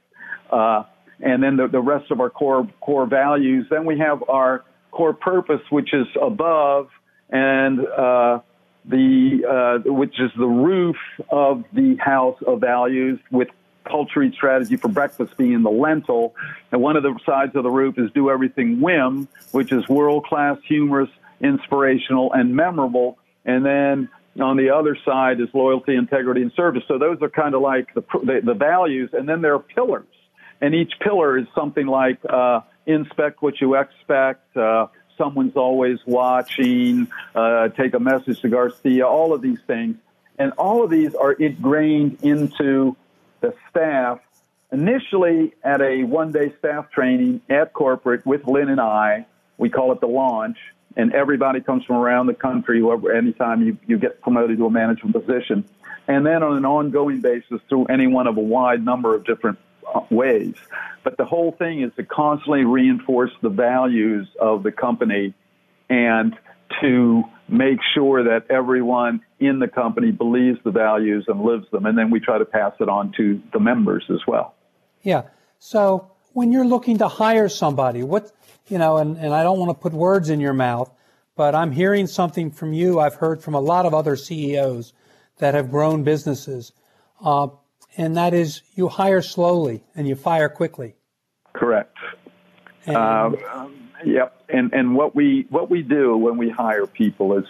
uh, 0.52 0.84
and 1.20 1.44
then 1.44 1.58
the, 1.58 1.68
the 1.68 1.82
rest 1.82 2.12
of 2.12 2.22
our 2.22 2.30
core 2.30 2.68
core 2.80 3.08
values. 3.08 3.66
Then 3.70 3.86
we 3.86 4.00
have 4.00 4.24
our 4.30 4.64
core 4.92 5.14
purpose, 5.14 5.62
which 5.70 5.94
is 5.94 6.08
above, 6.22 6.90
and 7.30 7.80
uh, 7.80 8.40
the 8.86 9.82
uh, 9.86 9.92
which 9.92 10.20
is 10.20 10.32
the 10.38 10.48
roof 10.48 10.98
of 11.30 11.64
the 11.74 11.96
house 11.98 12.38
of 12.46 12.60
values, 12.60 13.20
with 13.32 13.50
culture 13.86 14.22
eat 14.22 14.34
strategy 14.34 14.76
for 14.76 14.88
breakfast 14.88 15.36
being 15.38 15.64
the 15.64 15.72
lintel, 15.72 16.36
and 16.72 16.82
one 16.82 16.96
of 16.96 17.04
the 17.04 17.18
sides 17.26 17.56
of 17.56 17.64
the 17.64 17.70
roof 17.70 17.98
is 17.98 18.12
do 18.12 18.30
everything 18.30 18.80
WHIM, 18.80 19.28
which 19.52 19.72
is 19.72 19.88
world 19.90 20.26
class, 20.26 20.58
humorous, 20.68 21.10
inspirational, 21.42 22.32
and 22.34 22.56
memorable, 22.56 23.18
and 23.46 23.66
then 23.66 24.10
on 24.40 24.58
the 24.58 24.70
other 24.70 24.98
side 25.06 25.42
is 25.42 25.50
loyalty, 25.54 25.96
integrity, 25.96 26.42
and 26.42 26.52
service. 26.54 26.84
So 26.88 26.98
those 26.98 27.18
are 27.22 27.30
kind 27.30 27.56
of 27.56 27.62
like 27.62 27.94
the, 27.94 28.04
the, 28.24 28.42
the 28.44 28.54
values, 28.54 29.10
and 29.14 29.28
then 29.28 29.42
there 29.42 29.54
are 29.54 29.60
pillars, 29.60 30.06
and 30.62 30.76
each 30.76 30.94
pillar 31.00 31.38
is 31.38 31.48
something 31.56 31.88
like 31.88 32.20
uh, 32.28 32.62
inspect 32.86 33.42
what 33.42 33.60
you 33.62 33.76
expect. 33.76 34.56
Uh, 34.56 34.88
someone's 35.18 35.56
always 35.56 36.00
watching. 36.06 37.08
Uh, 37.36 37.70
take 37.70 37.94
a 37.94 38.00
message 38.00 38.42
to 38.42 38.50
Garcia. 38.50 39.08
All 39.08 39.34
of 39.34 39.42
these 39.42 39.60
things, 39.68 39.98
and 40.38 40.52
all 40.54 40.84
of 40.84 40.90
these 40.90 41.16
are 41.16 41.34
ingrained 41.34 42.20
into 42.24 42.96
the 43.42 43.54
staff. 43.70 44.20
Initially, 44.72 45.54
at 45.64 45.82
a 45.82 46.04
one-day 46.04 46.54
staff 46.60 46.92
training 46.92 47.42
at 47.50 47.74
corporate 47.74 48.24
with 48.24 48.46
Lynn 48.46 48.70
and 48.70 48.80
I, 48.80 49.26
we 49.58 49.70
call 49.70 49.92
it 49.94 50.00
the 50.00 50.08
launch, 50.08 50.58
and 50.96 51.12
everybody 51.12 51.60
comes 51.60 51.86
from 51.86 51.96
around 51.96 52.28
the 52.28 52.36
country. 52.36 52.80
Whoever, 52.80 53.12
anytime 53.12 53.64
you, 53.64 53.78
you 53.88 53.98
get 53.98 54.22
promoted 54.22 54.58
to 54.60 54.66
a 54.68 54.70
management 54.70 55.16
position, 55.16 55.66
and 56.08 56.24
then 56.24 56.44
on 56.44 56.56
an 56.56 56.66
ongoing 56.66 57.20
basis 57.20 57.62
through 57.68 57.86
any 57.86 58.06
one 58.06 58.28
of 58.28 58.38
a 58.38 58.42
wide 58.42 58.86
number 58.86 59.16
of 59.16 59.26
different 59.26 59.58
ways. 60.10 60.56
But 61.04 61.18
the 61.18 61.26
whole 61.26 61.52
thing 61.52 61.82
is 61.82 61.92
to 61.96 62.04
constantly 62.04 62.66
reinforce 62.66 63.32
the 63.42 63.50
values 63.50 64.28
of 64.40 64.64
the 64.64 64.72
company 64.72 65.34
and 65.90 66.36
to 66.82 67.24
make 67.48 67.80
sure 67.94 68.24
that 68.24 68.46
everyone 68.50 69.22
in 69.40 69.60
the 69.60 69.68
company 69.68 70.12
believes 70.12 70.60
the 70.64 70.72
values 70.72 71.26
and 71.28 71.42
lives 71.42 71.66
them. 71.72 71.86
And 71.86 71.98
then 71.98 72.12
we 72.12 72.20
try 72.20 72.38
to 72.38 72.46
pass 72.46 72.74
it 72.80 72.90
on 72.90 73.12
to 73.18 73.42
the 73.54 73.60
members 73.60 74.06
as 74.10 74.20
well. 74.28 74.54
Yeah. 75.02 75.24
So 75.58 76.12
when 76.34 76.52
you're 76.52 76.66
looking 76.66 77.00
to 77.00 77.08
hire 77.08 77.50
somebody, 77.50 78.04
what, 78.04 78.32
you 78.68 78.78
know, 78.78 78.98
and, 78.98 79.18
and 79.18 79.34
I 79.34 79.44
don't 79.44 79.58
want 79.58 79.70
to 79.72 79.82
put 79.82 79.94
words 79.94 80.30
in 80.30 80.40
your 80.40 80.54
mouth, 80.54 80.92
but 81.36 81.56
I'm 81.56 81.72
hearing 81.72 82.06
something 82.06 82.52
from 82.52 82.74
you. 82.74 83.00
I've 83.00 83.16
heard 83.16 83.42
from 83.42 83.56
a 83.56 83.60
lot 83.62 83.86
of 83.86 83.94
other 83.94 84.16
CEOs 84.16 84.94
that 85.38 85.54
have 85.54 85.72
grown 85.72 86.04
businesses. 86.04 86.74
Uh, 87.24 87.48
and 87.98 88.16
that 88.18 88.34
is 88.34 88.62
you 88.76 88.88
hire 88.88 89.22
slowly 89.22 89.84
and 89.96 90.08
you 90.08 90.16
fire 90.16 90.50
quickly. 90.50 90.96
Correct. 91.54 91.98
And, 92.86 92.96
um, 92.96 93.38
yep. 94.06 94.42
And 94.50 94.74
and 94.74 94.96
what 94.96 95.16
we 95.16 95.46
what 95.50 95.70
we 95.70 95.82
do 95.82 96.18
when 96.18 96.38
we 96.38 96.50
hire 96.50 96.88
people 96.88 97.38
is 97.38 97.46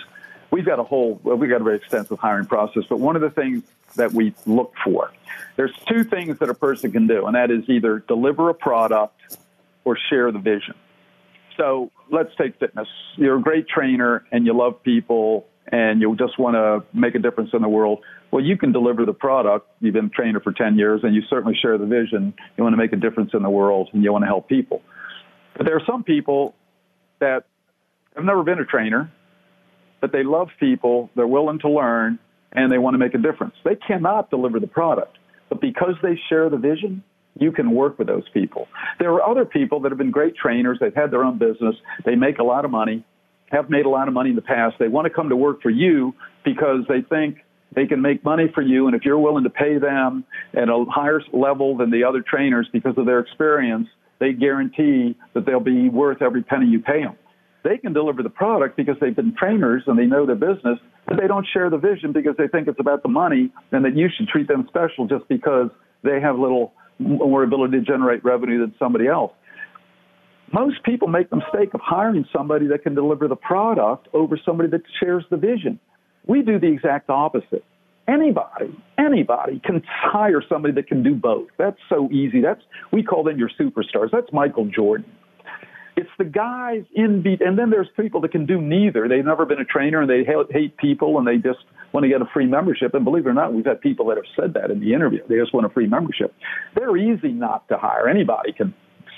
we've 0.52 0.66
got 0.66 0.80
a 0.80 0.84
whole 0.84 1.20
well, 1.24 1.38
we've 1.38 1.50
got 1.50 1.62
a 1.62 1.64
very 1.64 1.78
extensive 1.78 2.20
hiring 2.20 2.46
process. 2.46 2.84
But 2.90 3.00
one 3.00 3.16
of 3.16 3.22
the 3.22 3.30
things 3.30 3.64
that 3.96 4.14
we 4.14 4.34
look 4.46 4.74
for 4.84 5.12
there's 5.56 5.76
two 5.88 6.06
things 6.06 6.40
that 6.40 6.50
a 6.50 6.54
person 6.54 6.92
can 6.92 7.06
do, 7.06 7.26
and 7.26 7.36
that 7.36 7.52
is 7.52 7.68
either 7.68 8.00
deliver 8.00 8.50
a 8.50 8.54
product 8.54 9.38
or 9.84 9.98
share 10.10 10.32
the 10.32 10.40
vision. 10.40 10.74
So 11.58 11.92
let's 12.10 12.30
take 12.38 12.58
fitness. 12.60 12.88
You're 13.18 13.38
a 13.38 13.42
great 13.42 13.68
trainer 13.68 14.24
and 14.32 14.46
you 14.46 14.54
love 14.54 14.82
people 14.82 15.48
and 15.68 16.00
you 16.00 16.16
just 16.16 16.40
want 16.40 16.56
to 16.56 16.98
make 16.98 17.16
a 17.16 17.20
difference 17.20 17.50
in 17.54 17.62
the 17.62 17.68
world. 17.68 18.00
Well, 18.32 18.44
you 18.44 18.58
can 18.58 18.72
deliver 18.72 19.06
the 19.06 19.14
product. 19.14 19.68
You've 19.80 19.94
been 19.94 20.06
a 20.06 20.10
trainer 20.10 20.40
for 20.40 20.52
10 20.52 20.78
years 20.78 21.02
and 21.04 21.16
you 21.16 21.22
certainly 21.30 21.58
share 21.60 21.78
the 21.78 21.86
vision. 21.86 22.34
You 22.58 22.64
want 22.64 22.74
to 22.74 22.78
make 22.78 22.94
a 22.94 22.98
difference 22.98 23.32
in 23.34 23.42
the 23.42 23.50
world 23.50 23.90
and 23.94 24.04
you 24.04 24.12
want 24.12 24.24
to 24.24 24.28
help 24.28 24.48
people. 24.48 24.82
But 25.58 25.66
there 25.66 25.76
are 25.76 25.86
some 25.86 26.04
people 26.04 26.56
that 27.20 27.46
have 28.16 28.24
never 28.24 28.44
been 28.44 28.60
a 28.60 28.66
trainer, 28.66 29.12
but 30.00 30.12
they 30.12 30.24
love 30.24 30.50
people, 30.60 31.10
they're 31.16 31.28
willing 31.28 31.60
to 31.60 31.70
learn, 31.70 32.20
and 32.52 32.72
they 32.72 32.78
want 32.78 32.94
to 32.94 32.98
make 32.98 33.14
a 33.14 33.18
difference. 33.18 33.56
They 33.64 33.76
cannot 33.76 34.30
deliver 34.30 34.60
the 34.60 34.68
product, 34.68 35.18
but 35.50 35.60
because 35.60 35.96
they 36.02 36.20
share 36.30 36.50
the 36.50 36.58
vision, 36.58 37.04
you 37.40 37.52
can 37.52 37.72
work 37.72 38.00
with 38.00 38.08
those 38.08 38.28
people. 38.34 38.68
There 39.00 39.12
are 39.14 39.30
other 39.30 39.46
people 39.46 39.82
that 39.82 39.92
have 39.92 39.98
been 39.98 40.12
great 40.12 40.36
trainers, 40.36 40.78
they've 40.80 40.96
had 40.96 41.12
their 41.12 41.24
own 41.24 41.38
business, 41.38 41.76
they 42.06 42.16
make 42.16 42.40
a 42.40 42.44
lot 42.44 42.66
of 42.66 42.72
money, 42.72 43.04
have 43.52 43.70
made 43.70 43.86
a 43.86 43.90
lot 43.90 44.08
of 44.08 44.14
money 44.14 44.30
in 44.30 44.36
the 44.36 44.42
past. 44.42 44.76
They 44.80 44.88
want 44.88 45.06
to 45.06 45.10
come 45.10 45.30
to 45.30 45.36
work 45.36 45.62
for 45.62 45.70
you 45.70 46.14
because 46.44 46.86
they 46.88 47.02
think 47.02 47.40
they 47.76 47.86
can 47.86 48.02
make 48.02 48.24
money 48.24 48.46
for 48.54 48.62
you, 48.62 48.88
and 48.88 48.96
if 48.96 49.06
you're 49.06 49.20
willing 49.20 49.44
to 49.44 49.50
pay 49.50 49.78
them 49.78 50.26
at 50.54 50.70
a 50.70 50.86
higher 50.90 51.22
level 51.34 51.78
than 51.78 51.92
the 51.92 52.04
other 52.04 52.22
trainers 52.22 52.68
because 52.74 52.98
of 52.98 53.06
their 53.06 53.20
experience, 53.20 53.88
they 54.20 54.34
guarantee 54.34 55.16
that 55.34 55.46
they'll 55.46 55.60
be 55.60 55.90
worth 55.90 56.22
every 56.22 56.44
penny 56.44 56.66
you 56.68 56.80
pay 56.80 57.04
them. 57.04 57.16
They 57.64 57.78
can 57.78 57.94
deliver 57.94 58.24
the 58.24 58.30
product 58.30 58.78
because 58.78 58.96
they've 59.00 59.16
been 59.16 59.36
trainers 59.36 59.84
and 59.86 60.00
they 60.00 60.06
know 60.06 60.26
their 60.26 60.36
business, 60.36 60.80
but 61.08 61.18
they 61.20 61.28
don't 61.28 61.46
share 61.54 61.70
the 61.70 61.78
vision 61.78 62.14
because 62.14 62.36
they 62.38 62.48
think 62.48 62.68
it's 62.68 62.80
about 62.80 63.04
the 63.04 63.10
money 63.10 63.52
and 63.72 63.84
that 63.86 63.96
you 63.96 64.10
should 64.16 64.28
treat 64.28 64.48
them 64.48 64.66
special 64.70 65.08
just 65.08 65.28
because 65.28 65.70
they 66.04 66.20
have 66.22 66.40
little 66.40 66.74
more 67.00 67.44
ability 67.44 67.80
to 67.80 67.84
generate 67.84 68.24
revenue 68.24 68.60
than 68.60 68.74
somebody 68.80 69.08
else. 69.08 69.32
Most 70.54 70.84
people 70.84 71.08
make 71.08 71.30
the 71.30 71.36
mistake 71.36 71.74
of 71.74 71.82
hiring 71.84 72.26
somebody 72.34 72.68
that 72.68 72.84
can 72.84 72.96
deliver 72.96 73.28
the 73.28 73.36
product 73.36 74.08
over 74.14 74.40
somebody 74.44 74.70
that 74.70 74.82
shares 75.00 75.24
the 75.30 75.38
vision. 75.38 75.80
We 76.30 76.44
do 76.44 76.60
the 76.60 76.68
exact 76.68 77.10
opposite. 77.10 77.66
Anybody, 78.08 78.72
anybody 79.00 79.60
can 79.66 79.82
hire 79.88 80.44
somebody 80.48 80.76
that 80.76 80.88
can 80.88 81.02
do 81.02 81.16
both. 81.16 81.48
That's 81.58 81.78
so 81.90 82.08
easy. 82.12 82.40
That's 82.40 82.62
we 82.94 83.02
call 83.04 83.24
them 83.24 83.40
your 83.40 83.50
superstars. 83.60 84.12
That's 84.12 84.32
Michael 84.32 84.66
Jordan. 84.66 85.12
It's 85.98 86.10
the 86.18 86.26
guys 86.26 86.84
in 86.96 87.24
beat, 87.24 87.42
and 87.42 87.58
then 87.58 87.72
there's 87.72 87.90
people 88.00 88.22
that 88.22 88.32
can 88.32 88.46
do 88.46 88.62
neither. 88.62 89.10
They've 89.10 89.26
never 89.26 89.46
been 89.46 89.60
a 89.60 89.66
trainer 89.66 90.02
and 90.02 90.10
they 90.10 90.24
hate 90.24 90.78
people 90.78 91.18
and 91.18 91.28
they 91.28 91.38
just 91.38 91.60
want 91.94 92.04
to 92.04 92.08
get 92.08 92.22
a 92.22 92.30
free 92.32 92.46
membership. 92.46 92.94
And 92.94 93.04
believe 93.04 93.26
it 93.26 93.30
or 93.30 93.34
not, 93.34 93.54
we've 93.54 93.66
had 93.66 93.82
people 93.82 94.06
that 94.08 94.18
have 94.18 94.26
said 94.40 94.54
that 94.54 94.72
in 94.72 94.80
the 94.80 94.94
interview. 94.94 95.22
They 95.28 95.36
just 95.36 95.54
want 95.54 95.66
a 95.66 95.70
free 95.70 95.88
membership. 95.88 96.34
They're 96.76 96.96
easy 96.96 97.34
not 97.34 97.68
to 97.70 97.78
hire. 97.78 98.08
Anybody 98.08 98.54
can 98.54 98.74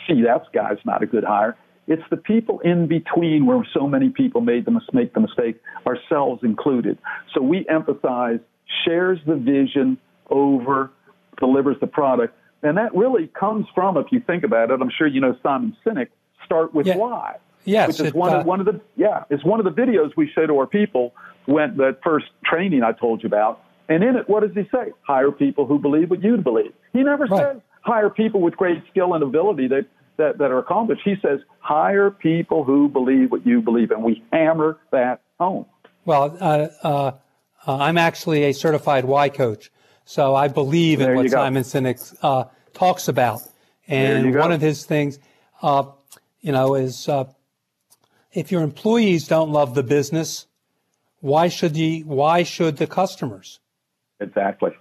see 0.07 0.23
that 0.23 0.45
guy's 0.53 0.79
not 0.85 1.03
a 1.03 1.05
good 1.05 1.25
hire. 1.25 1.57
It's 1.87 2.03
the 2.09 2.17
people 2.17 2.59
in 2.59 2.87
between 2.87 3.45
where 3.45 3.65
so 3.73 3.87
many 3.87 4.09
people 4.09 4.41
made 4.41 4.65
the 4.65 4.79
make 4.93 5.13
the 5.13 5.21
mistake, 5.21 5.59
ourselves 5.85 6.43
included. 6.43 6.97
So 7.33 7.41
we 7.41 7.65
emphasize 7.67 8.39
shares 8.85 9.19
the 9.25 9.35
vision 9.35 9.97
over 10.29 10.91
delivers 11.39 11.77
the 11.81 11.87
product. 11.87 12.37
And 12.63 12.77
that 12.77 12.95
really 12.95 13.27
comes 13.27 13.65
from, 13.73 13.97
if 13.97 14.07
you 14.11 14.19
think 14.19 14.43
about 14.43 14.69
it, 14.69 14.79
I'm 14.79 14.91
sure 14.95 15.07
you 15.07 15.19
know 15.19 15.35
Simon 15.41 15.75
Sinek, 15.85 16.09
start 16.45 16.73
with 16.73 16.85
yeah. 16.85 16.95
why. 16.95 17.37
Yes, 17.63 17.87
which 17.87 17.99
is 17.99 18.07
it, 18.07 18.15
one, 18.15 18.33
of, 18.33 18.41
uh, 18.41 18.43
one 18.43 18.59
of 18.59 18.65
the 18.65 18.81
yeah, 18.95 19.23
it's 19.29 19.43
one 19.43 19.59
of 19.59 19.65
the 19.65 19.81
videos 19.81 20.15
we 20.17 20.31
show 20.33 20.47
to 20.47 20.57
our 20.57 20.67
people 20.67 21.13
when 21.45 21.77
that 21.77 21.99
first 22.03 22.25
training 22.43 22.83
I 22.83 22.91
told 22.91 23.21
you 23.21 23.27
about. 23.27 23.63
And 23.87 24.03
in 24.03 24.15
it, 24.15 24.29
what 24.29 24.41
does 24.41 24.51
he 24.53 24.63
say? 24.71 24.91
Hire 25.01 25.31
people 25.31 25.65
who 25.65 25.77
believe 25.77 26.09
what 26.09 26.23
you 26.23 26.37
believe. 26.37 26.73
He 26.93 27.03
never 27.03 27.25
right. 27.25 27.53
says 27.53 27.61
hire 27.81 28.09
people 28.09 28.41
with 28.41 28.55
great 28.55 28.81
skill 28.89 29.13
and 29.13 29.23
ability 29.23 29.67
that, 29.67 29.85
that, 30.21 30.37
that 30.37 30.51
are 30.51 30.59
accomplished. 30.59 31.01
He 31.03 31.15
says 31.21 31.39
hire 31.59 32.11
people 32.11 32.63
who 32.63 32.87
believe 32.87 33.31
what 33.31 33.45
you 33.45 33.61
believe, 33.61 33.91
and 33.91 34.03
we 34.03 34.23
hammer 34.31 34.79
that 34.91 35.21
home. 35.39 35.65
Well, 36.05 36.37
uh, 36.39 36.67
uh, 36.83 37.11
uh 37.65 37.77
I'm 37.77 37.97
actually 37.97 38.43
a 38.45 38.53
certified 38.53 39.05
Y 39.05 39.29
coach, 39.29 39.71
so 40.05 40.35
I 40.35 40.47
believe 40.47 41.01
in 41.01 41.15
what 41.15 41.29
Simon 41.29 41.63
Sinek 41.63 42.15
uh, 42.21 42.45
talks 42.73 43.07
about. 43.07 43.41
And 43.87 44.35
one 44.35 44.51
of 44.51 44.61
his 44.61 44.85
things, 44.85 45.19
uh, 45.61 45.85
you 46.39 46.51
know, 46.51 46.75
is 46.75 47.09
uh, 47.09 47.25
if 48.33 48.51
your 48.51 48.61
employees 48.61 49.27
don't 49.27 49.51
love 49.51 49.75
the 49.75 49.83
business, 49.83 50.47
why 51.19 51.49
should 51.49 51.73
the 51.73 52.03
why 52.03 52.43
should 52.43 52.77
the 52.77 52.87
customers? 52.87 53.59
Exactly. 54.19 54.71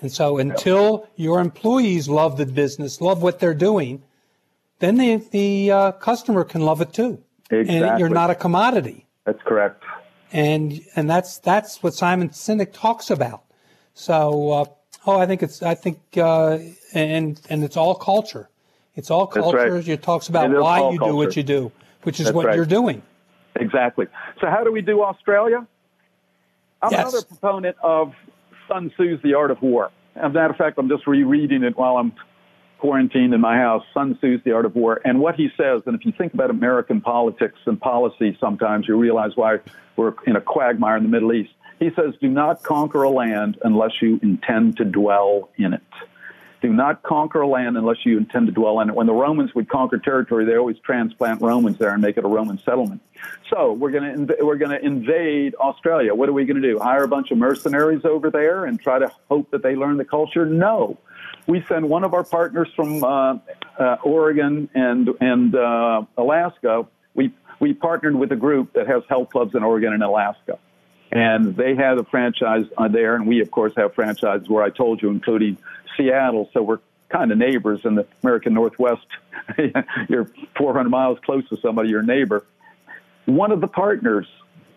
And 0.00 0.12
so 0.12 0.38
until 0.38 1.08
your 1.16 1.40
employees 1.40 2.08
love 2.08 2.36
the 2.36 2.46
business, 2.46 3.00
love 3.00 3.22
what 3.22 3.38
they're 3.38 3.54
doing, 3.54 4.02
then 4.78 4.96
the 4.96 5.16
the 5.16 5.70
uh, 5.70 5.92
customer 5.92 6.44
can 6.44 6.62
love 6.62 6.80
it 6.80 6.92
too. 6.92 7.22
Exactly. 7.50 7.88
And 7.88 7.98
you're 7.98 8.08
not 8.08 8.30
a 8.30 8.34
commodity. 8.34 9.06
That's 9.24 9.42
correct. 9.42 9.82
And 10.32 10.80
and 10.96 11.08
that's 11.08 11.38
that's 11.38 11.82
what 11.82 11.94
Simon 11.94 12.30
Sinek 12.30 12.72
talks 12.72 13.10
about. 13.10 13.44
So 13.94 14.50
uh, 14.52 14.64
oh, 15.06 15.18
I 15.18 15.26
think 15.26 15.42
it's 15.42 15.62
I 15.62 15.74
think 15.74 16.00
uh, 16.16 16.58
and 16.92 17.40
and 17.48 17.64
it's 17.64 17.76
all 17.76 17.94
culture. 17.94 18.48
It's 18.96 19.10
all 19.10 19.26
culture. 19.26 19.74
Right. 19.74 19.88
It 19.88 20.02
talks 20.02 20.28
about 20.28 20.50
it 20.50 20.58
why 20.58 20.90
you 20.90 20.98
culture. 20.98 21.12
do 21.12 21.16
what 21.16 21.36
you 21.36 21.42
do, 21.42 21.72
which 22.02 22.20
is 22.20 22.26
That's 22.26 22.34
what 22.34 22.46
right. 22.46 22.56
you're 22.56 22.66
doing. 22.66 23.02
Exactly. 23.56 24.06
So 24.40 24.48
how 24.48 24.64
do 24.64 24.72
we 24.72 24.82
do 24.82 25.02
Australia? 25.02 25.66
I'm 26.82 26.92
yes. 26.92 27.00
another 27.00 27.22
proponent 27.22 27.76
of 27.82 28.12
Sun 28.68 28.92
Tzu's 28.96 29.20
The 29.22 29.34
Art 29.34 29.50
of 29.50 29.62
War. 29.62 29.90
As 30.16 30.26
a 30.26 30.28
matter 30.28 30.50
of 30.50 30.56
fact, 30.56 30.78
I'm 30.78 30.88
just 30.88 31.06
rereading 31.06 31.62
it 31.62 31.76
while 31.76 31.96
I'm 31.96 32.12
quarantined 32.84 33.32
in 33.32 33.40
my 33.40 33.56
house, 33.56 33.82
Sun 33.94 34.18
Tzu's 34.20 34.42
The 34.44 34.52
Art 34.52 34.66
of 34.66 34.74
War. 34.74 35.00
And 35.06 35.18
what 35.18 35.36
he 35.36 35.48
says, 35.56 35.80
and 35.86 35.94
if 35.94 36.04
you 36.04 36.12
think 36.12 36.34
about 36.34 36.50
American 36.50 37.00
politics 37.00 37.58
and 37.64 37.80
policy 37.80 38.36
sometimes, 38.38 38.86
you 38.86 38.94
realize 38.98 39.30
why 39.36 39.60
we're 39.96 40.12
in 40.26 40.36
a 40.36 40.40
quagmire 40.42 40.98
in 40.98 41.02
the 41.02 41.08
Middle 41.08 41.32
East. 41.32 41.54
He 41.78 41.88
says, 41.96 42.12
do 42.20 42.28
not 42.28 42.62
conquer 42.62 43.04
a 43.04 43.08
land 43.08 43.56
unless 43.64 43.92
you 44.02 44.20
intend 44.22 44.76
to 44.76 44.84
dwell 44.84 45.48
in 45.56 45.72
it. 45.72 45.80
Do 46.60 46.74
not 46.74 47.02
conquer 47.02 47.40
a 47.40 47.48
land 47.48 47.78
unless 47.78 48.04
you 48.04 48.18
intend 48.18 48.48
to 48.48 48.52
dwell 48.52 48.78
in 48.80 48.90
it. 48.90 48.94
When 48.94 49.06
the 49.06 49.14
Romans 49.14 49.54
would 49.54 49.70
conquer 49.70 49.96
territory, 49.96 50.44
they 50.44 50.56
always 50.56 50.78
transplant 50.80 51.40
Romans 51.40 51.78
there 51.78 51.94
and 51.94 52.02
make 52.02 52.18
it 52.18 52.24
a 52.26 52.28
Roman 52.28 52.58
settlement. 52.58 53.00
So 53.48 53.72
we're 53.72 53.92
going 53.92 54.26
to 54.26 54.36
we're 54.40 54.56
going 54.56 54.78
to 54.78 54.84
invade 54.84 55.54
Australia. 55.54 56.14
What 56.14 56.28
are 56.28 56.34
we 56.34 56.44
going 56.44 56.60
to 56.60 56.68
do? 56.68 56.78
Hire 56.78 57.04
a 57.04 57.08
bunch 57.08 57.30
of 57.30 57.38
mercenaries 57.38 58.04
over 58.04 58.30
there 58.30 58.66
and 58.66 58.78
try 58.78 58.98
to 58.98 59.10
hope 59.30 59.50
that 59.52 59.62
they 59.62 59.74
learn 59.74 59.96
the 59.96 60.04
culture? 60.04 60.44
No. 60.44 60.98
We 61.46 61.62
send 61.68 61.88
one 61.88 62.04
of 62.04 62.14
our 62.14 62.24
partners 62.24 62.68
from 62.74 63.04
uh, 63.04 63.38
uh, 63.78 63.96
Oregon 64.02 64.68
and 64.74 65.10
and 65.20 65.54
uh, 65.54 66.02
Alaska. 66.16 66.86
We 67.14 67.32
we 67.60 67.74
partnered 67.74 68.14
with 68.14 68.32
a 68.32 68.36
group 68.36 68.72
that 68.74 68.86
has 68.86 69.02
health 69.08 69.30
clubs 69.30 69.54
in 69.54 69.62
Oregon 69.62 69.92
and 69.92 70.02
Alaska 70.02 70.58
and 71.14 71.56
they 71.56 71.76
have 71.76 71.98
a 71.98 72.04
franchise 72.04 72.64
uh, 72.76 72.88
there, 72.88 73.14
and 73.14 73.26
we 73.26 73.40
of 73.40 73.50
course 73.50 73.72
have 73.76 73.94
franchises 73.94 74.48
where 74.48 74.64
I 74.64 74.70
told 74.70 75.00
you, 75.00 75.10
including 75.10 75.56
Seattle, 75.96 76.50
so 76.52 76.62
we're 76.62 76.80
kind 77.08 77.30
of 77.30 77.38
neighbors 77.38 77.80
in 77.84 77.94
the 77.94 78.06
American 78.22 78.52
Northwest. 78.52 79.06
you're 80.08 80.28
400 80.56 80.88
miles 80.90 81.18
close 81.24 81.48
to 81.50 81.56
somebody, 81.58 81.88
your 81.88 82.02
neighbor. 82.02 82.44
One 83.26 83.52
of 83.52 83.60
the 83.60 83.68
partners 83.68 84.26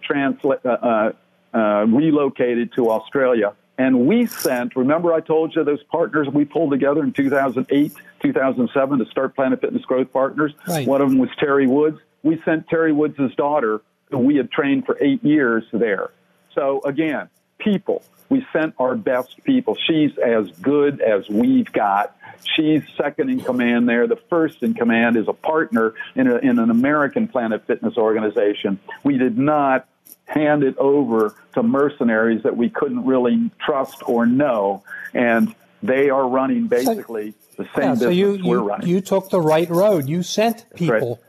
uh, 0.09 1.11
uh, 1.53 1.85
relocated 1.87 2.73
to 2.75 2.91
Australia, 2.91 3.53
and 3.77 4.07
we 4.07 4.25
sent. 4.25 4.75
Remember, 4.75 5.13
I 5.13 5.21
told 5.21 5.55
you 5.55 5.63
those 5.63 5.83
partners 5.83 6.27
we 6.27 6.45
pulled 6.45 6.71
together 6.71 7.03
in 7.03 7.13
2008, 7.13 7.93
2007 8.21 8.99
to 8.99 9.05
start 9.05 9.35
Planet 9.35 9.61
Fitness 9.61 9.83
Growth 9.85 10.11
Partners. 10.11 10.53
Right. 10.67 10.87
One 10.87 11.01
of 11.01 11.09
them 11.09 11.19
was 11.19 11.29
Terry 11.39 11.67
Woods. 11.67 11.99
We 12.23 12.41
sent 12.43 12.67
Terry 12.67 12.91
Woods' 12.91 13.35
daughter, 13.35 13.81
who 14.09 14.19
we 14.19 14.35
had 14.35 14.51
trained 14.51 14.85
for 14.85 14.97
eight 14.99 15.23
years 15.23 15.63
there. 15.71 16.11
So 16.53 16.81
again, 16.83 17.29
people 17.59 18.03
we 18.29 18.45
sent 18.51 18.75
our 18.77 18.95
best 18.95 19.43
people. 19.43 19.75
She's 19.75 20.11
as 20.17 20.49
good 20.61 21.01
as 21.01 21.29
we've 21.29 21.71
got. 21.71 22.15
She's 22.55 22.81
second 22.97 23.29
in 23.29 23.41
command 23.41 23.87
there. 23.87 24.07
The 24.07 24.19
first 24.29 24.63
in 24.63 24.73
command 24.73 25.17
is 25.17 25.27
a 25.27 25.33
partner 25.33 25.93
in, 26.15 26.27
a, 26.27 26.37
in 26.37 26.59
an 26.59 26.69
American 26.69 27.27
Planet 27.27 27.65
Fitness 27.65 27.97
organization. 27.97 28.79
We 29.03 29.17
did 29.17 29.37
not 29.37 29.87
hand 30.25 30.63
it 30.63 30.77
over 30.77 31.35
to 31.53 31.63
mercenaries 31.63 32.43
that 32.43 32.57
we 32.57 32.69
couldn't 32.69 33.05
really 33.05 33.49
trust 33.59 34.03
or 34.07 34.25
know. 34.25 34.83
And 35.13 35.55
they 35.81 36.09
are 36.09 36.27
running 36.27 36.67
basically 36.67 37.33
the 37.57 37.65
same 37.75 37.83
yeah, 37.83 37.95
so 37.95 38.09
you, 38.09 38.39
we're 38.43 38.59
running. 38.59 38.87
You 38.87 39.01
took 39.01 39.29
the 39.29 39.41
right 39.41 39.69
road. 39.69 40.07
You 40.07 40.23
sent 40.23 40.65
people. 40.75 41.19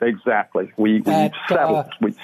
Right. 0.00 0.08
Exactly. 0.08 0.70
We, 0.76 1.00
we 1.00 1.12
at, 1.12 1.32
settled. 1.48 1.86
Uh, 1.86 1.90
we, 2.00 2.14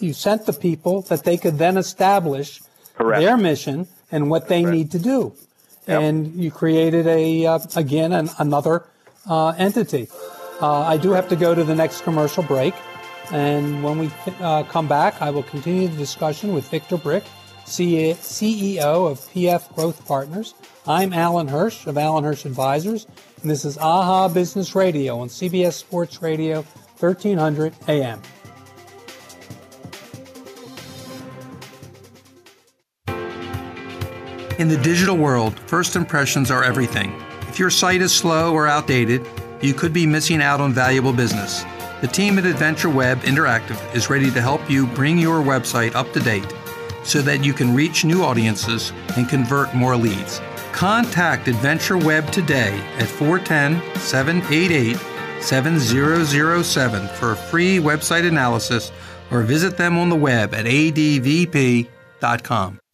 you 0.00 0.12
sent 0.12 0.46
the 0.46 0.52
people 0.52 1.02
that 1.02 1.24
they 1.24 1.36
could 1.36 1.56
then 1.58 1.76
establish 1.76 2.60
Correct. 2.94 3.20
their 3.22 3.36
mission 3.36 3.86
and 4.10 4.28
what 4.28 4.48
they 4.48 4.62
Correct. 4.62 4.76
need 4.76 4.90
to 4.92 4.98
do. 4.98 5.34
Yep. 5.86 6.00
And 6.00 6.34
you 6.34 6.50
created 6.50 7.06
a 7.06 7.46
uh, 7.46 7.58
again 7.76 8.12
an, 8.12 8.30
another 8.38 8.86
uh, 9.28 9.48
entity. 9.50 10.08
Uh, 10.60 10.80
I 10.80 10.96
do 10.96 11.10
have 11.10 11.28
to 11.28 11.36
go 11.36 11.54
to 11.54 11.64
the 11.64 11.74
next 11.74 12.02
commercial 12.02 12.42
break, 12.42 12.74
and 13.32 13.82
when 13.82 13.98
we 13.98 14.10
uh, 14.40 14.62
come 14.64 14.86
back, 14.86 15.20
I 15.22 15.30
will 15.30 15.42
continue 15.42 15.88
the 15.88 15.96
discussion 15.96 16.52
with 16.52 16.68
Victor 16.68 16.98
Brick, 16.98 17.24
CEO 17.64 19.10
of 19.10 19.18
PF 19.20 19.74
Growth 19.74 20.06
Partners. 20.06 20.54
I'm 20.86 21.14
Alan 21.14 21.48
Hirsch 21.48 21.86
of 21.86 21.96
Alan 21.96 22.24
Hirsch 22.24 22.44
Advisors, 22.44 23.06
and 23.40 23.50
this 23.50 23.64
is 23.64 23.78
AHA 23.78 24.28
Business 24.28 24.74
Radio 24.74 25.18
on 25.18 25.28
CBS 25.28 25.72
Sports 25.72 26.20
Radio, 26.20 26.62
1300 26.98 27.72
AM. 27.88 28.20
In 34.58 34.68
the 34.68 34.76
digital 34.82 35.16
world, 35.16 35.58
first 35.60 35.96
impressions 35.96 36.50
are 36.50 36.62
everything. 36.62 37.18
If 37.48 37.58
your 37.58 37.70
site 37.70 38.02
is 38.02 38.14
slow 38.14 38.52
or 38.52 38.68
outdated, 38.68 39.26
you 39.62 39.72
could 39.72 39.94
be 39.94 40.06
missing 40.06 40.42
out 40.42 40.60
on 40.60 40.72
valuable 40.72 41.12
business. 41.12 41.64
The 42.02 42.08
team 42.08 42.36
at 42.36 42.44
Adventure 42.44 42.90
Web 42.90 43.20
Interactive 43.20 43.78
is 43.94 44.10
ready 44.10 44.28
to 44.32 44.42
help 44.42 44.68
you 44.68 44.88
bring 44.88 45.18
your 45.18 45.40
website 45.40 45.94
up 45.94 46.12
to 46.14 46.18
date 46.18 46.52
so 47.04 47.22
that 47.22 47.44
you 47.44 47.52
can 47.52 47.76
reach 47.76 48.04
new 48.04 48.24
audiences 48.24 48.92
and 49.16 49.28
convert 49.28 49.72
more 49.72 49.96
leads. 49.96 50.40
Contact 50.72 51.46
Adventure 51.46 51.96
Web 51.96 52.28
today 52.32 52.76
at 52.98 53.06
410 53.06 54.00
788 54.00 54.96
7007 55.40 57.06
for 57.06 57.30
a 57.32 57.36
free 57.36 57.78
website 57.78 58.26
analysis 58.26 58.90
or 59.30 59.42
visit 59.42 59.76
them 59.76 59.96
on 59.96 60.08
the 60.08 60.16
web 60.16 60.54
at 60.54 60.64
advp.com. 60.64 61.88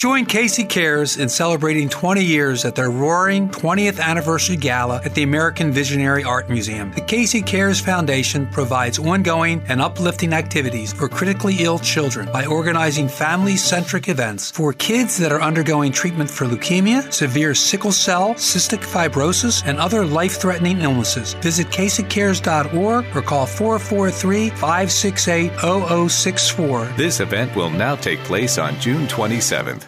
Join 0.01 0.27
Casey 0.27 0.63
Cares 0.63 1.17
in 1.17 1.29
celebrating 1.29 1.89
20 1.89 2.23
years 2.23 2.65
at 2.65 2.77
their 2.77 2.89
roaring 2.89 3.49
20th 3.49 3.99
anniversary 3.99 4.55
gala 4.55 5.01
at 5.05 5.13
the 5.17 5.25
American 5.25 5.73
Visionary 5.73 6.23
Art 6.23 6.49
Museum. 6.49 6.93
The 6.93 7.01
Casey 7.01 7.43
Cares 7.43 7.81
Foundation 7.81 8.47
provides 8.47 9.01
ongoing 9.01 9.61
and 9.67 9.81
uplifting 9.81 10.35
activities 10.35 10.93
for 10.93 11.09
critically 11.09 11.57
ill 11.59 11.81
children 11.81 12.31
by 12.33 12.47
organizing 12.47 13.09
family 13.09 13.57
centric 13.57 14.09
events 14.09 14.53
for 14.53 14.73
kids 14.73 15.17
that 15.17 15.33
are 15.33 15.43
undergoing 15.43 15.91
treatment 15.91 16.31
for 16.31 16.45
leukemia, 16.45 17.13
severe 17.13 17.53
sickle 17.53 17.91
cell, 17.91 18.35
cystic 18.35 18.85
fibrosis, 18.85 19.65
and 19.67 19.79
other 19.79 20.07
life 20.07 20.41
threatening 20.41 20.81
illnesses. 20.81 21.35
Visit 21.43 21.67
CaseyCares.org 21.71 23.17
or 23.17 23.23
call 23.23 23.47
443 23.47 24.51
568 24.51 25.51
0064. 26.09 26.85
This 26.97 27.19
event 27.19 27.57
will 27.57 27.71
now 27.71 27.97
take 27.97 28.21
place 28.21 28.59
on 28.59 28.79
June 28.79 29.09
27th. 29.09 29.88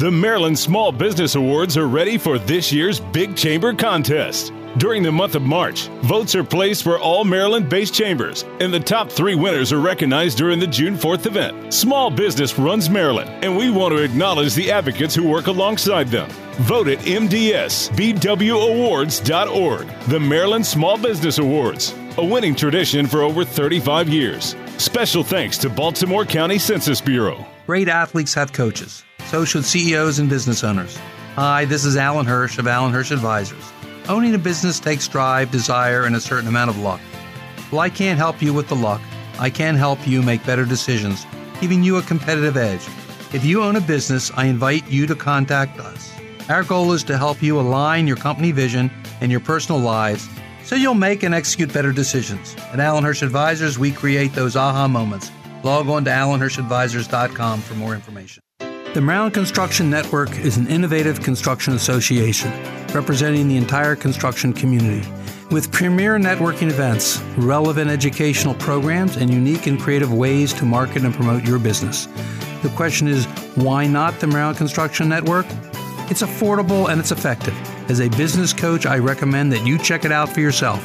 The 0.00 0.10
Maryland 0.10 0.58
Small 0.58 0.90
Business 0.92 1.34
Awards 1.34 1.76
are 1.76 1.86
ready 1.86 2.16
for 2.16 2.38
this 2.38 2.72
year's 2.72 3.00
Big 3.00 3.36
Chamber 3.36 3.74
contest. 3.74 4.50
During 4.78 5.02
the 5.02 5.12
month 5.12 5.34
of 5.34 5.42
March, 5.42 5.88
votes 6.00 6.34
are 6.34 6.42
placed 6.42 6.84
for 6.84 6.98
all 6.98 7.22
Maryland 7.22 7.68
based 7.68 7.92
chambers, 7.92 8.46
and 8.60 8.72
the 8.72 8.80
top 8.80 9.12
three 9.12 9.34
winners 9.34 9.74
are 9.74 9.78
recognized 9.78 10.38
during 10.38 10.58
the 10.58 10.66
June 10.66 10.96
4th 10.96 11.26
event. 11.26 11.74
Small 11.74 12.10
business 12.10 12.58
runs 12.58 12.88
Maryland, 12.88 13.28
and 13.44 13.54
we 13.54 13.68
want 13.68 13.94
to 13.94 14.02
acknowledge 14.02 14.54
the 14.54 14.72
advocates 14.72 15.14
who 15.14 15.28
work 15.28 15.48
alongside 15.48 16.08
them. 16.08 16.30
Vote 16.60 16.88
at 16.88 17.00
MDSBWAwards.org, 17.00 19.86
the 20.08 20.20
Maryland 20.20 20.64
Small 20.64 20.96
Business 20.96 21.36
Awards, 21.36 21.94
a 22.16 22.24
winning 22.24 22.54
tradition 22.54 23.06
for 23.06 23.20
over 23.20 23.44
35 23.44 24.08
years. 24.08 24.56
Special 24.78 25.22
thanks 25.22 25.58
to 25.58 25.68
Baltimore 25.68 26.24
County 26.24 26.58
Census 26.58 27.02
Bureau. 27.02 27.44
Great 27.66 27.88
athletes 27.88 28.32
have 28.32 28.54
coaches. 28.54 29.04
So 29.30 29.44
should 29.44 29.64
CEOs 29.64 30.18
and 30.18 30.28
business 30.28 30.64
owners. 30.64 30.98
Hi, 31.36 31.64
this 31.64 31.84
is 31.84 31.96
Alan 31.96 32.26
Hirsch 32.26 32.58
of 32.58 32.66
Alan 32.66 32.92
Hirsch 32.92 33.12
Advisors. 33.12 33.62
Owning 34.08 34.34
a 34.34 34.38
business 34.38 34.80
takes 34.80 35.06
drive, 35.06 35.52
desire, 35.52 36.02
and 36.02 36.16
a 36.16 36.20
certain 36.20 36.48
amount 36.48 36.70
of 36.70 36.78
luck. 36.78 37.00
Well, 37.70 37.80
I 37.80 37.90
can't 37.90 38.18
help 38.18 38.42
you 38.42 38.52
with 38.52 38.66
the 38.66 38.74
luck. 38.74 39.00
I 39.38 39.48
can 39.48 39.76
help 39.76 40.04
you 40.04 40.20
make 40.20 40.44
better 40.44 40.64
decisions, 40.64 41.24
giving 41.60 41.84
you 41.84 41.98
a 41.98 42.02
competitive 42.02 42.56
edge. 42.56 42.84
If 43.32 43.44
you 43.44 43.62
own 43.62 43.76
a 43.76 43.80
business, 43.80 44.32
I 44.34 44.46
invite 44.46 44.90
you 44.90 45.06
to 45.06 45.14
contact 45.14 45.78
us. 45.78 46.12
Our 46.48 46.64
goal 46.64 46.90
is 46.90 47.04
to 47.04 47.16
help 47.16 47.40
you 47.40 47.60
align 47.60 48.08
your 48.08 48.16
company 48.16 48.50
vision 48.50 48.90
and 49.20 49.30
your 49.30 49.38
personal 49.38 49.80
lives 49.80 50.28
so 50.64 50.74
you'll 50.74 50.94
make 50.94 51.22
and 51.22 51.36
execute 51.36 51.72
better 51.72 51.92
decisions. 51.92 52.56
At 52.72 52.80
Alan 52.80 53.04
Hirsch 53.04 53.22
Advisors, 53.22 53.78
we 53.78 53.92
create 53.92 54.32
those 54.32 54.56
aha 54.56 54.88
moments. 54.88 55.30
Log 55.62 55.88
on 55.88 56.04
to 56.06 56.10
alanhirschadvisors.com 56.10 57.60
for 57.60 57.74
more 57.74 57.94
information. 57.94 58.42
The 58.92 59.00
Maryland 59.00 59.34
Construction 59.34 59.88
Network 59.88 60.36
is 60.40 60.56
an 60.56 60.66
innovative 60.66 61.20
construction 61.20 61.74
association 61.74 62.50
representing 62.92 63.46
the 63.46 63.56
entire 63.56 63.94
construction 63.94 64.52
community. 64.52 65.08
With 65.52 65.70
premier 65.70 66.18
networking 66.18 66.70
events, 66.70 67.20
relevant 67.36 67.88
educational 67.88 68.54
programs, 68.54 69.16
and 69.16 69.32
unique 69.32 69.68
and 69.68 69.78
creative 69.78 70.12
ways 70.12 70.52
to 70.54 70.64
market 70.64 71.04
and 71.04 71.14
promote 71.14 71.44
your 71.44 71.60
business. 71.60 72.08
The 72.64 72.70
question 72.70 73.06
is, 73.06 73.26
why 73.54 73.86
not 73.86 74.18
the 74.18 74.26
Maryland 74.26 74.58
Construction 74.58 75.08
Network? 75.08 75.46
It's 76.10 76.22
affordable 76.22 76.90
and 76.90 76.98
it's 76.98 77.12
effective. 77.12 77.54
As 77.88 78.00
a 78.00 78.08
business 78.08 78.52
coach, 78.52 78.86
I 78.86 78.98
recommend 78.98 79.52
that 79.52 79.64
you 79.64 79.78
check 79.78 80.04
it 80.04 80.10
out 80.10 80.30
for 80.30 80.40
yourself. 80.40 80.82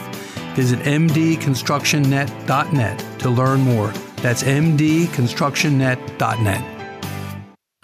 Visit 0.55 0.77
mdconstructionnet.net 0.81 3.19
to 3.19 3.29
learn 3.31 3.61
more. 3.61 3.91
That's 4.17 4.43
mdconstructionnet.net. 4.43 6.74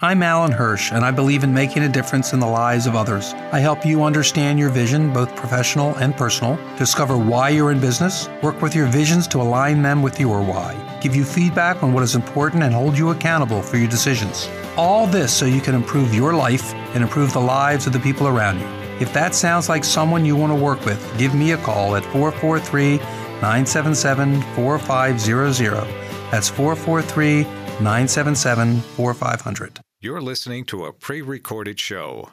I'm 0.04 0.20
Alan 0.24 0.50
Hirsch, 0.50 0.90
and 0.90 1.04
I 1.04 1.12
believe 1.12 1.44
in 1.44 1.54
making 1.54 1.84
a 1.84 1.88
difference 1.88 2.32
in 2.32 2.40
the 2.40 2.46
lives 2.48 2.88
of 2.88 2.96
others. 2.96 3.34
I 3.52 3.60
help 3.60 3.86
you 3.86 4.02
understand 4.02 4.58
your 4.58 4.68
vision, 4.68 5.12
both 5.12 5.36
professional 5.36 5.94
and 5.94 6.16
personal, 6.16 6.58
discover 6.76 7.16
why 7.16 7.50
you're 7.50 7.70
in 7.70 7.78
business, 7.78 8.28
work 8.42 8.60
with 8.60 8.74
your 8.74 8.88
visions 8.88 9.28
to 9.28 9.40
align 9.40 9.80
them 9.80 10.02
with 10.02 10.18
your 10.18 10.42
why, 10.42 10.74
give 11.00 11.14
you 11.14 11.24
feedback 11.24 11.84
on 11.84 11.92
what 11.92 12.02
is 12.02 12.16
important, 12.16 12.64
and 12.64 12.74
hold 12.74 12.98
you 12.98 13.10
accountable 13.10 13.62
for 13.62 13.76
your 13.76 13.86
decisions. 13.86 14.48
All 14.76 15.06
this 15.06 15.32
so 15.32 15.46
you 15.46 15.60
can 15.60 15.76
improve 15.76 16.12
your 16.12 16.34
life 16.34 16.74
and 16.94 17.04
improve 17.04 17.32
the 17.32 17.40
lives 17.40 17.86
of 17.86 17.92
the 17.92 18.00
people 18.00 18.26
around 18.26 18.58
you. 18.58 18.66
If 18.98 19.12
that 19.12 19.36
sounds 19.36 19.68
like 19.68 19.84
someone 19.84 20.24
you 20.24 20.34
want 20.34 20.50
to 20.52 20.58
work 20.58 20.84
with, 20.84 21.00
give 21.16 21.32
me 21.32 21.52
a 21.52 21.58
call 21.58 21.94
at 21.94 22.04
443 22.06 22.96
977 22.96 24.42
4500. 24.56 25.86
That's 26.32 26.48
443 26.48 27.44
977 27.44 28.80
4500. 28.80 29.80
You're 30.04 30.20
listening 30.20 30.64
to 30.64 30.86
a 30.86 30.92
pre 30.92 31.22
recorded 31.22 31.78
show. 31.78 32.28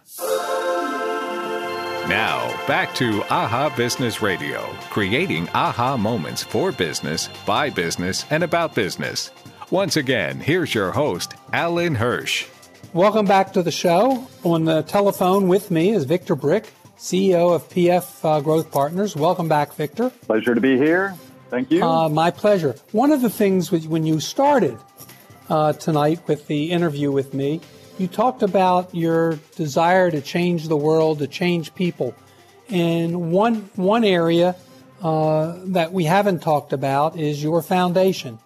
Now, 2.09 2.49
back 2.65 2.95
to 2.95 3.21
AHA 3.29 3.75
Business 3.77 4.23
Radio, 4.23 4.61
creating 4.89 5.47
AHA 5.49 5.97
moments 5.97 6.41
for 6.41 6.71
business, 6.71 7.29
by 7.45 7.69
business, 7.69 8.25
and 8.31 8.43
about 8.43 8.73
business. 8.73 9.29
Once 9.69 9.97
again, 9.97 10.39
here's 10.39 10.73
your 10.73 10.91
host, 10.91 11.35
Alan 11.53 11.93
Hirsch. 11.93 12.47
Welcome 12.93 13.27
back 13.27 13.53
to 13.53 13.61
the 13.61 13.69
show. 13.69 14.27
On 14.43 14.65
the 14.65 14.81
telephone 14.81 15.47
with 15.47 15.69
me 15.69 15.91
is 15.91 16.05
Victor 16.05 16.33
Brick, 16.33 16.73
CEO 16.97 17.53
of 17.53 17.69
PF 17.69 18.25
uh, 18.25 18.41
Growth 18.41 18.71
Partners. 18.71 19.15
Welcome 19.15 19.47
back, 19.47 19.75
Victor. 19.75 20.09
Pleasure 20.25 20.55
to 20.55 20.61
be 20.61 20.75
here. 20.75 21.13
Thank 21.51 21.69
you. 21.69 21.83
Uh, 21.83 22.09
my 22.09 22.31
pleasure. 22.31 22.75
One 22.93 23.11
of 23.11 23.21
the 23.21 23.29
things 23.29 23.71
when 23.71 24.07
you 24.07 24.19
started 24.19 24.75
uh, 25.49 25.73
tonight 25.73 26.19
with 26.27 26.47
the 26.47 26.71
interview 26.71 27.11
with 27.11 27.33
me, 27.33 27.61
you 27.97 28.07
talked 28.07 28.43
about 28.43 28.93
your 28.95 29.39
desire 29.55 30.09
to 30.09 30.21
change 30.21 30.67
the 30.67 30.77
world, 30.77 31.19
to 31.19 31.27
change 31.27 31.75
people. 31.75 32.15
And 32.69 33.31
one, 33.31 33.69
one 33.75 34.03
area 34.03 34.55
uh, 35.01 35.55
that 35.65 35.91
we 35.91 36.05
haven't 36.05 36.41
talked 36.41 36.71
about 36.71 37.17
is 37.17 37.41
your 37.41 37.61
foundation. 37.61 38.39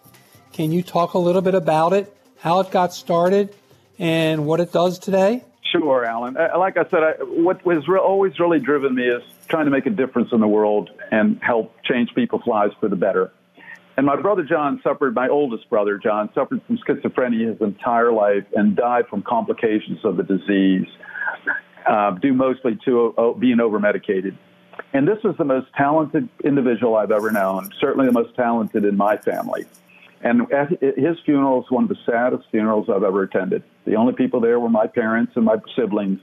Can 0.53 0.71
you 0.71 0.81
talk 0.83 1.13
a 1.13 1.19
little 1.19 1.41
bit 1.41 1.55
about 1.55 1.93
it, 1.93 2.15
how 2.39 2.59
it 2.61 2.71
got 2.71 2.93
started, 2.93 3.53
and 3.99 4.45
what 4.45 4.59
it 4.59 4.71
does 4.71 4.99
today? 4.99 5.43
Sure, 5.71 6.05
Alan. 6.05 6.37
Uh, 6.37 6.49
like 6.57 6.77
I 6.77 6.83
said, 6.89 7.03
I, 7.03 7.11
what 7.23 7.61
has 7.61 7.87
re- 7.87 7.99
always 7.99 8.39
really 8.39 8.59
driven 8.59 8.93
me 8.93 9.07
is 9.07 9.23
trying 9.47 9.65
to 9.65 9.71
make 9.71 9.87
a 9.87 9.89
difference 9.89 10.29
in 10.31 10.39
the 10.39 10.47
world 10.47 10.91
and 11.11 11.39
help 11.41 11.73
change 11.83 12.13
people's 12.13 12.45
lives 12.45 12.73
for 12.79 12.87
the 12.87 12.95
better. 12.95 13.31
And 13.95 14.05
my 14.05 14.19
brother 14.19 14.43
John 14.43 14.81
suffered, 14.83 15.13
my 15.13 15.29
oldest 15.29 15.69
brother 15.69 15.97
John 15.97 16.29
suffered 16.33 16.61
from 16.65 16.77
schizophrenia 16.77 17.51
his 17.51 17.61
entire 17.61 18.11
life 18.11 18.45
and 18.55 18.75
died 18.75 19.07
from 19.07 19.21
complications 19.21 19.99
of 20.03 20.17
the 20.17 20.23
disease, 20.23 20.87
uh, 21.87 22.11
due 22.11 22.33
mostly 22.33 22.79
to 22.85 23.13
uh, 23.17 23.33
being 23.33 23.59
over 23.59 23.79
medicated. 23.79 24.37
And 24.93 25.07
this 25.07 25.19
was 25.23 25.35
the 25.37 25.45
most 25.45 25.67
talented 25.77 26.27
individual 26.43 26.95
I've 26.95 27.11
ever 27.11 27.31
known, 27.31 27.69
certainly 27.79 28.07
the 28.07 28.11
most 28.11 28.35
talented 28.35 28.83
in 28.83 28.97
my 28.97 29.17
family. 29.17 29.65
And 30.21 30.51
at 30.53 30.69
his 30.81 31.17
funeral 31.25 31.57
was 31.57 31.65
one 31.69 31.83
of 31.83 31.89
the 31.89 31.97
saddest 32.05 32.45
funerals 32.49 32.89
I've 32.89 33.03
ever 33.03 33.23
attended. 33.23 33.61
The 33.85 33.95
only 33.95 34.13
people 34.13 34.39
there 34.39 34.59
were 34.59 34.69
my 34.69 34.87
parents 34.87 35.33
and 35.35 35.45
my 35.45 35.57
siblings. 35.75 36.19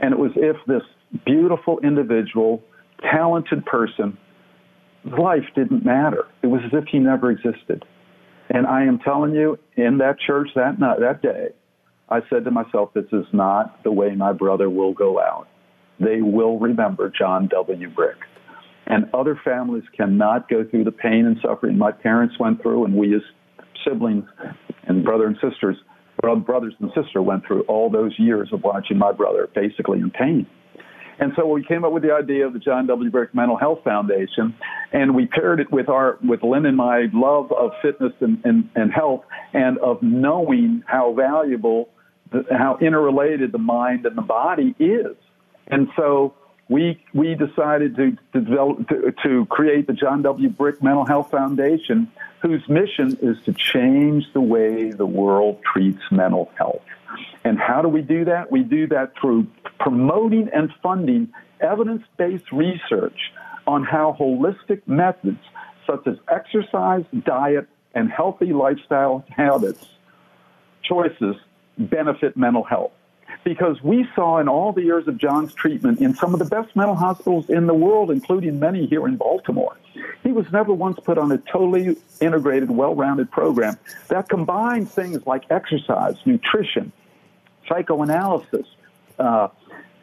And 0.00 0.12
it 0.12 0.18
was 0.18 0.32
if 0.36 0.56
this 0.66 0.82
beautiful 1.24 1.80
individual, 1.80 2.62
talented 3.10 3.64
person 3.64 4.18
life 5.12 5.44
didn't 5.54 5.84
matter. 5.84 6.24
It 6.42 6.48
was 6.48 6.60
as 6.64 6.72
if 6.72 6.84
he 6.90 6.98
never 6.98 7.30
existed. 7.30 7.84
And 8.50 8.66
I 8.66 8.84
am 8.84 8.98
telling 8.98 9.34
you, 9.34 9.58
in 9.76 9.98
that 9.98 10.18
church 10.18 10.48
that 10.54 10.78
night, 10.78 11.00
that 11.00 11.22
day, 11.22 11.48
I 12.08 12.20
said 12.30 12.44
to 12.44 12.50
myself, 12.50 12.94
this 12.94 13.04
is 13.12 13.26
not 13.32 13.82
the 13.84 13.92
way 13.92 14.14
my 14.14 14.32
brother 14.32 14.70
will 14.70 14.94
go 14.94 15.20
out. 15.20 15.46
They 16.00 16.22
will 16.22 16.58
remember 16.58 17.12
John 17.16 17.48
W. 17.48 17.90
Brick. 17.90 18.16
And 18.86 19.10
other 19.12 19.38
families 19.44 19.84
cannot 19.94 20.48
go 20.48 20.64
through 20.64 20.84
the 20.84 20.92
pain 20.92 21.26
and 21.26 21.36
suffering 21.42 21.76
my 21.76 21.92
parents 21.92 22.36
went 22.40 22.62
through, 22.62 22.86
and 22.86 22.94
we 22.94 23.14
as 23.14 23.20
siblings 23.86 24.24
and 24.84 25.04
brother 25.04 25.26
and 25.26 25.36
sisters, 25.42 25.76
brothers 26.20 26.74
and 26.80 26.90
sister 26.94 27.20
went 27.20 27.46
through 27.46 27.62
all 27.62 27.90
those 27.90 28.12
years 28.18 28.48
of 28.52 28.62
watching 28.62 28.96
my 28.98 29.12
brother 29.12 29.48
basically 29.54 29.98
in 29.98 30.10
pain. 30.10 30.46
And 31.20 31.32
so 31.36 31.46
we 31.46 31.64
came 31.64 31.84
up 31.84 31.92
with 31.92 32.02
the 32.02 32.12
idea 32.12 32.46
of 32.46 32.52
the 32.52 32.58
John 32.58 32.86
W. 32.86 33.10
Brick 33.10 33.34
Mental 33.34 33.56
Health 33.56 33.80
Foundation, 33.84 34.54
and 34.92 35.14
we 35.14 35.26
paired 35.26 35.60
it 35.60 35.70
with 35.70 35.88
our 35.88 36.18
with 36.26 36.42
Lynn 36.42 36.66
and 36.66 36.76
my 36.76 37.08
love 37.12 37.52
of 37.52 37.72
fitness 37.82 38.12
and, 38.20 38.40
and, 38.44 38.70
and 38.74 38.92
health, 38.92 39.24
and 39.52 39.78
of 39.78 40.02
knowing 40.02 40.82
how 40.86 41.12
valuable, 41.12 41.90
the, 42.32 42.44
how 42.50 42.78
interrelated 42.80 43.52
the 43.52 43.58
mind 43.58 44.06
and 44.06 44.16
the 44.16 44.22
body 44.22 44.74
is. 44.78 45.16
And 45.66 45.88
so 45.96 46.34
we 46.68 47.02
we 47.12 47.34
decided 47.34 47.96
to, 47.96 48.16
to 48.32 48.40
develop 48.40 48.88
to, 48.88 49.12
to 49.24 49.46
create 49.46 49.86
the 49.86 49.92
John 49.92 50.22
W. 50.22 50.48
Brick 50.48 50.82
Mental 50.82 51.04
Health 51.04 51.30
Foundation, 51.30 52.10
whose 52.40 52.66
mission 52.68 53.18
is 53.20 53.36
to 53.44 53.52
change 53.52 54.24
the 54.32 54.40
way 54.40 54.90
the 54.90 55.06
world 55.06 55.60
treats 55.70 56.02
mental 56.10 56.50
health. 56.56 56.82
And 57.44 57.58
how 57.58 57.82
do 57.82 57.88
we 57.88 58.02
do 58.02 58.26
that? 58.26 58.50
We 58.50 58.62
do 58.62 58.86
that 58.88 59.12
through 59.20 59.46
promoting 59.78 60.48
and 60.52 60.70
funding 60.82 61.32
evidence 61.60 62.04
based 62.16 62.50
research 62.52 63.18
on 63.68 63.84
how 63.84 64.16
holistic 64.18 64.80
methods 64.86 65.38
such 65.86 66.06
as 66.06 66.16
exercise, 66.26 67.04
diet, 67.24 67.68
and 67.94 68.10
healthy 68.10 68.52
lifestyle 68.54 69.24
habits 69.28 69.84
choices 70.82 71.36
benefit 71.76 72.34
mental 72.34 72.64
health. 72.64 72.92
Because 73.44 73.82
we 73.82 74.08
saw 74.14 74.38
in 74.38 74.48
all 74.48 74.72
the 74.72 74.82
years 74.82 75.06
of 75.06 75.18
John's 75.18 75.52
treatment 75.52 76.00
in 76.00 76.14
some 76.14 76.32
of 76.32 76.38
the 76.38 76.46
best 76.46 76.74
mental 76.74 76.94
hospitals 76.94 77.50
in 77.50 77.66
the 77.66 77.74
world, 77.74 78.10
including 78.10 78.58
many 78.58 78.86
here 78.86 79.06
in 79.06 79.16
Baltimore, 79.16 79.76
he 80.22 80.32
was 80.32 80.50
never 80.50 80.72
once 80.72 80.98
put 81.04 81.18
on 81.18 81.30
a 81.30 81.38
totally 81.38 81.96
integrated, 82.22 82.70
well 82.70 82.94
rounded 82.94 83.30
program 83.30 83.76
that 84.08 84.30
combined 84.30 84.90
things 84.90 85.26
like 85.26 85.44
exercise, 85.50 86.16
nutrition, 86.24 86.90
psychoanalysis, 87.68 88.66
uh, 89.18 89.48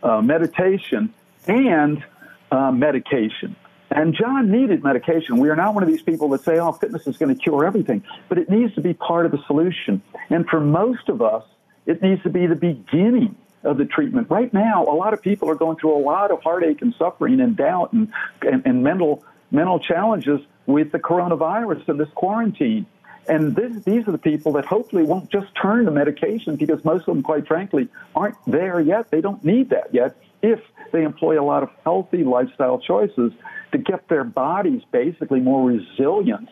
uh, 0.04 0.22
meditation, 0.22 1.12
and 1.48 2.04
uh, 2.52 2.72
medication. 2.72 3.56
And 3.92 4.16
John 4.16 4.52
needed 4.52 4.84
medication. 4.84 5.38
We 5.38 5.50
are 5.50 5.56
not 5.56 5.74
one 5.74 5.84
of 5.84 5.90
these 5.90 6.02
people 6.02 6.30
that 6.30 6.44
say, 6.44 6.58
oh, 6.58 6.72
fitness 6.72 7.06
is 7.08 7.18
going 7.18 7.34
to 7.34 7.42
cure 7.42 7.66
everything, 7.66 8.04
but 8.28 8.38
it 8.38 8.50
needs 8.50 8.74
to 8.76 8.82
be 8.82 8.94
part 8.94 9.26
of 9.26 9.32
the 9.32 9.40
solution. 9.46 10.02
And 10.30 10.48
for 10.48 10.60
most 10.60 11.08
of 11.08 11.22
us, 11.22 11.44
it 11.86 12.02
needs 12.02 12.22
to 12.24 12.30
be 12.30 12.48
the 12.48 12.56
beginning 12.56 13.36
of 13.64 13.78
the 13.78 13.86
treatment. 13.86 14.30
Right 14.30 14.54
now, 14.54 14.84
a 14.84 14.96
lot 14.96 15.14
of 15.14 15.22
people 15.22 15.50
are 15.50 15.56
going 15.56 15.78
through 15.78 15.96
a 15.96 16.04
lot 16.04 16.32
of 16.32 16.42
heartache 16.42 16.82
and 16.82 16.94
suffering 16.98 17.40
and 17.40 17.56
doubt 17.56 17.94
and, 17.94 18.12
and, 18.42 18.64
and 18.66 18.84
mental 18.84 19.24
mental 19.52 19.80
challenges 19.80 20.42
with 20.66 20.92
the 20.92 21.00
coronavirus 21.00 21.88
and 21.88 22.00
this 22.00 22.10
quarantine. 22.16 22.86
And 23.28 23.56
this, 23.56 23.84
these 23.84 24.08
are 24.08 24.12
the 24.12 24.18
people 24.18 24.54
that 24.54 24.66
hopefully 24.66 25.04
won't 25.04 25.32
just 25.32 25.48
turn 25.60 25.86
to 25.86 25.92
medication 25.92 26.58
because 26.58 26.84
most 26.84 27.02
of 27.02 27.14
them, 27.16 27.24
quite 27.24 27.48
frankly, 27.48 27.88
aren't 28.16 28.36
there 28.46 28.80
yet. 28.80 29.10
They 29.12 29.22
don't 29.22 29.44
need 29.44 29.70
that 29.70 29.94
yet 29.94 30.18
if 30.42 30.60
they 30.92 31.04
employ 31.04 31.40
a 31.40 31.44
lot 31.44 31.64
of 31.64 31.70
healthy 31.84 32.24
lifestyle 32.24 32.80
choices 32.80 33.32
to 33.72 33.78
get 33.78 34.08
their 34.08 34.24
bodies 34.24 34.82
basically 34.92 35.40
more 35.40 35.68
resilient 35.68 36.50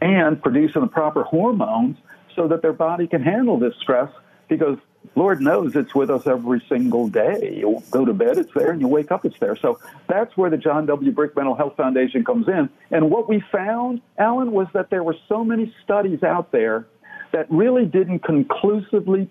and 0.00 0.42
producing 0.42 0.82
the 0.82 0.88
proper 0.88 1.22
hormones 1.22 1.96
so 2.34 2.48
that 2.48 2.62
their 2.62 2.72
body 2.72 3.06
can 3.06 3.22
handle 3.22 3.58
this 3.58 3.74
stress 3.80 4.10
because 4.48 4.78
Lord 5.14 5.40
knows 5.40 5.74
it's 5.76 5.94
with 5.94 6.10
us 6.10 6.26
every 6.26 6.62
single 6.68 7.08
day. 7.08 7.56
You 7.58 7.82
go 7.90 8.04
to 8.04 8.12
bed, 8.12 8.38
it's 8.38 8.52
there, 8.54 8.70
and 8.70 8.80
you 8.80 8.88
wake 8.88 9.10
up, 9.10 9.24
it's 9.24 9.38
there. 9.38 9.56
So 9.56 9.78
that's 10.08 10.36
where 10.36 10.50
the 10.50 10.58
John 10.58 10.86
W. 10.86 11.12
Brick 11.12 11.36
Mental 11.36 11.54
Health 11.54 11.76
Foundation 11.76 12.24
comes 12.24 12.48
in. 12.48 12.68
And 12.90 13.10
what 13.10 13.28
we 13.28 13.42
found, 13.52 14.02
Alan, 14.18 14.52
was 14.52 14.66
that 14.74 14.90
there 14.90 15.02
were 15.02 15.16
so 15.28 15.44
many 15.44 15.74
studies 15.84 16.22
out 16.22 16.52
there 16.52 16.86
that 17.32 17.50
really 17.50 17.86
didn't 17.86 18.20
conclusively 18.20 19.30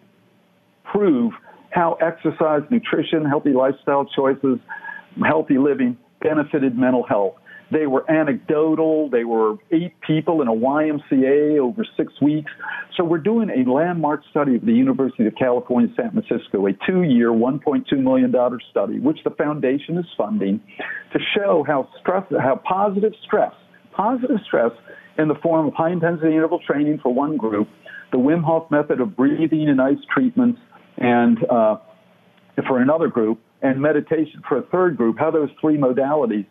prove 0.84 1.34
how 1.76 1.98
exercise, 2.02 2.62
nutrition, 2.72 3.26
healthy 3.26 3.52
lifestyle 3.52 4.06
choices, 4.06 4.60
healthy 5.22 5.58
living 5.58 5.98
benefited 6.22 6.78
mental 6.78 7.04
health. 7.04 7.36
They 7.70 7.86
were 7.86 8.10
anecdotal. 8.10 9.10
They 9.10 9.26
were 9.26 9.56
eight 9.72 9.94
people 10.08 10.42
in 10.42 10.48
a 10.48 10.54
YMCA 10.54 11.60
over 11.60 11.86
six 11.98 12.14
weeks. 12.22 12.52
So 12.96 13.04
we're 13.04 13.18
doing 13.18 13.50
a 13.50 13.70
landmark 13.70 14.22
study 14.30 14.56
of 14.56 14.66
the 14.66 14.72
University 14.72 15.26
of 15.26 15.36
California, 15.36 15.94
San 15.98 16.12
Francisco, 16.12 16.66
a 16.66 16.72
two-year, 16.88 17.32
$1.2 17.32 17.92
million 17.98 18.34
study, 18.72 19.00
which 19.00 19.18
the 19.26 19.32
foundation 19.32 19.98
is 19.98 20.06
funding 20.16 20.62
to 21.12 21.20
show 21.36 21.66
how 21.68 21.90
stress, 22.00 22.24
how 22.40 22.62
positive 22.64 23.14
stress, 23.26 23.52
positive 23.92 24.38
stress 24.46 24.72
in 25.18 25.28
the 25.28 25.36
form 25.36 25.68
of 25.68 25.74
high 25.74 25.92
intensity 25.92 26.36
interval 26.36 26.60
training 26.66 27.00
for 27.04 27.14
one 27.14 27.36
group, 27.36 27.68
the 28.14 28.18
Wim 28.18 28.44
Hof 28.44 28.72
method 28.72 29.02
of 29.02 29.18
breathing 29.18 29.68
and 29.68 29.82
ice 29.82 29.98
treatments, 30.14 30.62
and 30.98 31.38
uh, 31.50 31.78
for 32.68 32.80
another 32.80 33.08
group, 33.08 33.40
and 33.62 33.82
meditation 33.82 34.42
for 34.48 34.58
a 34.58 34.62
third 34.62 34.96
group, 34.98 35.18
how 35.18 35.32
those 35.32 35.50
three 35.60 35.78
modalities 35.78 36.46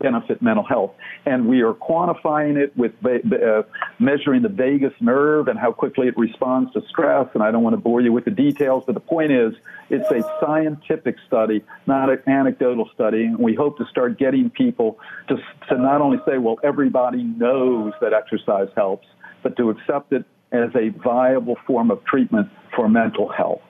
benefit 0.00 0.42
mental 0.42 0.64
health. 0.64 0.92
And 1.26 1.46
we 1.46 1.60
are 1.60 1.74
quantifying 1.74 2.56
it 2.56 2.76
with 2.76 2.92
uh, 3.04 3.62
measuring 3.98 4.42
the 4.42 4.48
vagus 4.48 4.92
nerve 5.00 5.48
and 5.48 5.58
how 5.58 5.72
quickly 5.72 6.08
it 6.08 6.16
responds 6.16 6.72
to 6.72 6.82
stress. 6.88 7.28
And 7.34 7.42
I 7.42 7.50
don't 7.50 7.62
want 7.62 7.74
to 7.74 7.80
bore 7.80 8.00
you 8.00 8.12
with 8.12 8.24
the 8.24 8.30
details, 8.30 8.82
but 8.86 8.94
the 8.94 9.00
point 9.00 9.30
is 9.30 9.52
it's 9.90 10.10
a 10.10 10.22
scientific 10.44 11.16
study, 11.26 11.62
not 11.86 12.10
an 12.10 12.22
anecdotal 12.26 12.88
study. 12.94 13.24
And 13.24 13.38
we 13.38 13.54
hope 13.54 13.78
to 13.78 13.84
start 13.90 14.18
getting 14.18 14.50
people 14.50 14.98
to, 15.28 15.36
to 15.68 15.78
not 15.78 16.00
only 16.00 16.18
say, 16.26 16.38
well, 16.38 16.58
everybody 16.64 17.22
knows 17.22 17.92
that 18.00 18.12
exercise 18.12 18.68
helps, 18.76 19.06
but 19.42 19.56
to 19.56 19.70
accept 19.70 20.12
it 20.12 20.24
as 20.52 20.70
a 20.74 20.88
viable 21.02 21.56
form 21.66 21.90
of 21.90 22.04
treatment 22.04 22.48
for 22.74 22.88
mental 22.88 23.28
health. 23.28 23.60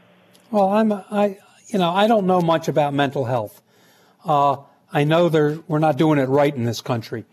Well, 0.51 0.69
I'm, 0.69 0.93
I, 0.93 1.39
you 1.69 1.79
know, 1.79 1.91
I 1.91 2.07
don't 2.07 2.27
know 2.27 2.41
much 2.41 2.69
about 2.69 2.93
mental 2.93 3.25
health. 3.25 3.63
Uh, 4.25 4.57
I 4.93 5.05
know 5.05 5.29
there 5.29 5.59
we're 5.69 5.79
not 5.79 5.97
doing 5.97 6.19
it 6.19 6.29
right 6.29 6.55
in 6.55 6.65
this 6.65 6.81
country. 6.81 7.25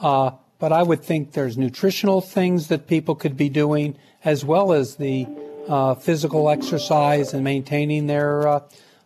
Uh, 0.00 0.32
but 0.58 0.72
I 0.72 0.82
would 0.82 1.02
think 1.02 1.32
there's 1.32 1.56
nutritional 1.56 2.20
things 2.20 2.68
that 2.68 2.86
people 2.86 3.14
could 3.14 3.36
be 3.36 3.48
doing 3.48 3.96
as 4.24 4.44
well 4.44 4.72
as 4.72 4.96
the 4.96 5.26
uh, 5.68 5.94
physical 5.94 6.48
exercise 6.48 7.34
and 7.34 7.44
maintaining 7.44 8.06
their 8.06 8.46
uh, 8.46 8.60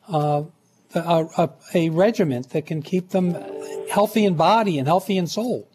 uh 0.09 0.45
a, 0.93 1.49
a, 1.73 1.89
regiment 1.91 2.51
that 2.51 2.67
can 2.67 2.83
keep 2.83 3.11
them 3.11 3.37
healthy 3.89 4.25
in 4.25 4.35
body 4.35 4.77
and 4.77 4.89
healthy 4.89 5.17
in 5.17 5.29
soul. 5.29 5.69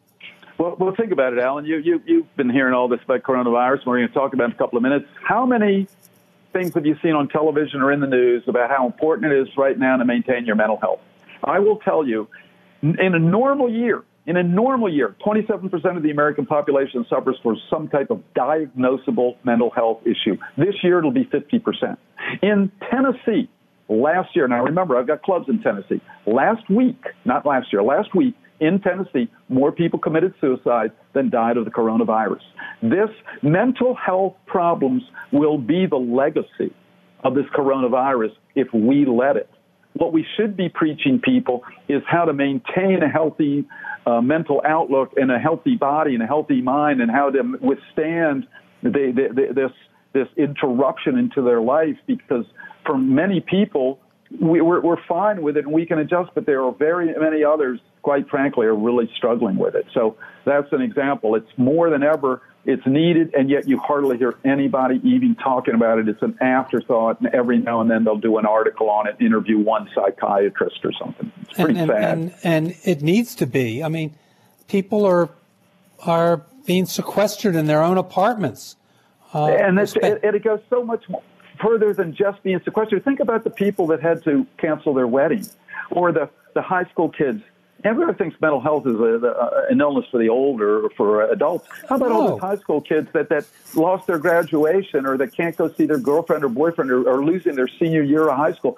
Well, 0.58 0.76
well, 0.78 0.94
think 0.94 1.14
about 1.14 1.32
it, 1.32 1.40
Alan. 1.40 1.64
You, 1.64 1.78
you, 1.78 2.02
you've 2.06 2.36
been 2.36 2.50
hearing 2.50 2.74
all 2.74 2.90
this 2.90 3.00
about 3.06 3.24
coronavirus. 3.24 3.86
We're 3.86 4.00
going 4.00 4.10
to 4.10 4.14
talk 4.14 4.34
about 4.34 4.44
it 4.44 4.48
in 4.48 4.52
a 4.52 4.58
couple 4.58 4.76
of 4.76 4.84
minutes. 4.84 5.06
How 5.24 5.46
many 5.46 5.88
things 6.56 6.74
have 6.74 6.86
you 6.86 6.96
seen 7.04 7.12
on 7.12 7.28
television 7.28 7.82
or 7.82 7.92
in 7.92 8.00
the 8.00 8.08
news 8.08 8.44
about 8.48 8.70
how 8.70 8.86
important 8.86 9.32
it 9.32 9.38
is 9.38 9.48
right 9.58 9.78
now 9.78 9.98
to 9.98 10.06
maintain 10.06 10.46
your 10.46 10.56
mental 10.56 10.78
health? 10.78 11.00
I 11.44 11.60
will 11.60 11.78
tell 11.78 12.08
you, 12.08 12.28
in 12.82 12.98
a 13.00 13.20
normal 13.20 13.70
year, 13.70 14.04
in 14.26 14.38
a 14.38 14.44
normal 14.44 14.92
year, 14.92 15.16
27% 15.26 15.98
of 15.98 16.02
the 16.02 16.12
American 16.12 16.46
population 16.46 17.06
suffers 17.10 17.38
from 17.44 17.58
some 17.70 17.90
type 17.90 18.10
of 18.10 18.24
diagnosable 18.36 19.36
mental 19.44 19.70
health 19.70 20.02
issue. 20.04 20.38
This 20.58 20.76
year, 20.82 21.00
it'll 21.00 21.12
be 21.12 21.26
50%. 21.26 21.98
In 22.42 22.72
Tennessee, 22.90 23.50
last 23.90 24.36
year, 24.36 24.48
now 24.48 24.64
remember, 24.64 24.98
I've 24.98 25.08
got 25.08 25.22
clubs 25.24 25.48
in 25.50 25.62
Tennessee. 25.62 26.02
Last 26.26 26.68
week, 26.70 27.04
not 27.26 27.46
last 27.46 27.72
year, 27.72 27.84
last 27.84 28.16
week 28.16 28.34
in 28.60 28.80
Tennessee, 28.80 29.30
more 29.50 29.72
people 29.72 30.00
committed 30.00 30.34
suicide 30.40 30.92
than 31.14 31.30
died 31.30 31.58
of 31.58 31.66
the 31.66 31.72
coronavirus. 31.72 32.42
This 32.82 33.10
mental 33.42 33.96
health 33.96 34.36
problems 34.46 35.04
will 35.32 35.58
be 35.58 35.86
the 35.86 35.98
legacy 35.98 36.74
of 37.24 37.36
this 37.36 37.46
coronavirus 37.56 38.32
if 38.56 38.68
we 38.74 39.06
let 39.06 39.36
it 39.36 39.50
what 39.96 40.12
we 40.12 40.26
should 40.36 40.58
be 40.58 40.70
preaching 40.70 41.22
people 41.24 41.64
is 41.88 42.02
how 42.08 42.26
to 42.26 42.34
maintain 42.34 43.02
a 43.02 43.10
healthy 43.10 43.66
uh, 44.06 44.22
mental 44.22 44.62
outlook 44.68 45.14
and 45.16 45.32
a 45.32 45.40
healthy 45.40 45.76
body 45.76 46.14
and 46.14 46.22
a 46.22 46.28
healthy 46.28 46.62
mind 46.62 47.02
and 47.02 47.10
how 47.10 47.30
to 47.30 47.42
withstand 47.62 48.46
the, 48.84 48.90
the, 48.90 49.28
the, 49.34 49.54
this 49.54 49.72
this 50.14 50.28
interruption 50.38 51.18
into 51.18 51.42
their 51.42 51.60
life 51.60 51.98
because 52.08 52.46
for 52.86 52.98
many 52.98 53.42
people 53.42 54.00
we, 54.42 54.62
we're 54.62 55.02
fine 55.08 55.42
with 55.42 55.58
it 55.58 55.66
and 55.66 55.74
we 55.74 55.86
can 55.86 56.00
adjust 56.00 56.30
but 56.36 56.46
there 56.46 56.64
are 56.64 56.74
very 56.74 57.08
many 57.20 57.44
others 57.44 57.80
quite 58.06 58.30
frankly 58.30 58.66
are 58.68 58.76
really 58.76 59.10
struggling 59.18 59.58
with 59.58 59.74
it 59.74 59.86
so 59.94 60.16
that's 60.46 60.72
an 60.72 60.82
example 60.82 61.36
it's 61.36 61.52
more 61.58 61.90
than 61.90 62.04
ever 62.04 62.42
it's 62.66 62.86
needed, 62.88 63.34
and 63.36 63.50
yet 63.50 63.68
you 63.68 63.78
hardly 63.78 64.18
hear 64.18 64.36
anybody 64.44 65.00
even 65.04 65.36
talking 65.36 65.76
about 65.76 66.00
it. 66.00 66.10
It's 66.10 66.22
an 66.24 66.36
afterthought, 66.42 67.22
and 67.22 67.30
every 67.34 67.60
now 67.60 67.80
and 67.82 67.92
then 67.92 68.04
they'll 68.04 68.18
do 68.18 68.38
an 68.38 68.46
article 68.46 68.90
on 68.90 69.08
it, 69.08 69.18
interview 69.20 69.60
one 69.60 69.88
psychiatrist 69.94 70.80
or 70.84 70.92
something. 70.94 71.32
It's 71.44 71.54
pretty 71.54 71.80
and, 71.80 71.92
and, 71.92 72.32
sad. 72.32 72.42
And, 72.44 72.68
and 72.68 72.78
it 72.84 73.04
needs 73.04 73.36
to 73.36 73.46
be. 73.46 73.84
I 73.84 73.90
mean, 73.90 74.16
people 74.68 75.06
are 75.06 75.30
are 76.00 76.42
being 76.66 76.88
sequestered 76.88 77.56
in 77.56 77.68
their 77.68 77.84
own 77.84 78.00
apartments. 78.00 78.76
Uh, 79.34 79.48
and, 79.48 79.78
it, 79.78 79.96
it 80.24 80.44
goes 80.44 80.60
so 80.70 80.84
much 80.84 81.04
further 81.62 81.94
than 81.94 82.16
just 82.16 82.42
being 82.42 82.60
sequestered. 82.64 83.04
Think 83.04 83.20
about 83.20 83.44
the 83.44 83.50
people 83.52 83.88
that 83.88 84.02
had 84.02 84.24
to 84.24 84.48
cancel 84.58 84.94
their 84.96 85.08
wedding, 85.08 85.46
or 85.92 86.12
the 86.12 86.30
the 86.56 86.64
high 86.64 86.86
school 86.86 87.10
kids 87.10 87.44
Everybody 87.86 88.18
thinks 88.18 88.42
mental 88.42 88.60
health 88.60 88.88
is 88.88 88.96
a, 88.96 89.04
a, 89.04 89.30
uh, 89.30 89.66
an 89.70 89.80
illness 89.80 90.06
for 90.10 90.18
the 90.18 90.30
older 90.30 90.86
or 90.86 90.90
for 90.90 91.22
adults. 91.30 91.68
How 91.88 91.98
about 91.98 92.12
oh. 92.12 92.16
all 92.16 92.28
those 92.30 92.40
oh. 92.42 92.48
high 92.48 92.56
school 92.58 92.82
kids 92.82 93.08
that, 93.14 93.30
that 93.30 93.46
lost 93.76 94.08
their 94.08 94.18
graduation 94.18 95.06
or 95.06 95.18
that 95.18 95.36
can't 95.36 95.56
go 95.56 95.72
see 95.72 95.86
their 95.86 96.00
girlfriend 96.00 96.44
or 96.44 96.50
boyfriend 96.50 96.90
or, 96.90 97.08
or 97.08 97.24
losing 97.24 97.56
their 97.56 97.68
senior 97.68 98.02
year 98.02 98.28
of 98.28 98.38
high 98.38 98.54
school? 98.54 98.76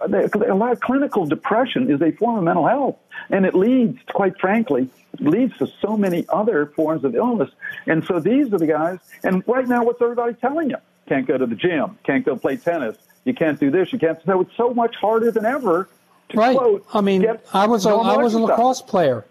Uh, 0.00 0.08
a 0.08 0.54
lot 0.54 0.72
of 0.72 0.80
clinical 0.80 1.26
depression 1.26 1.90
is 1.90 2.00
a 2.00 2.12
form 2.12 2.38
of 2.38 2.44
mental 2.44 2.66
health, 2.66 2.96
and 3.30 3.44
it 3.44 3.54
leads, 3.54 3.98
quite 4.12 4.38
frankly, 4.38 4.88
leads 5.20 5.56
to 5.58 5.66
so 5.80 5.96
many 5.96 6.26
other 6.30 6.66
forms 6.66 7.04
of 7.04 7.14
illness. 7.14 7.50
And 7.86 8.04
so 8.04 8.20
these 8.20 8.52
are 8.52 8.58
the 8.58 8.66
guys. 8.66 8.98
And 9.22 9.42
right 9.46 9.66
now, 9.66 9.84
what's 9.84 10.00
everybody 10.00 10.34
telling 10.34 10.70
you? 10.70 10.76
Can't 11.08 11.26
go 11.26 11.38
to 11.38 11.46
the 11.46 11.54
gym, 11.54 11.98
can't 12.04 12.24
go 12.24 12.36
play 12.36 12.56
tennis, 12.56 12.96
you 13.24 13.34
can't 13.34 13.58
do 13.60 13.70
this, 13.70 13.92
you 13.92 13.98
can't. 13.98 14.18
So 14.24 14.40
it's 14.40 14.56
so 14.56 14.72
much 14.72 14.96
harder 14.96 15.30
than 15.30 15.44
ever 15.44 15.88
right. 16.34 16.56
Quote, 16.56 16.86
I 16.92 17.00
mean, 17.00 17.26
I 17.52 17.66
was 17.66 17.86
a, 17.86 17.90
I 17.90 18.16
was 18.16 18.34
a 18.34 18.38
lacrosse 18.38 18.82
player. 18.82 19.24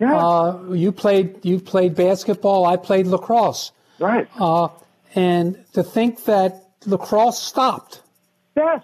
Yeah. 0.00 0.16
Uh, 0.16 0.72
you 0.72 0.92
played 0.92 1.44
you 1.44 1.58
played 1.58 1.94
basketball. 1.94 2.64
I 2.64 2.76
played 2.76 3.06
lacrosse. 3.06 3.72
Right. 3.98 4.28
Uh, 4.38 4.68
and 5.14 5.58
to 5.72 5.82
think 5.82 6.24
that 6.24 6.68
lacrosse 6.86 7.42
stopped. 7.42 8.02
Yes. 8.56 8.82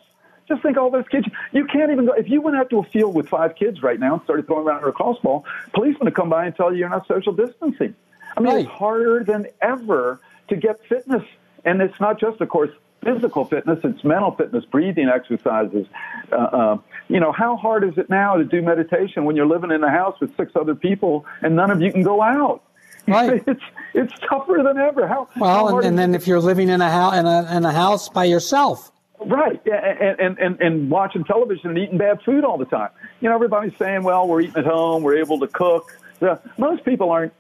Just 0.49 0.63
think 0.63 0.77
all 0.77 0.91
those 0.91 1.07
kids. 1.09 1.27
You 1.53 1.67
can't 1.67 1.91
even 1.91 2.07
go. 2.07 2.13
If 2.13 2.29
you 2.29 2.43
went 2.43 2.57
out 2.57 2.69
to 2.71 2.81
a 2.81 2.83
field 2.83 3.15
with 3.15 3.29
five 3.29 3.55
kids 3.57 3.83
right 3.83 3.99
now 3.99 4.15
and 4.15 4.23
started 4.25 4.47
throwing 4.47 4.67
around 4.67 4.83
a 4.83 4.87
lacrosse 4.87 5.19
ball, 5.21 5.45
policemen 5.73 6.07
would 6.07 6.15
come 6.15 6.29
by 6.29 6.47
and 6.47 6.55
tell 6.55 6.73
you 6.73 6.81
you're 6.81 6.89
not 6.89 7.07
social 7.07 7.33
distancing. 7.33 7.95
I 8.37 8.41
mean, 8.41 8.53
right. 8.53 8.65
it's 8.65 8.75
harder 8.75 9.25
than 9.25 9.47
ever 9.63 10.21
to 10.49 10.57
get 10.57 10.85
fitness. 10.87 11.23
And 11.65 11.81
it's 11.81 11.99
not 11.99 12.21
just, 12.21 12.41
of 12.41 12.49
course, 12.49 12.71
physical 13.05 13.45
fitness, 13.45 13.79
it's 13.85 14.03
mental 14.05 14.33
fitness, 14.33 14.65
breathing 14.65 15.09
exercises. 15.09 15.87
Uh, 16.33 16.37
uh, 16.37 16.79
you 17.09 17.21
know, 17.21 17.33
how 17.33 17.57
hard 17.57 17.85
is 17.85 17.97
it 17.99 18.09
now 18.11 18.37
to 18.37 18.45
do 18.45 18.63
meditation 18.63 19.25
when 19.25 19.37
you're 19.37 19.47
living 19.47 19.71
in 19.71 19.83
a 19.85 19.91
house 19.91 20.19
with 20.21 20.37
six 20.37 20.53
other 20.57 20.75
people 20.75 21.27
and 21.43 21.55
none 21.55 21.71
of 21.71 21.81
you 21.81 21.93
can 21.93 22.03
go 22.03 22.23
out? 22.23 22.63
Right. 23.07 23.43
It's 23.47 23.63
it's 23.93 24.13
tougher 24.29 24.61
than 24.65 24.79
ever. 24.79 25.07
How 25.07 25.29
well, 25.37 25.69
how 25.69 25.79
and, 25.79 25.87
and 25.87 25.99
then 25.99 26.15
if 26.15 26.27
you're 26.27 26.41
living 26.41 26.69
in 26.69 26.81
a 26.81 26.91
house 26.91 27.15
in 27.15 27.27
a, 27.27 27.57
in 27.57 27.65
a 27.65 27.71
house 27.71 28.09
by 28.09 28.25
yourself, 28.25 28.91
Right, 29.21 29.61
and, 29.67 30.19
and 30.21 30.39
and 30.39 30.61
and 30.61 30.91
watching 30.91 31.25
television 31.25 31.71
and 31.71 31.79
eating 31.79 31.99
bad 31.99 32.21
food 32.23 32.45
all 32.45 32.59
the 32.59 32.65
time. 32.65 32.91
You 33.21 33.29
know, 33.29 33.35
everybody's 33.35 33.77
saying, 33.79 34.03
"Well, 34.03 34.27
we're 34.27 34.41
eating 34.43 34.57
at 34.57 34.67
home, 34.67 35.03
we're 35.03 35.19
able 35.19 35.39
to 35.41 35.47
cook." 35.47 35.97
Most 36.59 36.85
people 36.85 37.11
aren't 37.11 37.33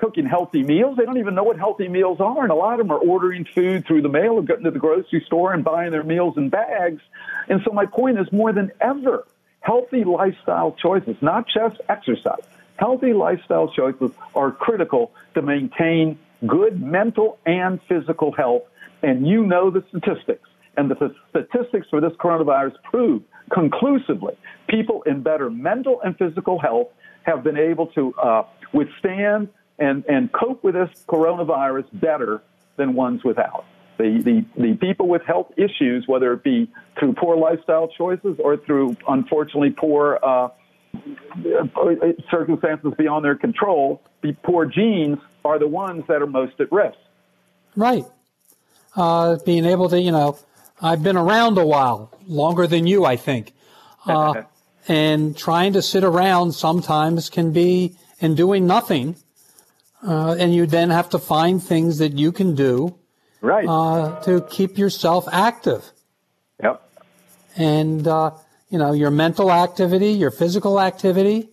cooking 0.00 0.26
healthy 0.26 0.62
meals. 0.62 0.96
They 0.96 1.04
don't 1.04 1.18
even 1.18 1.34
know 1.34 1.42
what 1.42 1.58
healthy 1.58 1.88
meals 1.88 2.20
are, 2.20 2.42
and 2.42 2.50
a 2.50 2.54
lot 2.54 2.72
of 2.72 2.78
them 2.78 2.90
are 2.90 2.98
ordering 2.98 3.44
food 3.44 3.86
through 3.86 4.02
the 4.02 4.08
mail 4.08 4.32
or 4.32 4.42
going 4.42 4.64
to 4.64 4.70
the 4.70 4.78
grocery 4.78 5.22
store 5.26 5.52
and 5.52 5.62
buying 5.62 5.90
their 5.90 6.02
meals 6.02 6.36
in 6.36 6.48
bags. 6.48 7.02
And 7.48 7.60
so, 7.64 7.72
my 7.72 7.86
point 7.86 8.18
is, 8.18 8.32
more 8.32 8.52
than 8.52 8.72
ever, 8.80 9.26
healthy 9.60 10.04
lifestyle 10.04 10.72
choices, 10.72 11.16
not 11.20 11.46
just 11.52 11.80
exercise, 11.88 12.42
healthy 12.76 13.12
lifestyle 13.12 13.68
choices 13.68 14.10
are 14.34 14.50
critical 14.50 15.12
to 15.34 15.42
maintain 15.42 16.18
good 16.46 16.80
mental 16.80 17.38
and 17.44 17.80
physical 17.88 18.32
health. 18.32 18.62
And 19.02 19.26
you 19.26 19.44
know 19.44 19.70
the 19.70 19.84
statistics. 19.88 20.48
And 20.76 20.90
the 20.90 21.14
statistics 21.30 21.88
for 21.90 22.00
this 22.00 22.12
coronavirus 22.12 22.74
prove 22.84 23.22
conclusively 23.52 24.36
people 24.68 25.02
in 25.02 25.22
better 25.22 25.50
mental 25.50 26.00
and 26.02 26.16
physical 26.16 26.58
health 26.58 26.88
have 27.24 27.42
been 27.42 27.56
able 27.56 27.88
to 27.88 28.14
uh, 28.14 28.42
withstand 28.72 29.48
and, 29.80 30.04
and 30.06 30.30
cope 30.32 30.62
with 30.62 30.74
this 30.74 30.90
coronavirus 31.08 31.86
better 31.94 32.42
than 32.76 32.94
ones 32.94 33.24
without. 33.24 33.64
The, 33.98 34.44
the, 34.56 34.62
the 34.62 34.74
people 34.76 35.08
with 35.08 35.22
health 35.22 35.52
issues, 35.56 36.06
whether 36.06 36.32
it 36.32 36.42
be 36.42 36.70
through 36.98 37.14
poor 37.14 37.36
lifestyle 37.36 37.88
choices 37.88 38.38
or 38.38 38.56
through, 38.56 38.96
unfortunately, 39.08 39.70
poor 39.70 40.18
uh, 40.22 40.48
circumstances 42.30 42.92
beyond 42.96 43.24
their 43.24 43.34
control, 43.34 44.02
the 44.22 44.32
poor 44.44 44.64
genes 44.64 45.18
are 45.44 45.58
the 45.58 45.68
ones 45.68 46.04
that 46.08 46.22
are 46.22 46.26
most 46.26 46.60
at 46.60 46.70
risk. 46.72 46.96
Right. 47.76 48.04
Uh, 48.96 49.38
being 49.44 49.64
able 49.64 49.88
to, 49.90 50.00
you 50.00 50.12
know, 50.12 50.38
I've 50.80 51.02
been 51.02 51.16
around 51.16 51.58
a 51.58 51.66
while, 51.66 52.10
longer 52.26 52.66
than 52.66 52.86
you, 52.86 53.04
I 53.04 53.16
think. 53.16 53.52
Uh, 54.06 54.44
and 54.88 55.36
trying 55.36 55.74
to 55.74 55.82
sit 55.82 56.04
around 56.04 56.52
sometimes 56.52 57.28
can 57.28 57.52
be, 57.52 57.94
and 58.18 58.34
doing 58.34 58.66
nothing. 58.66 59.14
Uh, 60.06 60.34
and 60.38 60.54
you 60.54 60.66
then 60.66 60.90
have 60.90 61.10
to 61.10 61.18
find 61.18 61.62
things 61.62 61.98
that 61.98 62.18
you 62.18 62.32
can 62.32 62.54
do. 62.54 62.94
Right. 63.42 63.66
Uh, 63.66 64.20
to 64.22 64.42
keep 64.42 64.76
yourself 64.76 65.26
active. 65.32 65.90
Yep. 66.62 66.82
And, 67.56 68.06
uh, 68.06 68.32
you 68.68 68.78
know, 68.78 68.92
your 68.92 69.10
mental 69.10 69.50
activity, 69.50 70.12
your 70.12 70.30
physical 70.30 70.78
activity. 70.80 71.48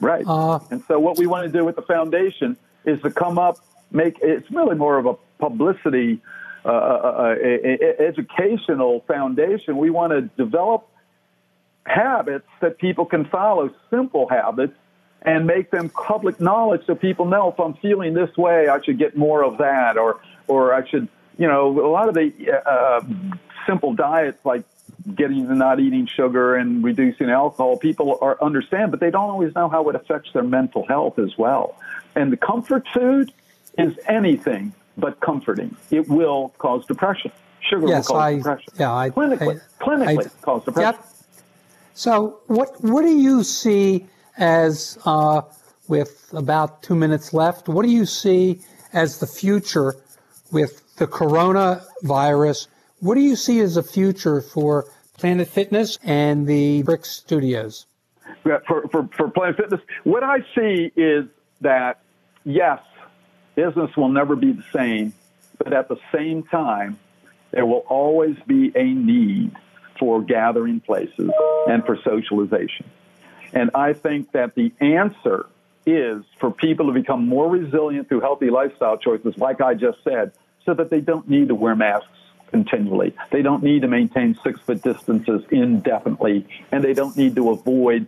Right. 0.00 0.24
Uh, 0.26 0.60
and 0.70 0.82
so 0.86 0.98
what 1.00 1.18
we 1.18 1.26
want 1.26 1.46
to 1.46 1.52
do 1.52 1.64
with 1.64 1.76
the 1.76 1.82
foundation 1.82 2.56
is 2.84 3.02
to 3.02 3.10
come 3.10 3.38
up, 3.38 3.58
make, 3.90 4.18
it's 4.22 4.48
really 4.50 4.76
more 4.76 4.98
of 4.98 5.06
a 5.06 5.14
publicity 5.38 6.20
uh, 6.64 6.68
uh, 6.68 7.34
a, 7.42 7.74
a 7.74 8.00
educational 8.00 9.00
foundation. 9.06 9.76
We 9.76 9.90
want 9.90 10.12
to 10.12 10.22
develop 10.42 10.88
habits 11.84 12.46
that 12.62 12.78
people 12.78 13.04
can 13.04 13.26
follow, 13.26 13.68
simple 13.90 14.26
habits, 14.28 14.72
and 15.24 15.46
make 15.46 15.70
them 15.70 15.88
public 15.88 16.40
knowledge 16.40 16.82
so 16.86 16.94
people 16.94 17.24
know 17.24 17.50
if 17.50 17.58
I'm 17.58 17.74
feeling 17.74 18.14
this 18.14 18.36
way, 18.36 18.68
I 18.68 18.80
should 18.82 18.98
get 18.98 19.16
more 19.16 19.42
of 19.42 19.58
that, 19.58 19.96
or 19.96 20.20
or 20.46 20.74
I 20.74 20.86
should, 20.88 21.08
you 21.38 21.46
know, 21.46 21.80
a 21.80 21.88
lot 21.88 22.08
of 22.08 22.14
the 22.14 22.32
uh, 22.66 23.00
simple 23.66 23.94
diets 23.94 24.38
like 24.44 24.64
getting 25.14 25.46
to 25.46 25.54
not 25.54 25.80
eating 25.80 26.06
sugar 26.06 26.56
and 26.56 26.82
reducing 26.82 27.30
alcohol, 27.30 27.76
people 27.76 28.18
are 28.20 28.42
understand, 28.42 28.90
but 28.90 29.00
they 29.00 29.10
don't 29.10 29.30
always 29.30 29.54
know 29.54 29.68
how 29.68 29.88
it 29.88 29.96
affects 29.96 30.32
their 30.32 30.42
mental 30.42 30.86
health 30.86 31.18
as 31.18 31.36
well. 31.36 31.78
And 32.14 32.32
the 32.32 32.36
comfort 32.36 32.86
food 32.92 33.32
is 33.76 33.98
anything 34.06 34.72
but 34.96 35.20
comforting. 35.20 35.76
It 35.90 36.08
will 36.08 36.54
cause 36.58 36.86
depression. 36.86 37.32
Sugar 37.60 37.88
yes, 37.88 38.08
will 38.08 38.16
cause 38.16 38.22
I, 38.22 38.36
depression. 38.36 38.72
Yeah, 38.78 38.94
I, 38.94 39.10
clinically, 39.10 39.60
I, 39.60 39.84
clinically 39.84 40.26
I, 40.26 40.44
cause 40.44 40.64
depression. 40.64 41.00
Yep. 41.00 41.10
So, 41.94 42.40
what 42.46 42.82
what 42.82 43.02
do 43.02 43.16
you 43.16 43.44
see 43.44 44.06
as 44.36 44.98
uh, 45.04 45.42
with 45.88 46.32
about 46.32 46.82
two 46.82 46.94
minutes 46.94 47.32
left? 47.32 47.68
What 47.68 47.84
do 47.84 47.90
you 47.90 48.06
see 48.06 48.60
as 48.92 49.18
the 49.18 49.26
future 49.26 49.96
with 50.52 50.96
the 50.96 51.06
coronavirus? 51.06 52.68
What 53.00 53.14
do 53.16 53.20
you 53.20 53.36
see 53.36 53.60
as 53.60 53.74
the 53.74 53.82
future 53.82 54.40
for 54.40 54.86
Planet 55.18 55.48
Fitness 55.48 55.98
and 56.02 56.46
the 56.46 56.82
Brick 56.82 57.04
Studios? 57.04 57.86
For, 58.42 58.62
for, 58.90 59.08
for 59.16 59.28
Planet 59.30 59.56
Fitness, 59.56 59.80
what 60.04 60.22
I 60.22 60.38
see 60.54 60.92
is 60.96 61.26
that 61.60 62.00
yes, 62.44 62.80
business 63.54 63.90
will 63.96 64.08
never 64.08 64.36
be 64.36 64.52
the 64.52 64.64
same, 64.72 65.12
but 65.58 65.72
at 65.72 65.88
the 65.88 65.96
same 66.12 66.42
time, 66.44 66.98
there 67.50 67.66
will 67.66 67.84
always 67.88 68.36
be 68.46 68.72
a 68.74 68.84
need 68.84 69.52
for 69.98 70.22
gathering 70.22 70.80
places 70.80 71.30
and 71.68 71.84
for 71.86 71.96
socialization. 72.04 72.84
And 73.54 73.70
I 73.74 73.92
think 73.92 74.32
that 74.32 74.54
the 74.54 74.72
answer 74.80 75.46
is 75.86 76.22
for 76.38 76.50
people 76.50 76.86
to 76.86 76.92
become 76.92 77.26
more 77.26 77.48
resilient 77.48 78.08
through 78.08 78.20
healthy 78.20 78.50
lifestyle 78.50 78.98
choices, 78.98 79.38
like 79.38 79.60
I 79.60 79.74
just 79.74 79.98
said, 80.02 80.32
so 80.66 80.74
that 80.74 80.90
they 80.90 81.00
don't 81.00 81.28
need 81.28 81.48
to 81.48 81.54
wear 81.54 81.76
masks 81.76 82.08
continually. 82.50 83.14
They 83.30 83.42
don't 83.42 83.62
need 83.62 83.82
to 83.82 83.88
maintain 83.88 84.38
six 84.42 84.60
foot 84.60 84.82
distances 84.82 85.42
indefinitely, 85.50 86.46
and 86.72 86.82
they 86.82 86.94
don't 86.94 87.16
need 87.16 87.36
to 87.36 87.50
avoid 87.50 88.06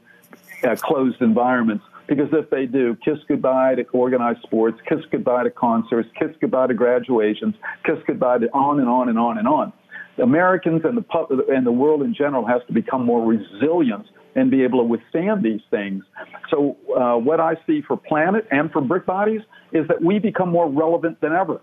uh, 0.64 0.76
closed 0.76 1.22
environments 1.22 1.84
because 2.06 2.32
if 2.32 2.50
they 2.50 2.66
do, 2.66 2.96
kiss 3.04 3.18
goodbye 3.26 3.74
to 3.74 3.82
organized 3.92 4.42
sports, 4.42 4.80
kiss 4.88 5.00
goodbye 5.10 5.44
to 5.44 5.50
concerts, 5.50 6.08
kiss 6.18 6.30
goodbye 6.40 6.68
to 6.68 6.74
graduations, 6.74 7.54
kiss 7.84 7.98
goodbye 8.06 8.38
to 8.38 8.52
on 8.52 8.80
and 8.80 8.88
on 8.88 9.08
and 9.08 9.18
on 9.18 9.38
and 9.38 9.48
on. 9.48 9.72
Americans 10.18 10.82
and 10.84 10.96
the 10.96 11.46
and 11.50 11.66
the 11.66 11.72
world 11.72 12.02
in 12.02 12.14
general 12.14 12.46
has 12.46 12.62
to 12.68 12.72
become 12.72 13.04
more 13.04 13.24
resilient 13.26 14.06
and 14.36 14.50
be 14.50 14.62
able 14.62 14.78
to 14.78 14.84
withstand 14.84 15.42
these 15.42 15.62
things. 15.70 16.04
So 16.50 16.76
uh, 16.94 17.16
what 17.16 17.40
I 17.40 17.54
see 17.66 17.82
for 17.82 17.96
Planet 17.96 18.46
and 18.50 18.70
for 18.70 18.80
Brick 18.82 19.06
Bodies 19.06 19.40
is 19.72 19.88
that 19.88 20.02
we 20.02 20.18
become 20.18 20.50
more 20.50 20.70
relevant 20.70 21.20
than 21.20 21.32
ever. 21.32 21.60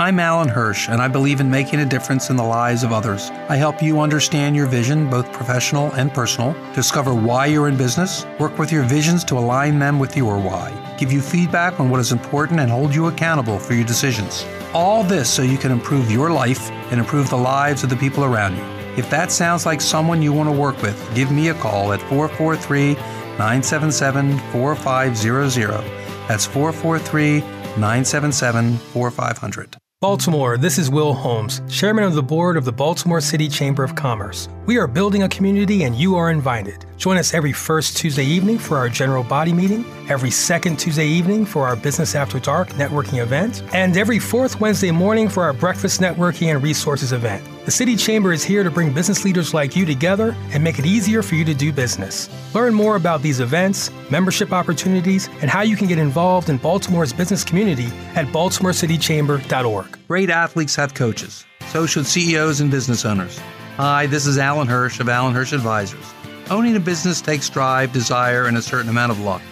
I'm 0.00 0.20
Alan 0.20 0.46
Hirsch, 0.46 0.88
and 0.88 1.02
I 1.02 1.08
believe 1.08 1.40
in 1.40 1.50
making 1.50 1.80
a 1.80 1.84
difference 1.84 2.30
in 2.30 2.36
the 2.36 2.44
lives 2.44 2.84
of 2.84 2.92
others. 2.92 3.30
I 3.48 3.56
help 3.56 3.82
you 3.82 3.98
understand 3.98 4.54
your 4.54 4.66
vision, 4.66 5.10
both 5.10 5.32
professional 5.32 5.90
and 5.94 6.14
personal, 6.14 6.54
discover 6.72 7.12
why 7.12 7.46
you're 7.46 7.66
in 7.66 7.76
business, 7.76 8.24
work 8.38 8.56
with 8.60 8.70
your 8.70 8.84
visions 8.84 9.24
to 9.24 9.36
align 9.36 9.80
them 9.80 9.98
with 9.98 10.16
your 10.16 10.38
why, 10.38 10.70
give 10.98 11.10
you 11.10 11.20
feedback 11.20 11.80
on 11.80 11.90
what 11.90 11.98
is 11.98 12.12
important, 12.12 12.60
and 12.60 12.70
hold 12.70 12.94
you 12.94 13.08
accountable 13.08 13.58
for 13.58 13.74
your 13.74 13.84
decisions. 13.84 14.46
All 14.72 15.02
this 15.02 15.28
so 15.28 15.42
you 15.42 15.58
can 15.58 15.72
improve 15.72 16.12
your 16.12 16.30
life 16.30 16.70
and 16.92 17.00
improve 17.00 17.28
the 17.28 17.36
lives 17.36 17.82
of 17.82 17.90
the 17.90 17.96
people 17.96 18.22
around 18.22 18.56
you. 18.56 18.62
If 18.96 19.10
that 19.10 19.32
sounds 19.32 19.66
like 19.66 19.80
someone 19.80 20.22
you 20.22 20.32
want 20.32 20.48
to 20.48 20.52
work 20.56 20.80
with, 20.80 20.96
give 21.16 21.32
me 21.32 21.48
a 21.48 21.54
call 21.54 21.92
at 21.92 22.00
443 22.02 22.94
977 22.94 24.38
4500. 24.52 25.82
That's 26.28 26.46
443 26.46 27.40
977 27.40 28.76
4500. 28.76 29.77
Baltimore, 30.00 30.56
this 30.56 30.78
is 30.78 30.92
Will 30.92 31.12
Holmes, 31.12 31.60
Chairman 31.68 32.04
of 32.04 32.14
the 32.14 32.22
Board 32.22 32.56
of 32.56 32.64
the 32.64 32.70
Baltimore 32.70 33.20
City 33.20 33.48
Chamber 33.48 33.82
of 33.82 33.96
Commerce. 33.96 34.48
We 34.64 34.78
are 34.78 34.86
building 34.86 35.24
a 35.24 35.28
community 35.28 35.82
and 35.82 35.96
you 35.96 36.14
are 36.14 36.30
invited. 36.30 36.86
Join 36.98 37.16
us 37.16 37.34
every 37.34 37.52
first 37.52 37.96
Tuesday 37.96 38.24
evening 38.24 38.58
for 38.58 38.76
our 38.76 38.88
general 38.88 39.24
body 39.24 39.52
meeting, 39.52 39.84
every 40.08 40.30
second 40.30 40.78
Tuesday 40.78 41.08
evening 41.08 41.44
for 41.44 41.66
our 41.66 41.74
Business 41.74 42.14
After 42.14 42.38
Dark 42.38 42.68
networking 42.74 43.20
event, 43.20 43.64
and 43.74 43.96
every 43.96 44.20
fourth 44.20 44.60
Wednesday 44.60 44.92
morning 44.92 45.28
for 45.28 45.42
our 45.42 45.52
breakfast 45.52 46.00
networking 46.00 46.54
and 46.54 46.62
resources 46.62 47.12
event. 47.12 47.42
The 47.68 47.72
City 47.72 47.96
Chamber 47.96 48.32
is 48.32 48.42
here 48.42 48.64
to 48.64 48.70
bring 48.70 48.94
business 48.94 49.26
leaders 49.26 49.52
like 49.52 49.76
you 49.76 49.84
together 49.84 50.34
and 50.52 50.64
make 50.64 50.78
it 50.78 50.86
easier 50.86 51.22
for 51.22 51.34
you 51.34 51.44
to 51.44 51.52
do 51.52 51.70
business. 51.70 52.30
Learn 52.54 52.72
more 52.72 52.96
about 52.96 53.20
these 53.20 53.40
events, 53.40 53.90
membership 54.10 54.54
opportunities, 54.54 55.28
and 55.42 55.50
how 55.50 55.60
you 55.60 55.76
can 55.76 55.86
get 55.86 55.98
involved 55.98 56.48
in 56.48 56.56
Baltimore's 56.56 57.12
business 57.12 57.44
community 57.44 57.88
at 58.14 58.24
baltimorecitychamber.org. 58.28 59.98
Great 60.08 60.30
athletes 60.30 60.74
have 60.76 60.94
coaches. 60.94 61.44
So 61.66 61.84
should 61.84 62.06
CEOs 62.06 62.62
and 62.62 62.70
business 62.70 63.04
owners. 63.04 63.38
Hi, 63.76 64.06
this 64.06 64.26
is 64.26 64.38
Alan 64.38 64.66
Hirsch 64.66 64.98
of 64.98 65.10
Alan 65.10 65.34
Hirsch 65.34 65.52
Advisors. 65.52 66.14
Owning 66.48 66.74
a 66.74 66.80
business 66.80 67.20
takes 67.20 67.50
drive, 67.50 67.92
desire, 67.92 68.46
and 68.46 68.56
a 68.56 68.62
certain 68.62 68.88
amount 68.88 69.12
of 69.12 69.20
luck. 69.20 69.42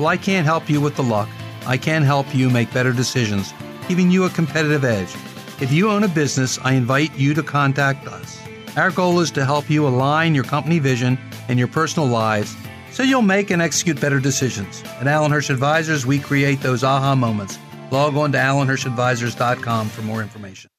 Well, 0.00 0.08
I 0.08 0.16
can't 0.16 0.44
help 0.44 0.68
you 0.68 0.80
with 0.80 0.96
the 0.96 1.04
luck. 1.04 1.28
I 1.68 1.76
can 1.76 2.02
help 2.02 2.34
you 2.34 2.50
make 2.50 2.74
better 2.74 2.92
decisions, 2.92 3.54
giving 3.86 4.10
you 4.10 4.24
a 4.24 4.30
competitive 4.30 4.82
edge. 4.84 5.14
If 5.60 5.70
you 5.72 5.88
own 5.90 6.02
a 6.02 6.08
business, 6.08 6.58
I 6.62 6.72
invite 6.72 7.16
you 7.16 7.32
to 7.34 7.42
contact 7.42 8.06
us. 8.08 8.40
Our 8.76 8.90
goal 8.90 9.20
is 9.20 9.30
to 9.32 9.44
help 9.44 9.70
you 9.70 9.86
align 9.86 10.34
your 10.34 10.44
company 10.44 10.80
vision 10.80 11.16
and 11.48 11.58
your 11.58 11.68
personal 11.68 12.08
lives 12.08 12.56
so 12.90 13.02
you'll 13.02 13.22
make 13.22 13.50
and 13.50 13.62
execute 13.62 14.00
better 14.00 14.20
decisions. 14.20 14.82
At 15.00 15.06
Alan 15.06 15.30
Hirsch 15.30 15.50
Advisors, 15.50 16.06
we 16.06 16.18
create 16.18 16.60
those 16.60 16.82
aha 16.84 17.14
moments. 17.14 17.58
Log 17.90 18.16
on 18.16 18.32
to 18.32 18.38
alanhirschadvisors.com 18.38 19.88
for 19.88 20.02
more 20.02 20.22
information. 20.22 20.70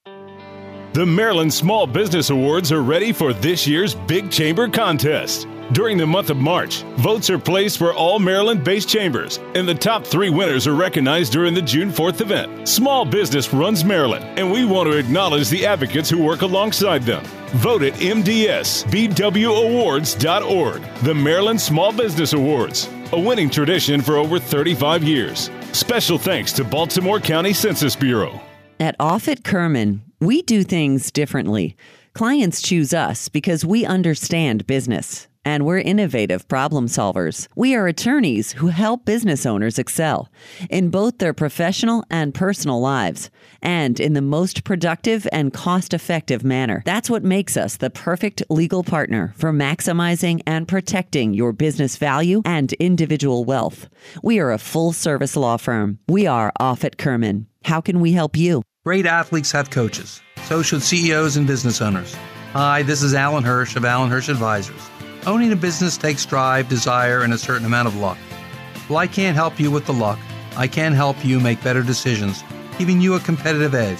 The 0.96 1.04
Maryland 1.04 1.52
Small 1.52 1.86
Business 1.86 2.30
Awards 2.30 2.72
are 2.72 2.82
ready 2.82 3.12
for 3.12 3.34
this 3.34 3.66
year's 3.66 3.94
Big 3.94 4.30
Chamber 4.30 4.66
contest. 4.66 5.46
During 5.72 5.98
the 5.98 6.06
month 6.06 6.30
of 6.30 6.38
March, 6.38 6.84
votes 6.96 7.28
are 7.28 7.38
placed 7.38 7.76
for 7.76 7.92
all 7.92 8.18
Maryland 8.18 8.64
based 8.64 8.88
chambers, 8.88 9.38
and 9.54 9.68
the 9.68 9.74
top 9.74 10.06
three 10.06 10.30
winners 10.30 10.66
are 10.66 10.74
recognized 10.74 11.34
during 11.34 11.52
the 11.52 11.60
June 11.60 11.90
4th 11.90 12.22
event. 12.22 12.66
Small 12.66 13.04
business 13.04 13.52
runs 13.52 13.84
Maryland, 13.84 14.24
and 14.38 14.50
we 14.50 14.64
want 14.64 14.90
to 14.90 14.96
acknowledge 14.96 15.50
the 15.50 15.66
advocates 15.66 16.08
who 16.08 16.16
work 16.16 16.40
alongside 16.40 17.02
them. 17.02 17.22
Vote 17.56 17.82
at 17.82 17.92
MDSBWAwards.org, 17.92 20.82
the 21.02 21.14
Maryland 21.14 21.60
Small 21.60 21.92
Business 21.92 22.32
Awards, 22.32 22.88
a 23.12 23.20
winning 23.20 23.50
tradition 23.50 24.00
for 24.00 24.16
over 24.16 24.38
35 24.38 25.04
years. 25.04 25.50
Special 25.72 26.16
thanks 26.16 26.54
to 26.54 26.64
Baltimore 26.64 27.20
County 27.20 27.52
Census 27.52 27.94
Bureau. 27.94 28.40
At 28.80 28.96
Offit 28.98 29.44
Kurman, 29.44 30.05
we 30.20 30.42
do 30.42 30.62
things 30.62 31.10
differently. 31.10 31.76
Clients 32.14 32.62
choose 32.62 32.94
us 32.94 33.28
because 33.28 33.64
we 33.64 33.84
understand 33.84 34.66
business 34.66 35.28
and 35.44 35.64
we're 35.64 35.78
innovative 35.78 36.48
problem 36.48 36.86
solvers. 36.86 37.46
We 37.54 37.74
are 37.76 37.86
attorneys 37.86 38.52
who 38.52 38.66
help 38.66 39.04
business 39.04 39.46
owners 39.46 39.78
excel 39.78 40.28
in 40.70 40.90
both 40.90 41.18
their 41.18 41.32
professional 41.32 42.04
and 42.10 42.34
personal 42.34 42.80
lives 42.80 43.30
and 43.62 44.00
in 44.00 44.14
the 44.14 44.22
most 44.22 44.64
productive 44.64 45.28
and 45.30 45.52
cost 45.52 45.94
effective 45.94 46.42
manner. 46.42 46.82
That's 46.84 47.08
what 47.08 47.22
makes 47.22 47.56
us 47.56 47.76
the 47.76 47.90
perfect 47.90 48.42
legal 48.50 48.82
partner 48.82 49.34
for 49.36 49.52
maximizing 49.52 50.40
and 50.46 50.66
protecting 50.66 51.32
your 51.32 51.52
business 51.52 51.96
value 51.96 52.42
and 52.44 52.72
individual 52.74 53.44
wealth. 53.44 53.88
We 54.22 54.40
are 54.40 54.50
a 54.50 54.58
full 54.58 54.92
service 54.92 55.36
law 55.36 55.58
firm. 55.58 56.00
We 56.08 56.26
are 56.26 56.52
Offit 56.60 56.96
Kurman. 56.96 57.46
How 57.64 57.80
can 57.80 58.00
we 58.00 58.12
help 58.12 58.36
you? 58.36 58.62
Great 58.86 59.04
athletes 59.04 59.50
have 59.50 59.68
coaches. 59.68 60.22
So 60.44 60.62
should 60.62 60.80
CEOs 60.80 61.36
and 61.36 61.44
business 61.44 61.82
owners. 61.82 62.14
Hi, 62.52 62.84
this 62.84 63.02
is 63.02 63.14
Alan 63.14 63.42
Hirsch 63.42 63.74
of 63.74 63.84
Alan 63.84 64.12
Hirsch 64.12 64.28
Advisors. 64.28 64.80
Owning 65.26 65.50
a 65.50 65.56
business 65.56 65.96
takes 65.96 66.24
drive, 66.24 66.68
desire, 66.68 67.22
and 67.22 67.34
a 67.34 67.38
certain 67.38 67.66
amount 67.66 67.88
of 67.88 67.96
luck. 67.96 68.16
Well, 68.88 68.98
I 68.98 69.08
can't 69.08 69.34
help 69.34 69.58
you 69.58 69.72
with 69.72 69.86
the 69.86 69.92
luck. 69.92 70.20
I 70.56 70.68
can 70.68 70.92
help 70.92 71.24
you 71.24 71.40
make 71.40 71.64
better 71.64 71.82
decisions, 71.82 72.44
giving 72.78 73.00
you 73.00 73.14
a 73.14 73.18
competitive 73.18 73.74
edge. 73.74 73.98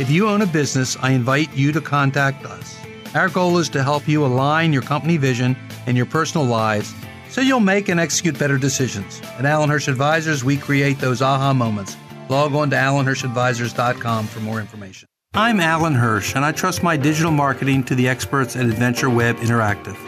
If 0.00 0.10
you 0.10 0.28
own 0.28 0.42
a 0.42 0.46
business, 0.46 0.96
I 1.00 1.12
invite 1.12 1.56
you 1.56 1.70
to 1.70 1.80
contact 1.80 2.44
us. 2.44 2.76
Our 3.14 3.28
goal 3.28 3.58
is 3.58 3.68
to 3.68 3.84
help 3.84 4.08
you 4.08 4.26
align 4.26 4.72
your 4.72 4.82
company 4.82 5.16
vision 5.16 5.56
and 5.86 5.96
your 5.96 6.06
personal 6.06 6.44
lives 6.44 6.92
so 7.28 7.40
you'll 7.40 7.60
make 7.60 7.88
and 7.88 8.00
execute 8.00 8.36
better 8.36 8.58
decisions. 8.58 9.20
At 9.38 9.44
Alan 9.44 9.70
Hirsch 9.70 9.86
Advisors, 9.86 10.42
we 10.42 10.56
create 10.56 10.98
those 10.98 11.22
aha 11.22 11.52
moments. 11.52 11.96
Log 12.28 12.54
on 12.54 12.70
to 12.70 12.76
alanhirschadvisors.com 12.76 14.26
for 14.26 14.40
more 14.40 14.60
information. 14.60 15.08
I'm 15.34 15.60
Alan 15.60 15.94
Hirsch, 15.94 16.36
and 16.36 16.44
I 16.44 16.52
trust 16.52 16.82
my 16.82 16.96
digital 16.96 17.32
marketing 17.32 17.84
to 17.84 17.94
the 17.94 18.08
experts 18.08 18.56
at 18.56 18.66
Adventure 18.66 19.10
Web 19.10 19.36
Interactive. 19.38 19.98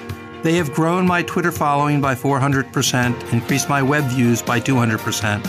They 0.43 0.55
have 0.55 0.73
grown 0.73 1.07
my 1.07 1.23
Twitter 1.23 1.51
following 1.53 2.01
by 2.01 2.15
400%, 2.15 3.33
increased 3.33 3.69
my 3.69 3.83
web 3.83 4.05
views 4.05 4.41
by 4.41 4.61
200%, 4.61 5.45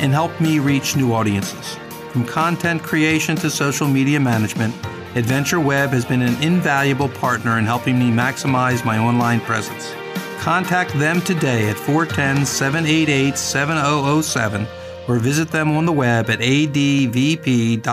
and 0.00 0.12
helped 0.12 0.40
me 0.40 0.58
reach 0.58 0.96
new 0.96 1.12
audiences. 1.12 1.76
From 2.10 2.24
content 2.24 2.82
creation 2.82 3.36
to 3.36 3.50
social 3.50 3.86
media 3.86 4.18
management, 4.18 4.74
Adventure 5.14 5.60
Web 5.60 5.90
has 5.90 6.04
been 6.04 6.22
an 6.22 6.42
invaluable 6.42 7.10
partner 7.10 7.58
in 7.58 7.64
helping 7.64 7.98
me 7.98 8.10
maximize 8.10 8.84
my 8.84 8.98
online 8.98 9.40
presence. 9.40 9.92
Contact 10.38 10.92
them 10.94 11.20
today 11.20 11.68
at 11.68 11.76
410 11.76 12.46
788 12.46 13.36
7007 13.36 14.66
or 15.08 15.18
visit 15.18 15.50
them 15.50 15.76
on 15.76 15.86
the 15.86 15.92
web 15.92 16.30
at 16.30 16.38
advp.com. 16.40 17.88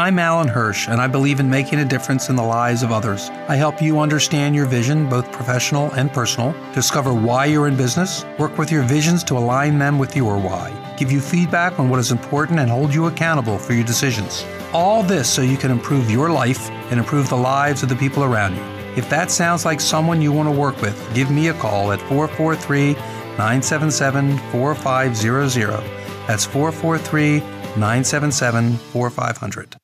I'm 0.00 0.20
Alan 0.20 0.46
Hirsch, 0.46 0.86
and 0.86 1.00
I 1.00 1.08
believe 1.08 1.40
in 1.40 1.50
making 1.50 1.80
a 1.80 1.84
difference 1.84 2.28
in 2.28 2.36
the 2.36 2.42
lives 2.44 2.84
of 2.84 2.92
others. 2.92 3.30
I 3.48 3.56
help 3.56 3.82
you 3.82 3.98
understand 3.98 4.54
your 4.54 4.66
vision, 4.66 5.08
both 5.08 5.32
professional 5.32 5.90
and 5.94 6.12
personal, 6.12 6.54
discover 6.72 7.12
why 7.12 7.46
you're 7.46 7.66
in 7.66 7.76
business, 7.76 8.24
work 8.38 8.56
with 8.58 8.70
your 8.70 8.84
visions 8.84 9.24
to 9.24 9.36
align 9.36 9.76
them 9.76 9.98
with 9.98 10.14
your 10.14 10.38
why, 10.38 10.94
give 10.96 11.10
you 11.10 11.20
feedback 11.20 11.80
on 11.80 11.88
what 11.88 11.98
is 11.98 12.12
important, 12.12 12.60
and 12.60 12.70
hold 12.70 12.94
you 12.94 13.06
accountable 13.06 13.58
for 13.58 13.72
your 13.72 13.82
decisions. 13.82 14.44
All 14.72 15.02
this 15.02 15.28
so 15.28 15.42
you 15.42 15.56
can 15.56 15.72
improve 15.72 16.08
your 16.08 16.30
life 16.30 16.70
and 16.92 17.00
improve 17.00 17.28
the 17.28 17.36
lives 17.36 17.82
of 17.82 17.88
the 17.88 17.96
people 17.96 18.22
around 18.22 18.54
you. 18.54 18.62
If 18.94 19.10
that 19.10 19.32
sounds 19.32 19.64
like 19.64 19.80
someone 19.80 20.22
you 20.22 20.30
want 20.30 20.48
to 20.48 20.54
work 20.54 20.80
with, 20.80 20.96
give 21.12 21.28
me 21.28 21.48
a 21.48 21.54
call 21.54 21.90
at 21.90 22.00
443 22.02 22.92
977 23.36 24.38
4500. 24.52 25.97
That's 26.28 26.44
443 26.44 27.40
977 27.80 28.76
4500. 28.76 29.78